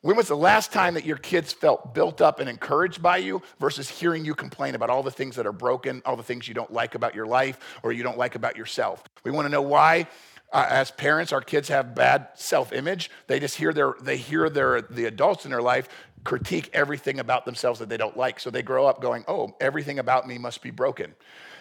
when 0.00 0.16
was 0.16 0.28
the 0.28 0.36
last 0.36 0.72
time 0.72 0.94
that 0.94 1.04
your 1.04 1.16
kids 1.16 1.52
felt 1.52 1.92
built 1.92 2.20
up 2.20 2.38
and 2.38 2.48
encouraged 2.48 3.02
by 3.02 3.16
you 3.18 3.42
versus 3.58 3.88
hearing 3.88 4.24
you 4.24 4.34
complain 4.34 4.74
about 4.74 4.88
all 4.88 5.02
the 5.02 5.10
things 5.10 5.36
that 5.36 5.46
are 5.46 5.52
broken, 5.52 6.00
all 6.06 6.16
the 6.16 6.22
things 6.22 6.46
you 6.46 6.54
don't 6.54 6.72
like 6.72 6.94
about 6.94 7.14
your 7.14 7.26
life 7.26 7.58
or 7.82 7.92
you 7.92 8.02
don't 8.02 8.16
like 8.16 8.34
about 8.34 8.56
yourself? 8.56 9.02
We 9.24 9.30
want 9.30 9.46
to 9.46 9.50
know 9.50 9.62
why. 9.62 10.06
Uh, 10.52 10.64
as 10.70 10.92
parents, 10.92 11.32
our 11.32 11.40
kids 11.40 11.68
have 11.68 11.94
bad 11.94 12.28
self-image. 12.34 13.10
They 13.26 13.40
just 13.40 13.56
hear 13.56 13.72
their 13.72 13.94
they 14.00 14.16
hear 14.16 14.48
their 14.48 14.80
the 14.80 15.06
adults 15.06 15.44
in 15.44 15.50
their 15.50 15.60
life 15.60 15.88
critique 16.22 16.70
everything 16.72 17.18
about 17.18 17.44
themselves 17.44 17.80
that 17.80 17.88
they 17.88 17.96
don't 17.96 18.16
like. 18.16 18.38
So 18.38 18.50
they 18.50 18.62
grow 18.62 18.86
up 18.86 19.02
going, 19.02 19.24
"Oh, 19.26 19.56
everything 19.60 19.98
about 19.98 20.28
me 20.28 20.38
must 20.38 20.62
be 20.62 20.70
broken." 20.70 21.14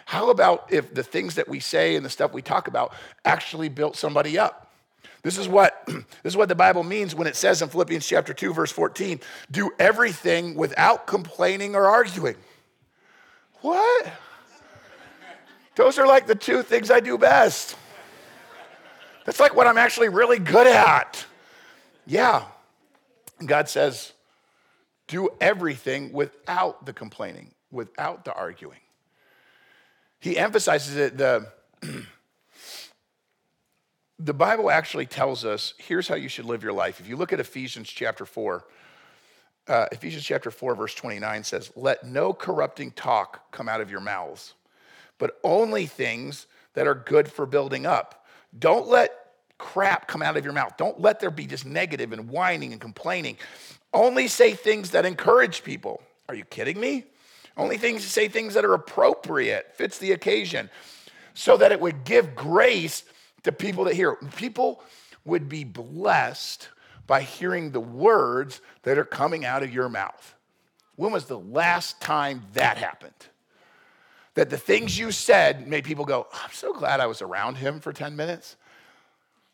How 0.05 0.29
about 0.29 0.71
if 0.71 0.93
the 0.93 1.03
things 1.03 1.35
that 1.35 1.49
we 1.49 1.59
say 1.59 1.95
and 1.95 2.05
the 2.05 2.09
stuff 2.09 2.31
we 2.31 2.41
talk 2.41 2.67
about 2.67 2.93
actually 3.25 3.69
built 3.69 3.95
somebody 3.95 4.37
up? 4.37 4.71
This 5.23 5.39
is 5.39 5.47
what 5.47 5.83
this 5.87 6.05
is 6.23 6.37
what 6.37 6.47
the 6.47 6.55
Bible 6.55 6.83
means 6.83 7.15
when 7.15 7.27
it 7.27 7.35
says 7.35 7.61
in 7.61 7.69
Philippians 7.69 8.05
chapter 8.05 8.33
2 8.33 8.53
verse 8.53 8.71
14, 8.71 9.19
do 9.49 9.71
everything 9.79 10.55
without 10.55 11.07
complaining 11.07 11.75
or 11.75 11.87
arguing. 11.87 12.35
What? 13.61 14.13
Those 15.75 15.97
are 15.97 16.07
like 16.07 16.27
the 16.27 16.35
two 16.35 16.61
things 16.61 16.91
I 16.91 16.99
do 16.99 17.17
best. 17.17 17.75
That's 19.25 19.39
like 19.39 19.55
what 19.55 19.65
I'm 19.65 19.79
actually 19.79 20.09
really 20.09 20.37
good 20.37 20.67
at. 20.67 21.25
Yeah. 22.05 22.43
God 23.43 23.67
says, 23.67 24.13
do 25.07 25.29
everything 25.41 26.13
without 26.13 26.85
the 26.85 26.93
complaining, 26.93 27.51
without 27.71 28.23
the 28.23 28.33
arguing. 28.33 28.79
He 30.25 30.39
emphasizes 30.39 30.95
it. 30.95 31.17
The, 31.19 31.47
the 34.19 34.33
Bible 34.33 34.71
actually 34.71 35.05
tells 35.05 35.45
us 35.45 35.75
here's 35.77 36.07
how 36.07 36.15
you 36.15 36.29
should 36.29 36.45
live 36.45 36.63
your 36.63 36.73
life. 36.73 36.99
If 36.99 37.07
you 37.07 37.15
look 37.15 37.31
at 37.31 37.39
Ephesians 37.39 37.89
chapter 37.89 38.25
4, 38.25 38.65
uh, 39.67 39.85
Ephesians 39.91 40.23
chapter 40.23 40.49
4, 40.49 40.73
verse 40.73 40.95
29 40.95 41.43
says, 41.43 41.71
Let 41.75 42.07
no 42.07 42.33
corrupting 42.33 42.91
talk 42.91 43.51
come 43.51 43.69
out 43.69 43.81
of 43.81 43.91
your 43.91 43.99
mouths, 43.99 44.55
but 45.19 45.39
only 45.43 45.85
things 45.85 46.47
that 46.73 46.87
are 46.87 46.95
good 46.95 47.31
for 47.31 47.45
building 47.45 47.85
up. 47.85 48.25
Don't 48.57 48.87
let 48.87 49.11
crap 49.59 50.07
come 50.07 50.23
out 50.23 50.37
of 50.37 50.43
your 50.43 50.53
mouth. 50.53 50.75
Don't 50.75 50.99
let 50.99 51.19
there 51.19 51.29
be 51.29 51.45
just 51.45 51.67
negative 51.67 52.11
and 52.13 52.29
whining 52.29 52.71
and 52.71 52.81
complaining. 52.81 53.37
Only 53.93 54.27
say 54.27 54.53
things 54.53 54.89
that 54.89 55.05
encourage 55.05 55.63
people. 55.63 56.01
Are 56.27 56.33
you 56.33 56.45
kidding 56.45 56.79
me? 56.79 57.03
Only 57.57 57.77
things 57.77 58.03
to 58.03 58.09
say 58.09 58.27
things 58.27 58.53
that 58.53 58.65
are 58.65 58.73
appropriate, 58.73 59.73
fits 59.75 59.97
the 59.97 60.11
occasion, 60.11 60.69
so 61.33 61.57
that 61.57 61.71
it 61.71 61.79
would 61.79 62.03
give 62.03 62.35
grace 62.35 63.03
to 63.43 63.51
people 63.51 63.85
that 63.85 63.95
hear. 63.95 64.15
People 64.35 64.81
would 65.23 65.47
be 65.47 65.63
blessed 65.63 66.69
by 67.07 67.21
hearing 67.21 67.71
the 67.71 67.79
words 67.79 68.61
that 68.83 68.97
are 68.97 69.05
coming 69.05 69.45
out 69.45 69.63
of 69.63 69.73
your 69.73 69.89
mouth. 69.89 70.35
When 70.95 71.11
was 71.11 71.25
the 71.25 71.39
last 71.39 72.01
time 72.01 72.43
that 72.53 72.77
happened? 72.77 73.13
That 74.33 74.49
the 74.49 74.57
things 74.57 74.97
you 74.97 75.11
said 75.11 75.67
made 75.67 75.83
people 75.83 76.05
go, 76.05 76.27
I'm 76.33 76.51
so 76.51 76.73
glad 76.73 76.99
I 76.99 77.05
was 77.05 77.21
around 77.21 77.55
him 77.55 77.79
for 77.79 77.93
10 77.93 78.15
minutes. 78.15 78.55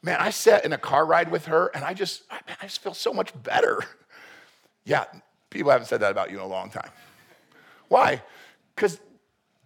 Man, 0.02 0.18
I 0.20 0.32
sat 0.32 0.66
in 0.66 0.74
a 0.74 0.78
car 0.78 1.06
ride 1.06 1.32
with 1.32 1.46
her 1.46 1.70
and 1.76 1.84
I 1.84 1.94
just, 1.94 2.24
I, 2.32 2.40
I 2.62 2.66
just 2.66 2.82
feel 2.82 2.94
so 2.94 3.14
much 3.14 3.32
better. 3.44 3.84
Yeah, 4.84 5.06
people 5.52 5.72
haven't 5.72 5.88
said 5.88 6.00
that 6.00 6.12
about 6.12 6.32
you 6.32 6.38
in 6.38 6.44
a 6.44 6.48
long 6.48 6.72
time. 6.72 6.90
Why? 7.92 8.24
Because 8.74 9.02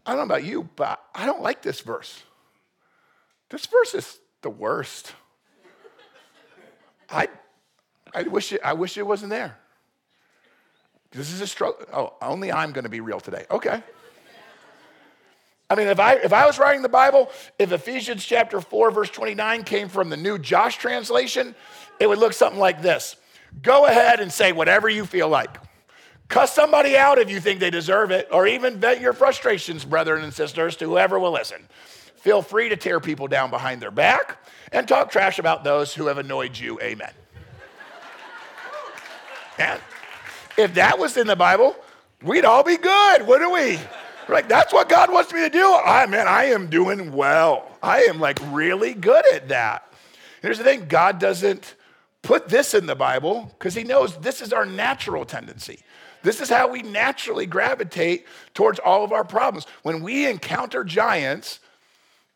I 0.04 0.16
don't 0.16 0.28
know 0.28 0.36
about 0.36 0.44
you, 0.44 0.68
but 0.76 1.00
I 1.14 1.28
don't 1.28 1.44
like 1.44 1.62
this 1.62 1.82
verse. 1.82 2.24
This 3.52 3.68
verse 3.68 3.94
is 3.94 4.18
the 4.42 4.50
worst. 4.50 5.14
I, 7.08 7.28
I, 8.16 8.24
wish 8.24 8.52
it, 8.52 8.62
I 8.64 8.74
wish 8.74 8.98
it 8.98 9.06
wasn't 9.06 9.30
there. 9.30 9.60
This 11.12 11.32
is 11.32 11.40
a 11.40 11.46
struggle. 11.46 11.86
Oh, 11.94 12.14
only 12.20 12.52
I'm 12.52 12.72
going 12.72 12.86
to 12.86 12.90
be 12.90 13.00
real 13.00 13.20
today. 13.20 13.46
Okay. 13.52 13.84
I 15.70 15.76
mean, 15.76 15.88
if 15.88 16.00
I, 16.00 16.16
if 16.16 16.34
I 16.34 16.48
was 16.48 16.58
writing 16.58 16.82
the 16.82 16.90
Bible, 16.90 17.30
if 17.60 17.72
Ephesians 17.72 18.26
chapter 18.26 18.60
4, 18.60 18.90
verse 18.90 19.12
29 19.12 19.64
came 19.66 19.88
from 19.88 20.10
the 20.10 20.18
New 20.18 20.40
Josh 20.40 20.78
translation, 20.80 21.54
it 22.00 22.10
would 22.10 22.18
look 22.18 22.34
something 22.34 22.60
like 22.60 22.82
this 22.82 23.18
Go 23.62 23.86
ahead 23.86 24.20
and 24.20 24.34
say 24.34 24.52
whatever 24.52 24.90
you 24.90 25.06
feel 25.06 25.30
like. 25.30 25.60
Cuss 26.28 26.54
somebody 26.54 26.98
out 26.98 27.18
if 27.18 27.30
you 27.30 27.40
think 27.40 27.60
they 27.60 27.70
deserve 27.70 28.12
it, 28.12 28.28
or 28.32 28.48
even 28.48 28.80
vent 28.80 29.00
your 29.00 29.14
frustrations, 29.14 29.86
brethren 29.86 30.24
and 30.24 30.34
sisters, 30.34 30.76
to 30.78 30.86
whoever 30.86 31.20
will 31.20 31.32
listen. 31.32 31.68
Feel 32.18 32.42
free 32.42 32.70
to 32.70 32.76
tear 32.76 33.00
people 33.00 33.28
down 33.28 33.52
behind 33.52 33.82
their 33.82 33.92
back 33.92 34.44
and 34.72 34.88
talk 34.88 35.12
trash 35.12 35.38
about 35.38 35.64
those 35.64 35.94
who 35.94 36.08
have 36.08 36.18
annoyed 36.18 36.58
you. 36.58 36.80
Amen. 36.82 37.12
and 39.60 39.80
if 40.58 40.74
that 40.74 40.98
was 40.98 41.18
in 41.18 41.28
the 41.28 41.36
Bible, 41.36 41.76
we'd 42.24 42.46
all 42.46 42.64
be 42.64 42.78
good, 42.78 43.28
wouldn't 43.28 43.54
we? 43.54 43.80
Like, 44.28 44.50
that's 44.50 44.74
what 44.74 44.90
God 44.90 45.12
wants 45.12 45.32
me 45.32 45.42
to 45.42 45.50
do. 45.50 45.80
I 45.86 46.08
man, 46.08 46.28
I 46.28 46.46
am 46.46 46.68
doing 46.68 47.12
well. 47.12 47.70
I 47.84 48.04
am 48.04 48.20
like 48.20 48.40
really 48.52 48.96
good 48.96 49.24
at 49.34 49.50
that. 49.50 49.94
Here's 50.42 50.58
the 50.58 50.64
thing 50.64 50.88
God 50.88 51.20
doesn't 51.20 51.76
put 52.24 52.50
this 52.50 52.74
in 52.74 52.88
the 52.88 52.96
Bible 52.96 53.52
because 53.58 53.76
he 53.76 53.84
knows 53.84 54.18
this 54.18 54.42
is 54.42 54.52
our 54.52 54.66
natural 54.66 55.26
tendency. 55.26 55.84
This 56.26 56.42
is 56.42 56.50
how 56.50 56.68
we 56.68 56.82
naturally 56.82 57.46
gravitate 57.46 58.26
towards 58.56 58.80
all 58.80 59.04
of 59.04 59.12
our 59.12 59.24
problems. 59.24 59.68
When 59.84 60.02
we 60.02 60.28
encounter 60.28 60.84
giants, 60.84 61.60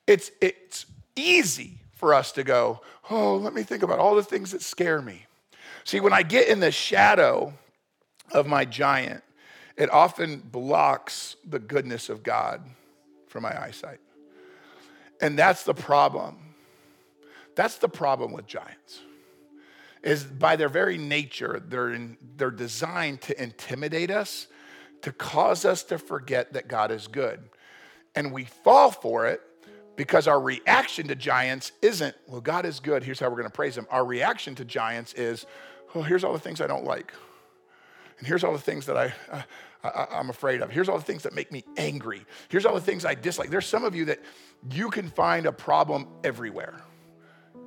it's, 0.05 0.29
it's 0.39 0.85
easy 1.15 1.79
for 1.93 2.13
us 2.13 2.31
to 2.33 2.43
go, 2.43 2.81
oh, 3.09 3.35
let 3.37 3.53
me 3.53 3.63
think 3.63 3.81
about 3.81 3.97
all 3.97 4.15
the 4.15 4.23
things 4.23 4.51
that 4.51 4.61
scare 4.61 5.01
me. 5.01 5.25
See, 5.85 5.99
when 5.99 6.13
I 6.13 6.21
get 6.21 6.47
in 6.47 6.59
the 6.59 6.71
shadow 6.71 7.51
of 8.31 8.45
my 8.45 8.63
giant, 8.63 9.23
it 9.75 9.89
often 9.89 10.37
blocks 10.37 11.35
the 11.43 11.59
goodness 11.59 12.09
of 12.09 12.21
God 12.21 12.61
from 13.27 13.41
my 13.41 13.59
eyesight. 13.59 13.99
And 15.19 15.37
that's 15.37 15.63
the 15.63 15.73
problem. 15.73 16.37
That's 17.55 17.77
the 17.77 17.89
problem 17.89 18.33
with 18.33 18.45
giants 18.45 19.01
is 20.03 20.23
by 20.23 20.55
their 20.55 20.69
very 20.69 20.97
nature, 20.97 21.61
they're, 21.67 21.91
in, 21.93 22.17
they're 22.37 22.51
designed 22.51 23.21
to 23.21 23.41
intimidate 23.41 24.11
us, 24.11 24.47
to 25.01 25.11
cause 25.11 25.65
us 25.65 25.83
to 25.83 25.97
forget 25.97 26.53
that 26.53 26.67
God 26.67 26.91
is 26.91 27.07
good. 27.07 27.49
And 28.15 28.31
we 28.31 28.45
fall 28.45 28.91
for 28.91 29.27
it 29.27 29.41
because 29.95 30.27
our 30.27 30.39
reaction 30.39 31.07
to 31.09 31.15
giants 31.15 31.73
isn't, 31.81 32.15
well, 32.27 32.41
God 32.41 32.65
is 32.65 32.79
good, 32.79 33.03
here's 33.03 33.19
how 33.19 33.29
we're 33.29 33.37
gonna 33.37 33.49
praise 33.49 33.77
him. 33.77 33.87
Our 33.89 34.05
reaction 34.05 34.55
to 34.55 34.65
giants 34.65 35.13
is, 35.13 35.45
oh, 35.93 36.01
here's 36.01 36.23
all 36.23 36.33
the 36.33 36.39
things 36.39 36.61
I 36.61 36.67
don't 36.67 36.85
like. 36.85 37.13
And 38.17 38.27
here's 38.27 38.43
all 38.43 38.53
the 38.53 38.59
things 38.59 38.85
that 38.85 38.97
I, 38.97 39.13
uh, 39.31 39.41
I, 39.83 40.19
am 40.19 40.29
afraid 40.29 40.61
of. 40.61 40.71
Here's 40.71 40.89
all 40.89 40.97
the 40.97 41.03
things 41.03 41.23
that 41.23 41.33
make 41.33 41.51
me 41.51 41.63
angry. 41.77 42.25
Here's 42.49 42.65
all 42.65 42.75
the 42.75 42.81
things 42.81 43.05
I 43.05 43.15
dislike. 43.15 43.49
There's 43.49 43.65
some 43.65 43.85
of 43.85 43.95
you 43.95 44.05
that 44.05 44.19
you 44.71 44.89
can 44.89 45.09
find 45.09 45.45
a 45.45 45.53
problem 45.53 46.07
everywhere 46.23 46.81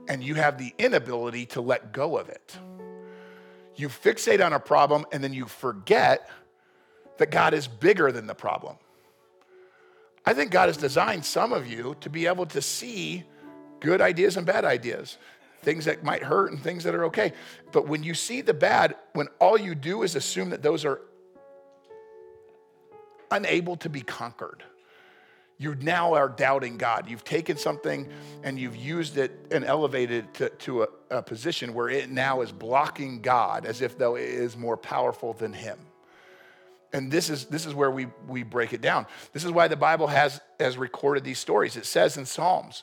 and 0.09 0.23
you 0.23 0.35
have 0.35 0.59
the 0.59 0.75
inability 0.79 1.47
to 1.47 1.61
let 1.61 1.93
go 1.93 2.19
of 2.19 2.29
it. 2.29 2.57
You 3.77 3.89
fixate 3.89 4.45
on 4.45 4.53
a 4.53 4.61
problem 4.61 5.07
and 5.13 5.23
then 5.23 5.33
you 5.33 5.47
forget 5.47 6.29
that 7.19 7.31
God 7.31 7.55
is 7.55 7.69
bigger 7.69 8.13
than 8.13 8.27
the 8.27 8.35
problem. 8.35 8.77
I 10.25 10.35
think 10.35 10.51
God 10.51 10.69
has 10.69 10.77
designed 10.77 11.25
some 11.25 11.53
of 11.53 11.67
you 11.67 11.97
to 12.01 12.11
be 12.11 12.27
able 12.27 12.47
to 12.47 12.63
see 12.63 13.25
good 13.81 14.01
ideas 14.01 14.37
and 14.37 14.47
bad 14.47 14.65
ideas, 14.65 15.19
things 15.63 15.85
that 15.87 16.05
might 16.05 16.23
hurt 16.23 16.53
and 16.53 16.63
things 16.63 16.85
that 16.85 16.95
are 16.95 17.05
okay. 17.07 17.33
But 17.73 17.89
when 17.89 18.03
you 18.03 18.15
see 18.15 18.41
the 18.41 18.55
bad, 18.55 18.95
when 19.15 19.29
all 19.41 19.59
you 19.59 19.75
do 19.75 20.03
is 20.03 20.15
assume 20.15 20.51
that 20.51 20.63
those 20.63 20.85
are 20.85 21.01
unable 23.31 23.77
to 23.77 23.89
be 23.89 24.03
conquered, 24.03 24.63
you 25.63 25.77
now 25.77 26.15
are 26.15 26.29
doubting 26.29 26.77
God. 26.77 27.09
You've 27.09 27.25
taken 27.25 27.57
something 27.57 28.09
and 28.43 28.59
you've 28.59 28.77
used 28.77 29.17
it 29.17 29.47
and 29.51 29.65
elevated 29.65 30.25
it 30.25 30.35
to, 30.35 30.49
to 30.49 30.83
a, 30.83 30.89
a, 31.11 31.23
position 31.23 31.73
where 31.73 31.89
it 31.89 32.11
now 32.11 32.41
is 32.41 32.51
blocking 32.51 33.21
God 33.23 33.65
as 33.65 33.81
if 33.81 33.97
though 33.97 34.17
it 34.17 34.25
is 34.25 34.57
more 34.57 34.77
powerful 34.77 35.33
than 35.33 35.53
Him. 35.53 35.79
And 36.93 37.11
this 37.11 37.31
is, 37.31 37.47
this 37.47 37.65
is 37.65 37.75
where 37.75 37.91
we, 37.91 38.09
we 38.29 38.43
break 38.43 38.73
it 38.73 38.81
down. 38.81 39.07
This 39.33 39.45
is 39.45 39.51
why 39.51 39.69
the 39.69 39.77
Bible 39.77 40.09
has, 40.09 40.41
has 40.59 40.77
recorded 40.77 41.25
these 41.25 41.39
stories. 41.39 41.77
It 41.77 41.87
says 41.87 42.17
in 42.17 42.27
Psalms, 42.27 42.83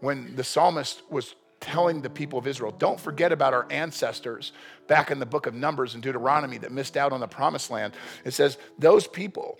when 0.00 0.36
the 0.36 0.44
psalmist 0.44 1.02
was 1.10 1.34
telling 1.60 2.02
the 2.02 2.10
people 2.10 2.38
of 2.38 2.46
Israel, 2.46 2.72
don't 2.76 2.98
forget 2.98 3.30
about 3.30 3.52
our 3.52 3.66
ancestors 3.70 4.52
back 4.86 5.10
in 5.10 5.18
the 5.18 5.26
book 5.26 5.46
of 5.46 5.54
Numbers 5.54 5.94
and 5.94 6.02
Deuteronomy 6.02 6.58
that 6.58 6.72
missed 6.72 6.96
out 6.96 7.12
on 7.12 7.20
the 7.20 7.28
promised 7.28 7.70
land. 7.70 7.94
It 8.24 8.32
says, 8.32 8.58
those 8.78 9.06
people, 9.06 9.58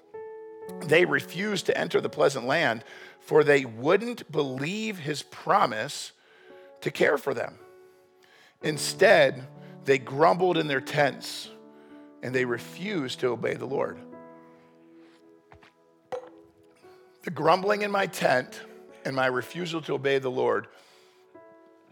they 0.83 1.05
refused 1.05 1.67
to 1.67 1.77
enter 1.77 2.01
the 2.01 2.09
pleasant 2.09 2.47
land, 2.47 2.85
for 3.21 3.45
they 3.45 3.65
wouldn't 3.65 4.31
believe 4.31 4.99
his 4.99 5.23
promise 5.23 6.13
to 6.81 6.91
care 6.91 7.19
for 7.19 7.35
them. 7.35 7.59
Instead, 8.63 9.47
they 9.85 9.99
grumbled 9.99 10.57
in 10.57 10.69
their 10.69 10.81
tents 10.81 11.51
and 12.23 12.35
they 12.35 12.45
refused 12.45 13.21
to 13.21 13.29
obey 13.29 13.55
the 13.55 13.67
Lord. 13.67 13.99
The 17.23 17.31
grumbling 17.31 17.83
in 17.83 17.91
my 17.91 18.07
tent 18.07 18.61
and 19.05 19.15
my 19.15 19.27
refusal 19.27 19.81
to 19.83 19.95
obey 19.95 20.19
the 20.19 20.31
Lord 20.31 20.69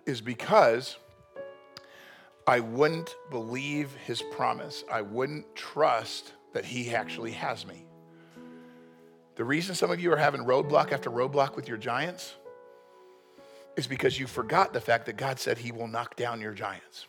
is 0.07 0.21
because 0.21 0.97
I 2.47 2.61
wouldn't 2.61 3.15
believe 3.31 3.93
his 4.07 4.23
promise. 4.33 4.83
I 4.91 5.03
wouldn't 5.03 5.55
trust 5.55 6.33
that 6.53 6.65
he 6.65 6.95
actually 6.95 7.33
has 7.33 7.65
me. 7.67 7.85
The 9.41 9.47
reason 9.47 9.75
some 9.75 9.91
of 9.91 9.99
you 9.99 10.13
are 10.13 10.19
having 10.19 10.43
roadblock 10.43 10.93
after 10.93 11.09
roadblock 11.09 11.57
with 11.57 11.67
your 11.67 11.79
giants 11.79 12.35
is 13.75 13.87
because 13.87 14.21
you 14.21 14.27
forgot 14.27 14.75
the 14.75 14.83
fact 14.83 15.07
that 15.07 15.17
God 15.17 15.41
said 15.41 15.57
He 15.57 15.73
will 15.73 15.89
knock 15.89 16.15
down 16.15 16.43
your 16.43 16.53
giants. 16.53 17.07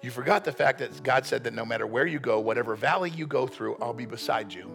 You 0.00 0.10
forgot 0.10 0.46
the 0.46 0.52
fact 0.52 0.78
that 0.78 1.02
God 1.02 1.26
said 1.26 1.44
that 1.44 1.52
no 1.52 1.66
matter 1.66 1.86
where 1.86 2.06
you 2.06 2.18
go, 2.18 2.40
whatever 2.40 2.74
valley 2.74 3.10
you 3.10 3.26
go 3.26 3.46
through, 3.46 3.76
I'll 3.82 3.92
be 3.92 4.06
beside 4.06 4.50
you. 4.50 4.70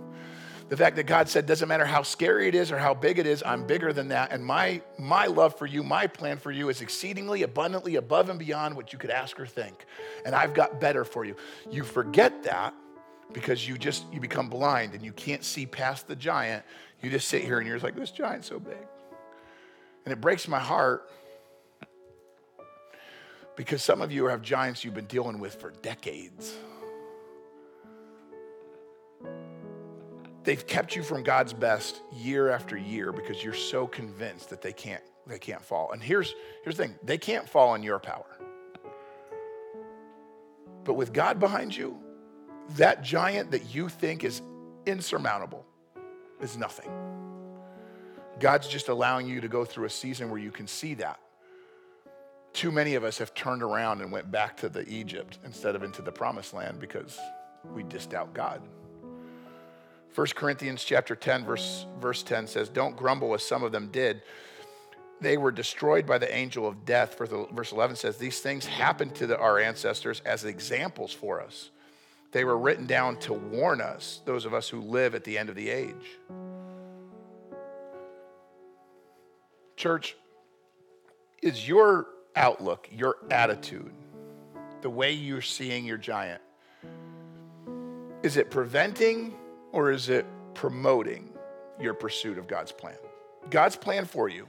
The 0.68 0.78
fact 0.78 0.98
that 0.98 1.08
God 1.08 1.28
said, 1.28 1.48
doesn't 1.48 1.68
matter 1.68 1.84
how 1.84 2.04
scary 2.04 2.48
it 2.48 2.54
is 2.54 2.72
or 2.72 2.78
how 2.78 2.94
big 2.94 3.18
it 3.18 3.26
is, 3.26 3.42
I'm 3.44 3.66
bigger 3.66 3.92
than 3.92 4.10
that. 4.10 4.32
And 4.32 4.46
my, 4.46 4.80
my 5.00 5.26
love 5.26 5.58
for 5.58 5.66
you, 5.66 5.82
my 5.82 6.06
plan 6.06 6.38
for 6.38 6.52
you 6.52 6.70
is 6.70 6.82
exceedingly 6.82 7.42
abundantly 7.42 7.96
above 7.96 8.30
and 8.30 8.38
beyond 8.38 8.76
what 8.76 8.94
you 8.94 9.00
could 9.00 9.10
ask 9.10 9.40
or 9.40 9.48
think. 9.48 9.88
And 10.28 10.36
I've 10.36 10.54
got 10.54 10.80
better 10.80 11.04
for 11.04 11.26
you. 11.26 11.36
You 11.72 11.84
forget 11.84 12.44
that 12.44 12.76
because 13.34 13.68
you 13.68 13.78
just 13.78 14.06
you 14.12 14.20
become 14.20 14.50
blind 14.50 14.94
and 14.94 15.04
you 15.04 15.12
can't 15.14 15.44
see 15.44 15.66
past 15.66 16.08
the 16.08 16.16
giant 16.16 16.64
you 17.02 17.10
just 17.10 17.28
sit 17.28 17.44
here 17.44 17.60
and 17.60 17.68
you're 17.68 17.76
just 17.76 17.84
like, 17.84 17.96
this 17.96 18.12
giant's 18.12 18.48
so 18.48 18.60
big. 18.60 18.78
And 20.06 20.14
it 20.14 20.22
breaks 20.22 20.48
my 20.48 20.60
heart 20.60 21.10
because 23.56 23.84
some 23.84 24.02
of 24.02 24.12
you 24.12 24.26
have 24.26 24.42
giants 24.42 24.84
you've 24.84 24.94
been 24.94 25.06
dealing 25.06 25.40
with 25.40 25.56
for 25.56 25.72
decades. 25.82 26.58
they've 30.50 30.66
kept 30.66 30.96
you 30.96 31.04
from 31.04 31.22
God's 31.22 31.54
best 31.54 32.02
year 32.12 32.50
after 32.50 32.76
year 32.76 33.12
because 33.12 33.44
you're 33.44 33.54
so 33.54 33.86
convinced 33.86 34.50
that 34.50 34.64
they 34.64 34.74
can't 34.74 35.04
they 35.28 35.38
can't 35.38 35.64
fall. 35.64 35.92
And 35.92 36.02
here's 36.02 36.34
here's 36.64 36.76
the 36.76 36.86
thing, 36.86 36.96
they 37.04 37.20
can't 37.20 37.48
fall 37.48 37.76
in 37.76 37.84
your 37.84 38.00
power. 38.00 38.26
But 40.84 40.96
with 40.96 41.14
God 41.14 41.40
behind 41.40 41.76
you, 41.76 42.00
that 42.78 43.04
giant 43.04 43.52
that 43.52 43.76
you 43.76 43.90
think 43.90 44.24
is 44.24 44.42
insurmountable 44.88 45.68
is 46.42 46.58
nothing. 46.58 46.90
God's 48.40 48.68
just 48.68 48.90
allowing 48.90 49.28
you 49.28 49.42
to 49.42 49.48
go 49.48 49.66
through 49.66 49.86
a 49.86 49.90
season 49.90 50.30
where 50.30 50.40
you 50.40 50.52
can 50.52 50.68
see 50.68 50.94
that. 50.96 51.20
Too 52.54 52.72
many 52.72 52.96
of 52.96 53.04
us 53.04 53.18
have 53.20 53.34
turned 53.34 53.62
around 53.62 54.02
and 54.02 54.12
went 54.12 54.32
back 54.32 54.58
to 54.58 54.70
the 54.70 54.88
Egypt 54.90 55.38
instead 55.46 55.76
of 55.76 55.84
into 55.84 56.02
the 56.02 56.12
promised 56.12 56.54
land 56.54 56.80
because 56.80 57.20
we 57.74 57.84
disdoubt 57.84 58.34
God. 58.34 58.62
1 60.16 60.28
Corinthians 60.36 60.84
chapter 60.84 61.16
10 61.16 61.46
verse 61.46 61.86
verse 62.00 62.24
10 62.24 62.48
says, 62.48 62.70
"Don't 62.70 62.98
grumble 62.98 63.34
as 63.34 63.46
some 63.46 63.64
of 63.64 63.72
them 63.72 63.90
did. 63.90 64.24
They 65.22 65.38
were 65.38 65.52
destroyed 65.52 66.06
by 66.06 66.18
the 66.18 66.34
angel 66.34 66.68
of 66.68 66.86
death." 66.86 67.18
Verse 67.18 67.72
11 67.72 67.96
says, 67.96 68.18
"These 68.18 68.40
things 68.40 68.66
happened 68.66 69.16
to 69.16 69.28
the, 69.28 69.38
our 69.38 69.60
ancestors 69.60 70.22
as 70.26 70.46
examples 70.46 71.14
for 71.14 71.42
us. 71.42 71.70
They 72.32 72.44
were 72.44 72.58
written 72.58 72.86
down 72.86 73.18
to 73.22 73.34
warn 73.34 73.82
us, 73.82 74.22
those 74.26 74.46
of 74.46 74.54
us 74.54 74.70
who 74.70 74.82
live 74.82 75.16
at 75.16 75.24
the 75.24 75.38
end 75.38 75.50
of 75.50 75.56
the 75.56 75.70
age." 75.70 76.18
Church, 79.76 80.16
is 81.42 81.68
your 81.68 82.08
outlook, 82.36 82.88
your 82.92 83.18
attitude, 83.32 83.94
the 84.82 84.90
way 84.90 85.12
you're 85.12 85.42
seeing 85.42 85.86
your 85.86 85.98
giant, 85.98 86.42
is 88.24 88.36
it 88.36 88.52
preventing 88.52 89.34
or 89.72 89.92
is 89.92 90.10
it 90.10 90.26
promoting 90.54 91.34
your 91.80 91.94
pursuit 91.94 92.38
of 92.38 92.48
God's 92.48 92.74
plan? 92.74 92.98
God's 93.50 93.78
plan 93.78 94.04
for 94.06 94.28
you, 94.28 94.48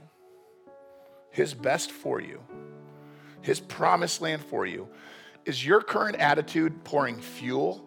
His 1.29 1.53
best 1.53 1.91
for 1.91 2.19
you, 2.19 2.43
His 3.41 3.61
promised 3.61 4.21
land 4.21 4.43
for 4.43 4.65
you, 4.65 4.89
is 5.45 5.65
your 5.65 5.81
current 5.81 6.17
attitude 6.17 6.83
pouring 6.83 7.19
fuel 7.19 7.85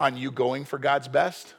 on 0.00 0.16
you 0.16 0.30
going 0.30 0.64
for 0.64 0.78
God's 0.78 1.08
best? 1.08 1.54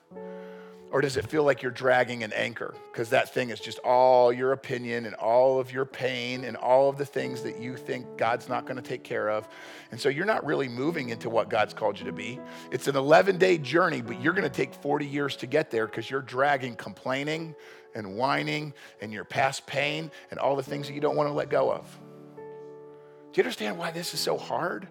Or 0.90 1.02
does 1.02 1.18
it 1.18 1.28
feel 1.28 1.44
like 1.44 1.62
you're 1.62 1.72
dragging 1.72 2.24
an 2.24 2.32
anchor? 2.32 2.74
Because 2.92 3.10
that 3.10 3.34
thing 3.34 3.50
is 3.50 3.60
just 3.60 3.78
all 3.80 4.32
your 4.32 4.54
opinion 4.54 5.06
and 5.06 5.16
all 5.16 5.60
of 5.60 5.72
your 5.74 5.84
pain 5.84 6.46
and 6.46 6.56
all 6.56 6.88
of 6.88 6.98
the 6.98 7.06
things 7.06 7.42
that 7.42 7.60
you 7.60 7.76
think 7.76 8.06
God's 8.18 8.48
not 8.48 8.66
going 8.66 8.78
to 8.78 8.82
take 8.82 9.04
care 9.04 9.30
of. 9.30 9.50
And 9.92 10.00
so 10.00 10.08
you're 10.08 10.26
not 10.26 10.46
really 10.46 10.70
moving 10.70 11.10
into 11.10 11.30
what 11.30 11.50
God's 11.50 11.74
called 11.74 12.00
you 12.00 12.06
to 12.06 12.14
be. 12.14 12.40
It's 12.72 12.88
an 12.88 12.96
11 12.96 13.38
day 13.38 13.58
journey, 13.58 14.02
but 14.02 14.22
you're 14.22 14.32
going 14.32 14.50
to 14.50 14.50
take 14.50 14.74
40 14.74 15.06
years 15.06 15.36
to 15.38 15.48
get 15.48 15.72
there 15.72 15.88
because 15.88 16.10
you're 16.10 16.22
dragging 16.22 16.76
complaining 16.76 17.54
and 17.94 18.16
whining 18.16 18.74
and 19.02 19.12
your 19.12 19.26
past 19.26 19.68
pain 19.68 20.10
and 20.32 20.40
all 20.40 20.56
the 20.56 20.64
things 20.64 20.88
that 20.88 20.94
you 20.94 21.02
don't 21.02 21.18
want 21.18 21.28
to 21.28 21.34
let 21.34 21.50
go 21.50 21.70
of. 21.70 22.00
Do 22.38 23.42
you 23.42 23.44
understand 23.44 23.78
why 23.78 23.92
this 23.92 24.14
is 24.14 24.22
so 24.22 24.38
hard? 24.38 24.88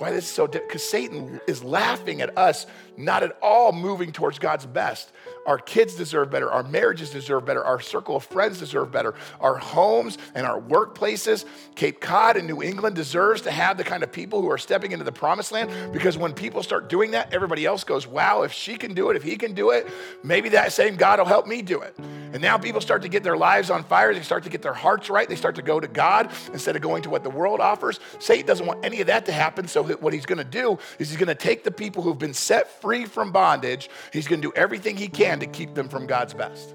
Why 0.00 0.12
this 0.12 0.24
is 0.24 0.30
so 0.30 0.46
because 0.46 0.82
Satan 0.82 1.42
is 1.46 1.62
laughing 1.62 2.22
at 2.22 2.38
us, 2.38 2.66
not 2.96 3.22
at 3.22 3.36
all 3.42 3.70
moving 3.70 4.12
towards 4.12 4.38
God's 4.38 4.64
best. 4.64 5.12
Our 5.50 5.58
kids 5.58 5.96
deserve 5.96 6.30
better. 6.30 6.48
Our 6.48 6.62
marriages 6.62 7.10
deserve 7.10 7.44
better. 7.44 7.64
Our 7.64 7.80
circle 7.80 8.14
of 8.14 8.22
friends 8.22 8.60
deserve 8.60 8.92
better. 8.92 9.16
Our 9.40 9.56
homes 9.56 10.16
and 10.36 10.46
our 10.46 10.60
workplaces, 10.60 11.44
Cape 11.74 12.00
Cod 12.00 12.36
and 12.36 12.46
New 12.46 12.62
England 12.62 12.94
deserves 12.94 13.42
to 13.42 13.50
have 13.50 13.76
the 13.76 13.82
kind 13.82 14.04
of 14.04 14.12
people 14.12 14.40
who 14.40 14.48
are 14.48 14.58
stepping 14.58 14.92
into 14.92 15.04
the 15.04 15.10
promised 15.10 15.50
land 15.50 15.92
because 15.92 16.16
when 16.16 16.34
people 16.34 16.62
start 16.62 16.88
doing 16.88 17.10
that, 17.10 17.34
everybody 17.34 17.66
else 17.66 17.82
goes, 17.82 18.06
wow, 18.06 18.42
if 18.42 18.52
she 18.52 18.76
can 18.76 18.94
do 18.94 19.10
it, 19.10 19.16
if 19.16 19.24
he 19.24 19.36
can 19.36 19.52
do 19.52 19.70
it, 19.70 19.88
maybe 20.22 20.50
that 20.50 20.72
same 20.72 20.94
God 20.94 21.18
will 21.18 21.26
help 21.26 21.48
me 21.48 21.62
do 21.62 21.80
it. 21.80 21.98
And 21.98 22.40
now 22.40 22.56
people 22.56 22.80
start 22.80 23.02
to 23.02 23.08
get 23.08 23.24
their 23.24 23.36
lives 23.36 23.70
on 23.70 23.82
fire. 23.82 24.14
They 24.14 24.22
start 24.22 24.44
to 24.44 24.50
get 24.50 24.62
their 24.62 24.72
hearts 24.72 25.10
right. 25.10 25.28
They 25.28 25.34
start 25.34 25.56
to 25.56 25.62
go 25.62 25.80
to 25.80 25.88
God 25.88 26.30
instead 26.52 26.76
of 26.76 26.82
going 26.82 27.02
to 27.02 27.10
what 27.10 27.24
the 27.24 27.30
world 27.30 27.58
offers. 27.58 27.98
Satan 28.20 28.46
doesn't 28.46 28.66
want 28.66 28.84
any 28.84 29.00
of 29.00 29.08
that 29.08 29.26
to 29.26 29.32
happen. 29.32 29.66
So 29.66 29.82
what 29.82 30.12
he's 30.12 30.26
going 30.26 30.38
to 30.38 30.44
do 30.44 30.78
is 31.00 31.10
he's 31.10 31.18
going 31.18 31.26
to 31.26 31.34
take 31.34 31.64
the 31.64 31.72
people 31.72 32.04
who've 32.04 32.16
been 32.16 32.34
set 32.34 32.80
free 32.80 33.04
from 33.04 33.32
bondage. 33.32 33.90
He's 34.12 34.28
going 34.28 34.40
to 34.40 34.48
do 34.48 34.52
everything 34.54 34.96
he 34.96 35.08
can 35.08 35.39
to 35.40 35.46
keep 35.46 35.74
them 35.74 35.88
from 35.88 36.06
God's 36.06 36.34
best. 36.34 36.74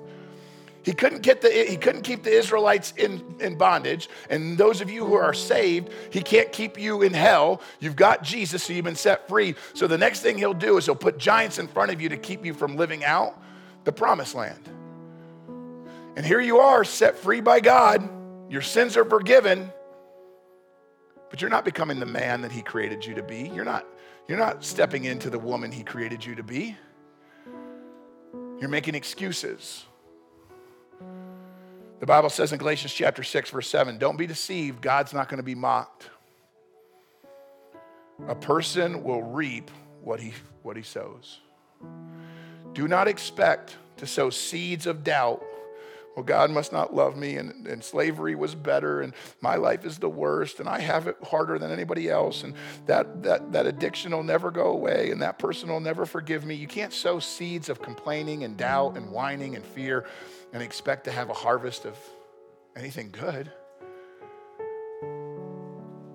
He 0.86 0.93
couldn't, 0.93 1.24
get 1.24 1.41
the, 1.41 1.49
he 1.49 1.78
couldn't 1.78 2.03
keep 2.03 2.22
the 2.22 2.30
Israelites 2.30 2.93
in, 2.95 3.38
in 3.39 3.57
bondage. 3.57 4.07
And 4.30 4.55
those 4.55 4.82
of 4.82 4.89
you 4.91 5.03
who 5.03 5.16
are 5.16 5.34
saved, 5.34 5.89
he 6.11 6.22
can't 6.22 6.51
keep 6.51 6.80
you 6.80 7.01
in 7.01 7.11
hell. 7.11 7.63
You've 7.80 7.95
got 7.95 8.22
Jesus, 8.22 8.63
so 8.63 8.74
you've 8.74 8.86
been 8.86 8.95
set 8.95 9.28
free. 9.28 9.55
So 9.74 9.88
the 9.88 9.97
next 9.97 10.20
thing 10.20 10.38
he'll 10.38 10.53
do 10.53 10.78
is 10.78 10.86
he'll 10.86 10.93
put 10.93 11.18
giants 11.18 11.57
in 11.57 11.68
front 11.68 11.91
of 11.91 12.01
you 12.01 12.09
to 12.09 12.18
keep 12.18 12.45
you 12.45 12.53
from 12.53 12.76
living 12.76 13.03
out 13.03 13.41
the 13.84 13.91
promised 13.91 14.36
land. 14.36 14.70
And 16.16 16.24
here 16.24 16.39
you 16.39 16.59
are, 16.59 16.84
set 16.84 17.18
free 17.18 17.41
by 17.41 17.61
God. 17.61 18.07
Your 18.47 18.61
sins 18.61 18.95
are 18.95 19.05
forgiven, 19.05 19.72
but 21.32 21.41
you're 21.41 21.49
not 21.49 21.66
becoming 21.66 21.99
the 21.99 22.05
man 22.05 22.41
that 22.41 22.51
he 22.51 22.61
created 22.61 23.03
you 23.03 23.16
to 23.16 23.24
be. 23.24 23.51
You're 23.55 23.66
not, 23.66 23.88
you're 24.28 24.38
not 24.38 24.63
stepping 24.63 25.05
into 25.05 25.32
the 25.32 25.39
woman 25.39 25.72
he 25.72 25.82
created 25.82 26.24
you 26.24 26.36
to 26.36 26.43
be. 26.43 26.78
You're 28.60 28.70
making 28.70 28.95
excuses. 28.95 29.86
The 31.99 32.06
Bible 32.06 32.30
says 32.30 32.51
in 32.51 32.60
Galatians 32.60 32.93
chapter 32.93 33.24
6, 33.24 33.49
verse 33.49 33.68
7 33.68 33.97
don't 33.97 34.18
be 34.18 34.28
deceived, 34.28 34.82
God's 34.82 35.14
not 35.14 35.30
going 35.30 35.38
to 35.38 35.43
be 35.43 35.56
mocked. 35.56 36.10
A 38.28 38.36
person 38.36 39.03
will 39.03 39.22
reap 39.22 39.70
what 40.03 40.20
he, 40.20 40.34
what 40.64 40.78
he 40.78 40.84
sows. 40.84 41.39
Do 42.74 42.88
not 42.88 43.08
expect 43.08 43.78
to 43.97 44.08
sow 44.08 44.30
seeds 44.30 44.88
of 44.88 45.03
doubt 45.03 45.43
well, 46.16 46.24
God 46.24 46.49
must 46.49 46.72
not 46.72 46.95
love 46.95 47.18
me, 47.18 47.36
and, 47.36 47.68
and 47.68 47.84
slavery 47.84 48.36
was 48.36 48.55
better, 48.55 49.01
and 49.01 49.13
my 49.41 49.55
life 49.55 49.86
is 49.86 49.97
the 49.97 50.09
worst, 50.09 50.61
and 50.61 50.70
I 50.70 50.80
have 50.80 51.07
it 51.07 51.18
harder 51.22 51.59
than 51.59 51.72
anybody 51.72 52.09
else, 52.09 52.43
and 52.43 52.53
that, 52.86 53.24
that, 53.24 53.51
that 53.51 53.66
addiction 53.66 54.13
will 54.13 54.24
never 54.24 54.49
go 54.49 54.68
away, 54.68 55.11
and 55.11 55.22
that 55.22 55.38
person 55.39 55.68
will 55.70 55.82
never 55.82 56.05
forgive 56.05 56.45
me. 56.45 56.55
You 56.55 56.68
can't 56.68 56.93
sow 56.93 57.20
seeds 57.20 57.68
of 57.68 57.82
complaining 57.82 58.45
and 58.45 58.55
doubt 58.55 58.95
and 58.95 59.11
whining 59.11 59.55
and 59.55 59.66
fear 59.66 60.05
and 60.53 60.63
expect 60.63 61.03
to 61.03 61.11
have 61.11 61.30
a 61.30 61.34
harvest 61.34 61.86
of 61.86 61.97
anything 62.78 63.09
good. 63.11 63.51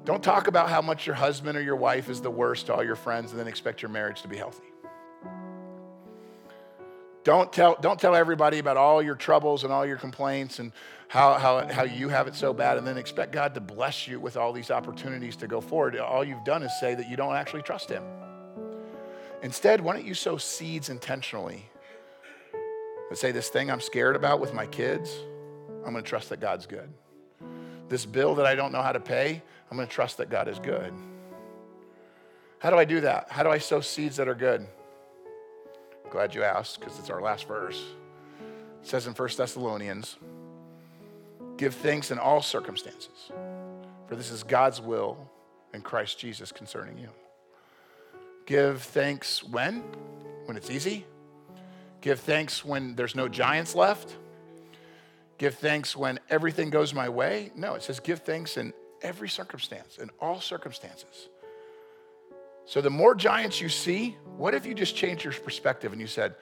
Don't 0.07 0.23
talk 0.25 0.47
about 0.47 0.71
how 0.71 0.81
much 0.81 1.07
your 1.07 1.15
husband 1.15 1.59
or 1.59 1.63
your 1.63 1.77
wife 1.77 2.09
is 2.09 2.23
the 2.23 2.31
worst 2.31 2.67
to 2.67 2.75
all 2.75 2.83
your 2.83 2.97
friends 2.97 3.33
and 3.33 3.39
then 3.39 3.47
expect 3.47 3.83
your 3.83 3.91
marriage 3.91 4.23
to 4.23 4.29
be 4.29 4.37
healthy. 4.39 4.70
Don't 7.31 7.53
tell, 7.53 7.77
don't 7.81 8.01
tell 8.01 8.17
everybody 8.17 8.59
about 8.59 8.77
all 8.77 9.01
your 9.01 9.15
troubles 9.15 9.63
and 9.63 9.73
all 9.73 9.87
your 9.87 9.99
complaints 9.99 10.59
and 10.59 10.73
how, 11.07 11.35
how, 11.35 11.65
how 11.69 11.85
you 11.85 12.09
have 12.09 12.27
it 12.27 12.35
so 12.35 12.53
bad 12.53 12.77
and 12.77 12.85
then 12.85 12.99
expect 12.99 13.31
God 13.31 13.55
to 13.55 13.61
bless 13.61 14.09
you 14.09 14.19
with 14.19 14.37
all 14.37 14.53
these 14.53 14.69
opportunities 14.69 15.37
to 15.37 15.47
go 15.47 15.61
forward. 15.61 15.97
All 15.97 16.25
you've 16.25 16.43
done 16.43 16.65
is 16.65 16.73
say 16.81 16.97
that 16.97 17.09
you 17.09 17.17
don't 17.17 17.37
actually 17.37 17.63
trust 17.63 17.89
Him. 17.89 18.03
Instead, 19.45 19.81
why 19.81 19.95
don't 19.95 20.05
you 20.05 20.13
sow 20.13 20.39
seeds 20.39 20.89
intentionally? 20.89 21.71
But 23.09 23.17
say, 23.17 23.31
this 23.31 23.49
thing 23.49 23.71
I'm 23.71 23.81
scared 23.81 24.17
about 24.17 24.41
with 24.41 24.53
my 24.53 24.67
kids, 24.67 25.17
I'm 25.87 25.95
to 25.95 26.03
trust 26.03 26.31
that 26.31 26.41
God's 26.41 26.67
good. 26.67 26.93
This 27.89 28.07
bill 28.07 28.35
that 28.35 28.47
I 28.47 28.57
don't 28.57 28.73
know 28.73 28.83
how 28.83 28.91
to 28.91 28.99
pay, 28.99 29.41
I'm 29.71 29.79
to 29.79 29.87
trust 29.87 30.17
that 30.17 30.31
God 30.31 30.49
is 30.49 30.59
good. 30.59 30.93
How 32.59 32.71
do 32.71 32.77
I 32.77 32.85
do 32.85 33.03
that? 33.03 33.31
How 33.31 33.45
do 33.45 33.51
I 33.51 33.59
sow 33.59 33.81
seeds 33.81 34.17
that 34.17 34.27
are 34.27 34.35
good? 34.35 34.67
Glad 36.11 36.35
you 36.35 36.43
asked 36.43 36.81
because 36.81 36.99
it's 36.99 37.11
our 37.11 37.21
last 37.21 37.47
verse. 37.47 37.83
It 38.83 38.89
says 38.89 39.07
in 39.07 39.15
1 39.15 39.29
Thessalonians, 39.37 40.17
give 41.57 41.75
thanks 41.75 42.11
in 42.11 42.19
all 42.19 42.43
circumstances, 42.43 43.31
for 44.09 44.17
this 44.17 44.31
is 44.31 44.43
God's 44.43 44.81
will 44.81 45.31
in 45.73 45.83
Christ 45.83 46.19
Jesus 46.19 46.51
concerning 46.51 46.99
you. 46.99 47.11
Give 48.47 48.83
thanks 48.83 49.45
when? 49.45 49.85
When 50.47 50.57
it's 50.57 50.71
easy. 50.71 51.07
Give 52.01 52.19
thanks 52.19 52.65
when 52.65 52.97
there's 52.97 53.15
no 53.15 53.29
giants 53.29 53.75
left. 53.75 54.17
Give 55.39 55.55
thanks 55.55 55.95
when 55.95 56.19
everything 56.29 56.71
goes 56.71 56.93
my 56.93 57.09
way. 57.09 57.53
No, 57.55 57.75
it 57.75 57.83
says 57.83 58.01
give 58.01 58.21
thanks 58.21 58.57
in 58.57 58.73
every 59.03 59.29
circumstance, 59.29 59.99
in 59.99 60.11
all 60.21 60.41
circumstances. 60.41 61.29
So, 62.67 62.81
the 62.81 62.91
more 62.91 63.15
giants 63.15 63.61
you 63.61 63.69
see, 63.69 64.17
what 64.37 64.55
if 64.55 64.65
you 64.65 64.75
just 64.75 64.97
changed 64.97 65.25
your 65.25 65.33
perspective 65.33 65.93
and 65.93 66.01
you 66.01 66.07
said, 66.07 66.35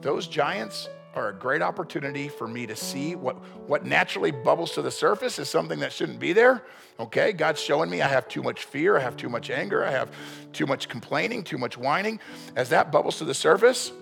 Those 0.00 0.26
giants 0.26 0.88
are 1.14 1.28
a 1.28 1.34
great 1.34 1.62
opportunity 1.62 2.28
for 2.28 2.48
me 2.48 2.66
to 2.66 2.74
see 2.74 3.14
what, 3.14 3.36
what 3.66 3.84
naturally 3.84 4.30
bubbles 4.30 4.72
to 4.72 4.82
the 4.82 4.90
surface 4.90 5.38
is 5.38 5.48
something 5.48 5.80
that 5.80 5.92
shouldn't 5.92 6.18
be 6.18 6.32
there. 6.32 6.62
Okay, 6.98 7.32
God's 7.32 7.60
showing 7.60 7.90
me 7.90 8.00
I 8.00 8.08
have 8.08 8.28
too 8.28 8.42
much 8.42 8.64
fear, 8.64 8.96
I 8.96 9.00
have 9.00 9.16
too 9.16 9.28
much 9.28 9.50
anger, 9.50 9.84
I 9.84 9.90
have 9.90 10.10
too 10.52 10.66
much 10.66 10.88
complaining, 10.88 11.44
too 11.44 11.58
much 11.58 11.76
whining. 11.76 12.20
As 12.56 12.70
that 12.70 12.90
bubbles 12.90 13.18
to 13.18 13.24
the 13.24 13.34
surface, 13.34 13.92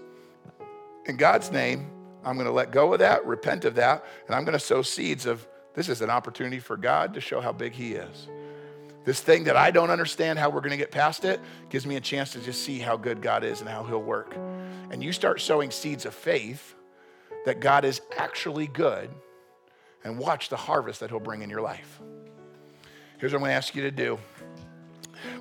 in 1.06 1.16
God's 1.16 1.50
name, 1.50 1.90
I'm 2.24 2.34
going 2.34 2.46
to 2.46 2.52
let 2.52 2.70
go 2.70 2.92
of 2.92 2.98
that, 2.98 3.24
repent 3.26 3.64
of 3.64 3.74
that, 3.76 4.04
and 4.26 4.34
I'm 4.34 4.44
going 4.44 4.58
to 4.58 4.64
sow 4.64 4.82
seeds 4.82 5.26
of 5.26 5.46
this 5.74 5.88
is 5.88 6.02
an 6.02 6.10
opportunity 6.10 6.58
for 6.58 6.76
God 6.76 7.14
to 7.14 7.20
show 7.20 7.40
how 7.40 7.52
big 7.52 7.72
He 7.72 7.94
is. 7.94 8.28
This 9.04 9.20
thing 9.20 9.44
that 9.44 9.56
I 9.56 9.70
don't 9.70 9.90
understand 9.90 10.38
how 10.38 10.50
we're 10.50 10.60
going 10.60 10.72
to 10.72 10.76
get 10.76 10.90
past 10.90 11.24
it 11.24 11.40
gives 11.70 11.86
me 11.86 11.96
a 11.96 12.00
chance 12.00 12.32
to 12.32 12.40
just 12.40 12.62
see 12.62 12.78
how 12.78 12.96
good 12.96 13.22
God 13.22 13.44
is 13.44 13.60
and 13.60 13.68
how 13.68 13.84
He'll 13.84 14.02
work. 14.02 14.36
And 14.90 15.02
you 15.02 15.12
start 15.12 15.40
sowing 15.40 15.70
seeds 15.70 16.04
of 16.04 16.14
faith 16.14 16.74
that 17.46 17.60
God 17.60 17.84
is 17.84 18.02
actually 18.18 18.66
good 18.66 19.10
and 20.04 20.18
watch 20.18 20.48
the 20.48 20.56
harvest 20.56 21.00
that 21.00 21.10
He'll 21.10 21.20
bring 21.20 21.42
in 21.42 21.48
your 21.48 21.62
life. 21.62 22.00
Here's 23.18 23.32
what 23.32 23.38
I'm 23.38 23.42
going 23.42 23.50
to 23.50 23.56
ask 23.56 23.74
you 23.74 23.82
to 23.82 23.90
do. 23.90 24.18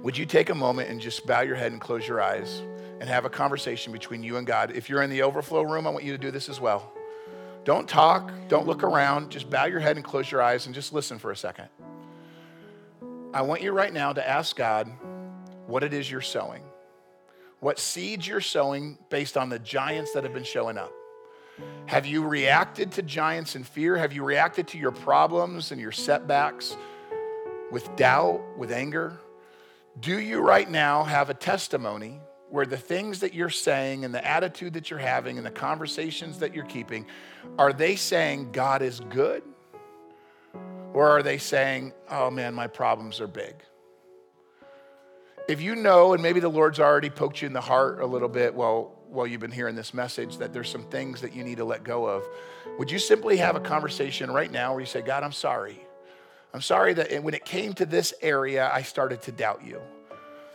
Would 0.04 0.18
you 0.18 0.26
take 0.26 0.50
a 0.50 0.56
moment 0.56 0.90
and 0.90 1.00
just 1.00 1.26
bow 1.26 1.42
your 1.42 1.56
head 1.56 1.72
and 1.72 1.80
close 1.80 2.08
your 2.08 2.22
eyes 2.22 2.62
and 3.00 3.10
have 3.10 3.26
a 3.26 3.30
conversation 3.30 3.92
between 3.92 4.24
you 4.24 4.38
and 4.38 4.48
God? 4.48 4.72
If 4.76 4.90
you're 4.90 5.02
in 5.02 5.10
the 5.10 5.22
overflow 5.24 5.64
room, 5.64 5.86
I 5.86 5.90
want 5.90 6.06
you 6.06 6.12
to 6.12 6.18
do 6.18 6.32
this 6.32 6.50
as 6.50 6.60
well. 6.60 6.94
Don't 7.66 7.88
talk, 7.88 8.32
don't 8.48 8.68
look 8.68 8.84
around, 8.84 9.30
just 9.30 9.50
bow 9.50 9.66
your 9.66 9.80
head 9.80 9.98
and 9.98 10.04
close 10.04 10.32
your 10.32 10.42
eyes 10.42 10.66
and 10.66 10.74
just 10.74 10.94
listen 10.94 11.20
for 11.20 11.32
a 11.32 11.36
second. 11.36 11.68
I 13.32 13.44
want 13.44 13.62
you 13.62 13.72
right 13.72 13.94
now 13.94 14.12
to 14.12 14.28
ask 14.28 14.56
God 14.56 14.92
what 15.68 15.84
it 15.84 15.94
is 15.94 16.10
you're 16.10 16.20
sowing, 16.20 16.64
what 17.60 17.78
seeds 17.78 18.28
you're 18.28 18.42
sowing 18.42 18.98
based 19.10 19.38
on 19.38 19.50
the 19.50 19.60
giants 19.60 20.14
that 20.14 20.24
have 20.24 20.34
been 20.34 20.44
showing 20.44 20.80
up. 20.80 20.92
Have 21.86 22.08
you 22.08 22.26
reacted 22.26 22.92
to 22.94 23.04
giants 23.04 23.56
in 23.56 23.64
fear? 23.64 23.98
Have 23.98 24.14
you 24.14 24.24
reacted 24.24 24.68
to 24.70 24.80
your 24.80 24.92
problems 24.92 25.72
and 25.72 25.80
your 25.80 25.92
setbacks 25.92 26.76
with 27.72 27.96
doubt, 27.96 28.42
with 28.58 28.72
anger? 28.72 29.20
Do 30.00 30.20
you 30.20 30.40
right 30.40 30.70
now 30.70 31.04
have 31.04 31.30
a 31.30 31.36
testimony 31.36 32.20
where 32.50 32.66
the 32.66 32.78
things 32.78 33.20
that 33.20 33.36
you're 33.36 33.52
saying 33.52 34.06
and 34.06 34.16
the 34.16 34.26
attitude 34.26 34.74
that 34.74 34.90
you're 34.90 34.98
having 34.98 35.38
and 35.38 35.46
the 35.46 35.52
conversations 35.52 36.40
that 36.40 36.56
you're 36.56 36.66
keeping, 36.66 37.06
are 37.60 37.74
they 37.74 37.96
saying 37.96 38.54
God 38.54 38.82
is 38.82 39.02
good? 39.02 39.44
Or 40.94 41.10
are 41.10 41.24
they 41.24 41.38
saying, 41.38 41.94
oh 42.10 42.32
man, 42.32 42.54
my 42.54 42.68
problems 42.68 43.22
are 43.22 43.28
big? 43.28 43.56
If 45.48 45.62
you 45.62 45.76
know, 45.76 46.14
and 46.14 46.22
maybe 46.22 46.40
the 46.40 46.50
Lord's 46.50 46.80
already 46.80 47.10
poked 47.10 47.42
you 47.42 47.48
in 47.48 47.54
the 47.54 47.62
heart 47.62 48.02
a 48.02 48.06
little 48.06 48.30
bit 48.30 48.54
while, 48.54 48.96
while 49.10 49.26
you've 49.26 49.42
been 49.42 49.52
hearing 49.52 49.76
this 49.76 49.94
message, 49.94 50.38
that 50.38 50.54
there's 50.54 50.70
some 50.70 50.84
things 50.84 51.22
that 51.22 51.34
you 51.34 51.44
need 51.44 51.58
to 51.58 51.66
let 51.66 51.84
go 51.84 52.06
of, 52.06 52.24
would 52.78 52.92
you 52.92 53.00
simply 53.00 53.38
have 53.38 53.56
a 53.56 53.60
conversation 53.60 54.32
right 54.32 54.52
now 54.52 54.74
where 54.74 54.82
you 54.82 54.86
say, 54.86 55.02
God, 55.02 55.24
I'm 55.24 55.32
sorry. 55.32 55.80
I'm 56.54 56.62
sorry 56.62 56.94
that 56.94 57.24
when 57.24 57.34
it 57.34 57.46
came 57.46 57.74
to 57.74 57.86
this 57.86 58.14
area, 58.22 58.70
I 58.72 58.82
started 58.82 59.22
to 59.24 59.32
doubt 59.32 59.64
you. 59.66 59.82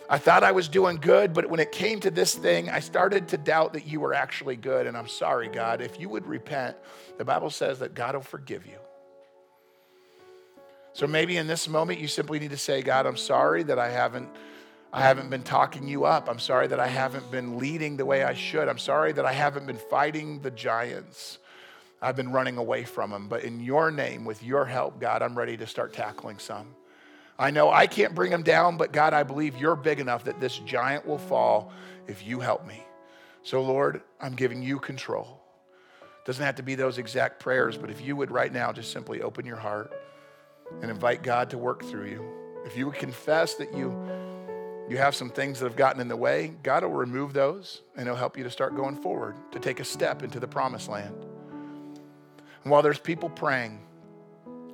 I 0.08 0.18
thought 0.18 0.44
I 0.44 0.52
was 0.52 0.68
doing 0.68 0.96
good, 0.96 1.32
but 1.32 1.48
when 1.48 1.60
it 1.60 1.72
came 1.72 1.98
to 2.00 2.10
this 2.10 2.34
thing, 2.34 2.68
I 2.68 2.80
started 2.80 3.28
to 3.28 3.38
doubt 3.38 3.72
that 3.72 3.86
you 3.86 4.00
were 4.00 4.12
actually 4.12 4.56
good. 4.56 4.86
And 4.86 4.96
I'm 4.96 5.08
sorry, 5.08 5.48
God. 5.48 5.80
If 5.80 5.98
you 5.98 6.08
would 6.10 6.26
repent, 6.26 6.76
the 7.16 7.24
Bible 7.24 7.50
says 7.50 7.78
that 7.78 7.94
God 7.94 8.14
will 8.14 8.22
forgive 8.22 8.66
you. 8.66 8.76
So 10.94 11.08
maybe 11.08 11.36
in 11.36 11.48
this 11.48 11.68
moment, 11.68 11.98
you 11.98 12.06
simply 12.06 12.38
need 12.38 12.52
to 12.52 12.56
say, 12.56 12.80
God, 12.80 13.04
I'm 13.04 13.16
sorry 13.16 13.64
that 13.64 13.78
I 13.80 13.90
haven't. 13.90 14.28
I 14.92 15.00
haven't 15.00 15.28
been 15.28 15.42
talking 15.42 15.88
you 15.88 16.04
up. 16.04 16.28
I'm 16.28 16.38
sorry 16.38 16.68
that 16.68 16.78
I 16.78 16.86
haven't 16.86 17.28
been 17.32 17.58
leading 17.58 17.96
the 17.96 18.06
way 18.06 18.22
I 18.22 18.32
should. 18.32 18.68
I'm 18.68 18.78
sorry 18.78 19.10
that 19.10 19.26
I 19.26 19.32
haven't 19.32 19.66
been 19.66 19.76
fighting 19.90 20.40
the 20.40 20.52
giants. 20.52 21.38
I've 22.00 22.14
been 22.14 22.30
running 22.30 22.58
away 22.58 22.84
from 22.84 23.10
them. 23.10 23.26
But 23.26 23.42
in 23.42 23.58
your 23.58 23.90
name, 23.90 24.24
with 24.24 24.44
your 24.44 24.64
help, 24.64 25.00
God, 25.00 25.20
I'm 25.20 25.36
ready 25.36 25.56
to 25.56 25.66
start 25.66 25.92
tackling 25.92 26.38
some. 26.38 26.76
I 27.40 27.50
know 27.50 27.72
I 27.72 27.88
can't 27.88 28.14
bring 28.14 28.30
them 28.30 28.44
down, 28.44 28.76
but 28.76 28.92
God, 28.92 29.14
I 29.14 29.24
believe 29.24 29.56
you're 29.56 29.74
big 29.74 29.98
enough 29.98 30.22
that 30.24 30.38
this 30.38 30.58
giant 30.58 31.04
will 31.04 31.18
fall 31.18 31.72
if 32.06 32.24
you 32.24 32.38
help 32.38 32.64
me. 32.68 32.80
So, 33.42 33.60
Lord, 33.62 34.00
I'm 34.20 34.36
giving 34.36 34.62
you 34.62 34.78
control. 34.78 35.40
Doesn't 36.24 36.44
have 36.44 36.54
to 36.54 36.62
be 36.62 36.76
those 36.76 36.98
exact 36.98 37.40
prayers, 37.40 37.76
but 37.76 37.90
if 37.90 38.00
you 38.00 38.14
would 38.14 38.30
right 38.30 38.52
now 38.52 38.72
just 38.72 38.92
simply 38.92 39.22
open 39.22 39.44
your 39.44 39.56
heart 39.56 39.92
and 40.82 40.90
invite 40.90 41.22
God 41.22 41.50
to 41.50 41.58
work 41.58 41.84
through 41.84 42.06
you. 42.06 42.24
If 42.64 42.76
you 42.76 42.86
would 42.86 42.96
confess 42.96 43.54
that 43.54 43.74
you 43.74 43.92
you 44.88 44.98
have 44.98 45.14
some 45.14 45.30
things 45.30 45.60
that 45.60 45.66
have 45.66 45.76
gotten 45.76 46.00
in 46.00 46.08
the 46.08 46.16
way, 46.16 46.52
God 46.62 46.82
will 46.82 46.90
remove 46.90 47.32
those 47.32 47.80
and 47.96 48.06
he'll 48.06 48.16
help 48.16 48.36
you 48.36 48.44
to 48.44 48.50
start 48.50 48.76
going 48.76 48.96
forward, 48.96 49.34
to 49.52 49.58
take 49.58 49.80
a 49.80 49.84
step 49.84 50.22
into 50.22 50.38
the 50.38 50.46
promised 50.46 50.90
land. 50.90 51.14
And 52.62 52.70
while 52.70 52.82
there's 52.82 52.98
people 52.98 53.30
praying, 53.30 53.80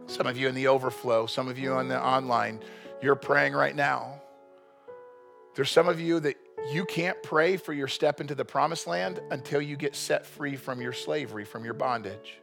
some 0.07 0.27
of 0.27 0.37
you 0.37 0.49
in 0.49 0.57
the 0.57 0.67
overflow, 0.67 1.27
some 1.27 1.47
of 1.47 1.61
you 1.61 1.73
on 1.73 1.87
the 1.87 2.03
online, 2.03 2.61
you're 3.01 3.15
praying 3.15 3.53
right 3.53 3.75
now. 3.75 4.21
There's 5.55 5.71
some 5.71 5.89
of 5.89 6.01
you 6.01 6.19
that 6.21 6.37
you 6.73 6.85
can't 6.85 7.21
pray 7.23 7.57
for 7.57 7.73
your 7.73 7.89
step 7.89 8.21
into 8.21 8.35
the 8.35 8.45
promised 8.45 8.87
land 8.89 9.21
until 9.31 9.63
you 9.63 9.77
get 9.77 9.95
set 9.95 10.27
free 10.27 10.57
from 10.57 10.81
your 10.81 10.93
slavery, 10.93 11.45
from 11.45 11.65
your 11.65 11.75
bondage. 11.75 12.39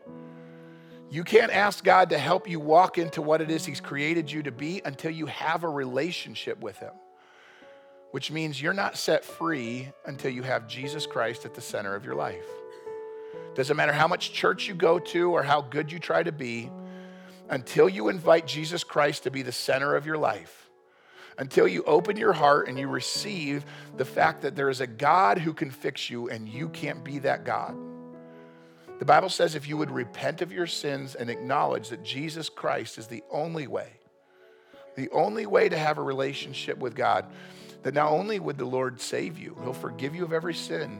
You 1.09 1.23
can't 1.23 1.51
ask 1.51 1.83
God 1.83 2.09
to 2.09 2.17
help 2.17 2.49
you 2.49 2.59
walk 2.59 2.97
into 2.97 3.21
what 3.21 3.41
it 3.41 3.49
is 3.49 3.65
He's 3.65 3.79
created 3.79 4.29
you 4.29 4.43
to 4.43 4.51
be 4.51 4.81
until 4.83 5.11
you 5.11 5.27
have 5.27 5.63
a 5.63 5.69
relationship 5.69 6.59
with 6.59 6.77
Him, 6.79 6.91
which 8.11 8.29
means 8.29 8.61
you're 8.61 8.73
not 8.73 8.97
set 8.97 9.23
free 9.23 9.89
until 10.05 10.31
you 10.31 10.43
have 10.43 10.67
Jesus 10.67 11.05
Christ 11.05 11.45
at 11.45 11.53
the 11.53 11.61
center 11.61 11.95
of 11.95 12.03
your 12.03 12.15
life. 12.15 12.45
Doesn't 13.55 13.77
matter 13.77 13.93
how 13.93 14.07
much 14.07 14.33
church 14.33 14.67
you 14.67 14.75
go 14.75 14.99
to 14.99 15.31
or 15.31 15.43
how 15.43 15.61
good 15.61 15.91
you 15.91 15.97
try 15.97 16.23
to 16.23 16.33
be, 16.33 16.69
until 17.49 17.87
you 17.87 18.09
invite 18.09 18.45
Jesus 18.45 18.83
Christ 18.83 19.23
to 19.23 19.31
be 19.31 19.41
the 19.41 19.53
center 19.53 19.95
of 19.95 20.05
your 20.05 20.17
life, 20.17 20.69
until 21.37 21.69
you 21.69 21.83
open 21.83 22.17
your 22.17 22.33
heart 22.33 22.67
and 22.67 22.77
you 22.77 22.89
receive 22.89 23.65
the 23.95 24.03
fact 24.03 24.41
that 24.41 24.57
there 24.57 24.69
is 24.69 24.81
a 24.81 24.87
God 24.87 25.37
who 25.37 25.53
can 25.53 25.71
fix 25.71 26.09
you 26.09 26.29
and 26.29 26.49
you 26.49 26.67
can't 26.67 27.01
be 27.05 27.19
that 27.19 27.45
God. 27.45 27.77
The 28.99 29.05
Bible 29.05 29.29
says 29.29 29.53
if 29.53 29.67
you 29.67 29.77
would 29.77 29.91
repent 29.91 30.41
of 30.41 30.51
your 30.51 30.67
sins 30.67 31.15
and 31.15 31.29
acknowledge 31.29 31.89
that 31.89 32.03
Jesus 32.03 32.49
Christ 32.49 32.97
is 32.97 33.07
the 33.07 33.23
only 33.29 33.67
way, 33.67 33.91
the 34.95 35.09
only 35.11 35.45
way 35.45 35.69
to 35.69 35.77
have 35.77 35.99
a 35.99 36.03
relationship 36.03 36.77
with 36.79 36.95
God, 36.95 37.25
that 37.83 37.93
not 37.93 38.11
only 38.11 38.39
would 38.39 38.57
the 38.57 38.65
Lord 38.65 38.99
save 38.99 39.37
you, 39.37 39.55
He'll 39.61 39.73
forgive 39.73 40.15
you 40.15 40.23
of 40.23 40.33
every 40.33 40.55
sin, 40.55 40.99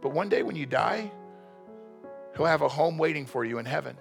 but 0.00 0.12
one 0.12 0.28
day 0.28 0.42
when 0.42 0.56
you 0.56 0.64
die, 0.64 1.10
He'll 2.36 2.46
have 2.46 2.62
a 2.62 2.68
home 2.68 2.96
waiting 2.96 3.26
for 3.26 3.44
you 3.44 3.58
in 3.58 3.66
heaven, 3.66 3.96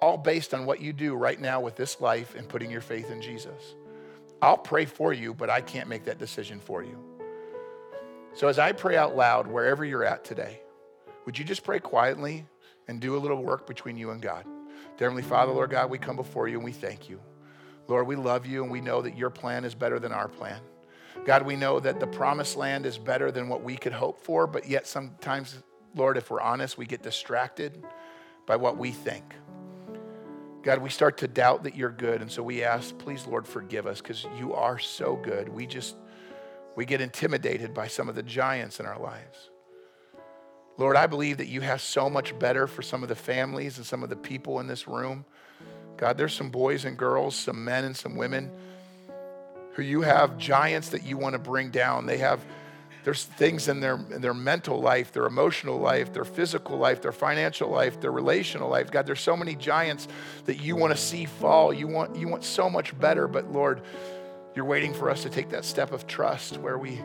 all 0.00 0.16
based 0.16 0.54
on 0.54 0.64
what 0.64 0.80
you 0.80 0.92
do 0.92 1.14
right 1.14 1.40
now 1.40 1.60
with 1.60 1.76
this 1.76 2.00
life 2.00 2.34
and 2.34 2.48
putting 2.48 2.70
your 2.70 2.80
faith 2.80 3.10
in 3.10 3.20
Jesus. 3.20 3.74
I'll 4.40 4.58
pray 4.58 4.86
for 4.86 5.12
you, 5.12 5.34
but 5.34 5.50
I 5.50 5.60
can't 5.60 5.88
make 5.88 6.04
that 6.06 6.18
decision 6.18 6.58
for 6.58 6.82
you. 6.82 6.98
So 8.34 8.48
as 8.48 8.58
I 8.58 8.72
pray 8.72 8.96
out 8.96 9.14
loud, 9.14 9.46
wherever 9.46 9.84
you're 9.84 10.04
at 10.04 10.24
today, 10.24 10.60
would 11.24 11.38
you 11.38 11.44
just 11.44 11.64
pray 11.64 11.78
quietly 11.78 12.46
and 12.88 13.00
do 13.00 13.16
a 13.16 13.18
little 13.18 13.42
work 13.42 13.66
between 13.66 13.96
you 13.96 14.10
and 14.10 14.20
God? 14.20 14.44
Dear 14.98 15.08
Heavenly 15.08 15.22
Father, 15.22 15.52
Lord 15.52 15.70
God, 15.70 15.90
we 15.90 15.98
come 15.98 16.16
before 16.16 16.48
you 16.48 16.56
and 16.56 16.64
we 16.64 16.72
thank 16.72 17.08
you. 17.08 17.20
Lord, 17.88 18.06
we 18.06 18.16
love 18.16 18.46
you 18.46 18.62
and 18.62 18.70
we 18.70 18.80
know 18.80 19.02
that 19.02 19.16
your 19.16 19.30
plan 19.30 19.64
is 19.64 19.74
better 19.74 19.98
than 19.98 20.12
our 20.12 20.28
plan. 20.28 20.60
God, 21.24 21.44
we 21.44 21.56
know 21.56 21.80
that 21.80 22.00
the 22.00 22.06
promised 22.06 22.56
land 22.56 22.86
is 22.86 22.98
better 22.98 23.30
than 23.30 23.48
what 23.48 23.62
we 23.62 23.76
could 23.76 23.92
hope 23.92 24.22
for, 24.22 24.46
but 24.46 24.68
yet 24.68 24.86
sometimes 24.86 25.62
Lord, 25.94 26.16
if 26.16 26.30
we're 26.30 26.40
honest, 26.40 26.78
we 26.78 26.86
get 26.86 27.02
distracted 27.02 27.82
by 28.46 28.56
what 28.56 28.76
we 28.76 28.90
think. 28.90 29.24
God, 30.62 30.80
we 30.80 30.90
start 30.90 31.18
to 31.18 31.28
doubt 31.28 31.64
that 31.64 31.76
you're 31.76 31.90
good. 31.90 32.22
And 32.22 32.30
so 32.30 32.42
we 32.42 32.62
ask, 32.62 32.96
please, 32.98 33.26
Lord, 33.26 33.46
forgive 33.46 33.86
us 33.86 34.00
because 34.00 34.26
you 34.38 34.54
are 34.54 34.78
so 34.78 35.16
good. 35.16 35.48
We 35.48 35.66
just, 35.66 35.96
we 36.76 36.84
get 36.84 37.00
intimidated 37.00 37.74
by 37.74 37.88
some 37.88 38.08
of 38.08 38.14
the 38.14 38.22
giants 38.22 38.78
in 38.78 38.86
our 38.86 38.98
lives. 38.98 39.50
Lord, 40.78 40.96
I 40.96 41.06
believe 41.06 41.38
that 41.38 41.48
you 41.48 41.60
have 41.60 41.80
so 41.80 42.08
much 42.08 42.38
better 42.38 42.66
for 42.66 42.82
some 42.82 43.02
of 43.02 43.08
the 43.08 43.14
families 43.14 43.76
and 43.76 43.86
some 43.86 44.02
of 44.02 44.08
the 44.08 44.16
people 44.16 44.60
in 44.60 44.66
this 44.66 44.88
room. 44.88 45.24
God, 45.96 46.18
there's 46.18 46.34
some 46.34 46.50
boys 46.50 46.84
and 46.84 46.96
girls, 46.96 47.36
some 47.36 47.64
men 47.64 47.84
and 47.84 47.96
some 47.96 48.16
women 48.16 48.50
who 49.74 49.82
you 49.82 50.02
have 50.02 50.38
giants 50.38 50.90
that 50.90 51.04
you 51.04 51.16
want 51.16 51.34
to 51.34 51.38
bring 51.38 51.70
down. 51.70 52.06
They 52.06 52.18
have 52.18 52.44
there's 53.04 53.24
things 53.24 53.66
in 53.66 53.80
their, 53.80 53.96
in 53.96 54.20
their 54.20 54.34
mental 54.34 54.80
life, 54.80 55.12
their 55.12 55.26
emotional 55.26 55.78
life, 55.78 56.12
their 56.12 56.24
physical 56.24 56.78
life, 56.78 57.02
their 57.02 57.12
financial 57.12 57.68
life, 57.68 58.00
their 58.00 58.12
relational 58.12 58.68
life. 58.68 58.92
God, 58.92 59.06
there's 59.06 59.20
so 59.20 59.36
many 59.36 59.56
giants 59.56 60.06
that 60.44 60.60
you 60.60 60.76
want 60.76 60.92
to 60.92 60.96
see 60.96 61.24
fall. 61.24 61.72
You 61.72 61.88
want, 61.88 62.14
you 62.14 62.28
want 62.28 62.44
so 62.44 62.70
much 62.70 62.96
better, 62.98 63.26
but 63.26 63.50
Lord, 63.50 63.80
you're 64.54 64.64
waiting 64.64 64.94
for 64.94 65.10
us 65.10 65.22
to 65.24 65.30
take 65.30 65.50
that 65.50 65.64
step 65.64 65.92
of 65.92 66.06
trust 66.06 66.58
where 66.58 66.78
we, 66.78 67.00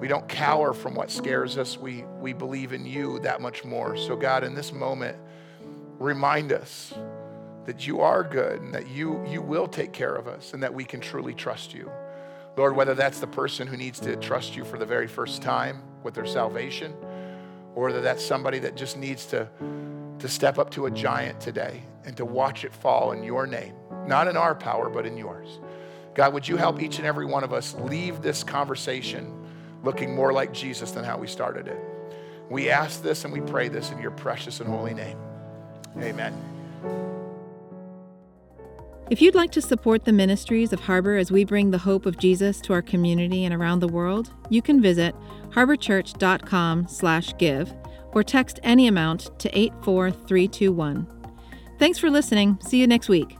we 0.00 0.08
don't 0.08 0.28
cower 0.28 0.72
from 0.72 0.94
what 0.94 1.10
scares 1.10 1.56
us. 1.56 1.78
We, 1.78 2.04
we 2.20 2.32
believe 2.32 2.72
in 2.72 2.84
you 2.84 3.18
that 3.20 3.40
much 3.40 3.64
more. 3.64 3.96
So, 3.96 4.16
God, 4.16 4.44
in 4.44 4.54
this 4.54 4.72
moment, 4.72 5.16
remind 5.98 6.52
us 6.52 6.92
that 7.66 7.86
you 7.86 8.00
are 8.00 8.22
good 8.22 8.60
and 8.60 8.74
that 8.74 8.88
you, 8.88 9.24
you 9.26 9.40
will 9.40 9.66
take 9.66 9.92
care 9.92 10.14
of 10.14 10.28
us 10.28 10.52
and 10.52 10.62
that 10.62 10.74
we 10.74 10.84
can 10.84 11.00
truly 11.00 11.32
trust 11.32 11.72
you. 11.72 11.90
Lord, 12.56 12.76
whether 12.76 12.94
that's 12.94 13.18
the 13.18 13.26
person 13.26 13.66
who 13.66 13.76
needs 13.76 13.98
to 14.00 14.16
trust 14.16 14.54
you 14.54 14.64
for 14.64 14.78
the 14.78 14.86
very 14.86 15.08
first 15.08 15.42
time 15.42 15.82
with 16.02 16.14
their 16.14 16.26
salvation, 16.26 16.94
or 17.74 17.86
whether 17.86 18.00
that's 18.00 18.24
somebody 18.24 18.58
that 18.60 18.76
just 18.76 18.96
needs 18.96 19.26
to, 19.26 19.48
to 20.18 20.28
step 20.28 20.58
up 20.58 20.70
to 20.70 20.86
a 20.86 20.90
giant 20.90 21.40
today 21.40 21.82
and 22.04 22.16
to 22.16 22.24
watch 22.24 22.64
it 22.64 22.72
fall 22.72 23.12
in 23.12 23.24
your 23.24 23.46
name, 23.46 23.74
not 24.06 24.28
in 24.28 24.36
our 24.36 24.54
power, 24.54 24.88
but 24.88 25.06
in 25.06 25.16
yours. 25.16 25.58
God, 26.14 26.32
would 26.32 26.46
you 26.46 26.56
help 26.56 26.80
each 26.80 26.98
and 26.98 27.06
every 27.06 27.26
one 27.26 27.42
of 27.42 27.52
us 27.52 27.74
leave 27.74 28.22
this 28.22 28.44
conversation 28.44 29.43
looking 29.84 30.14
more 30.14 30.32
like 30.32 30.52
Jesus 30.52 30.90
than 30.90 31.04
how 31.04 31.18
we 31.18 31.26
started 31.26 31.68
it? 31.68 31.78
We 32.50 32.70
ask 32.70 33.02
this 33.02 33.24
and 33.24 33.32
we 33.32 33.40
pray 33.40 33.68
this 33.68 33.90
in 33.90 33.98
your 33.98 34.10
precious 34.10 34.60
and 34.60 34.68
holy 34.68 34.94
name. 34.94 35.18
Amen. 35.98 36.34
If 39.10 39.20
you'd 39.20 39.34
like 39.34 39.50
to 39.52 39.60
support 39.60 40.06
the 40.06 40.12
ministries 40.12 40.72
of 40.72 40.80
Harbor 40.80 41.18
as 41.18 41.30
we 41.30 41.44
bring 41.44 41.70
the 41.70 41.78
hope 41.78 42.06
of 42.06 42.16
Jesus 42.18 42.58
to 42.62 42.72
our 42.72 42.80
community 42.80 43.44
and 43.44 43.52
around 43.52 43.80
the 43.80 43.88
world, 43.88 44.30
you 44.48 44.62
can 44.62 44.80
visit 44.80 45.14
harborchurch.com/give 45.50 47.74
or 48.12 48.22
text 48.22 48.60
any 48.62 48.86
amount 48.86 49.38
to 49.40 49.58
84321. 49.58 51.06
Thanks 51.78 51.98
for 51.98 52.10
listening. 52.10 52.56
See 52.62 52.80
you 52.80 52.86
next 52.86 53.10
week. 53.10 53.36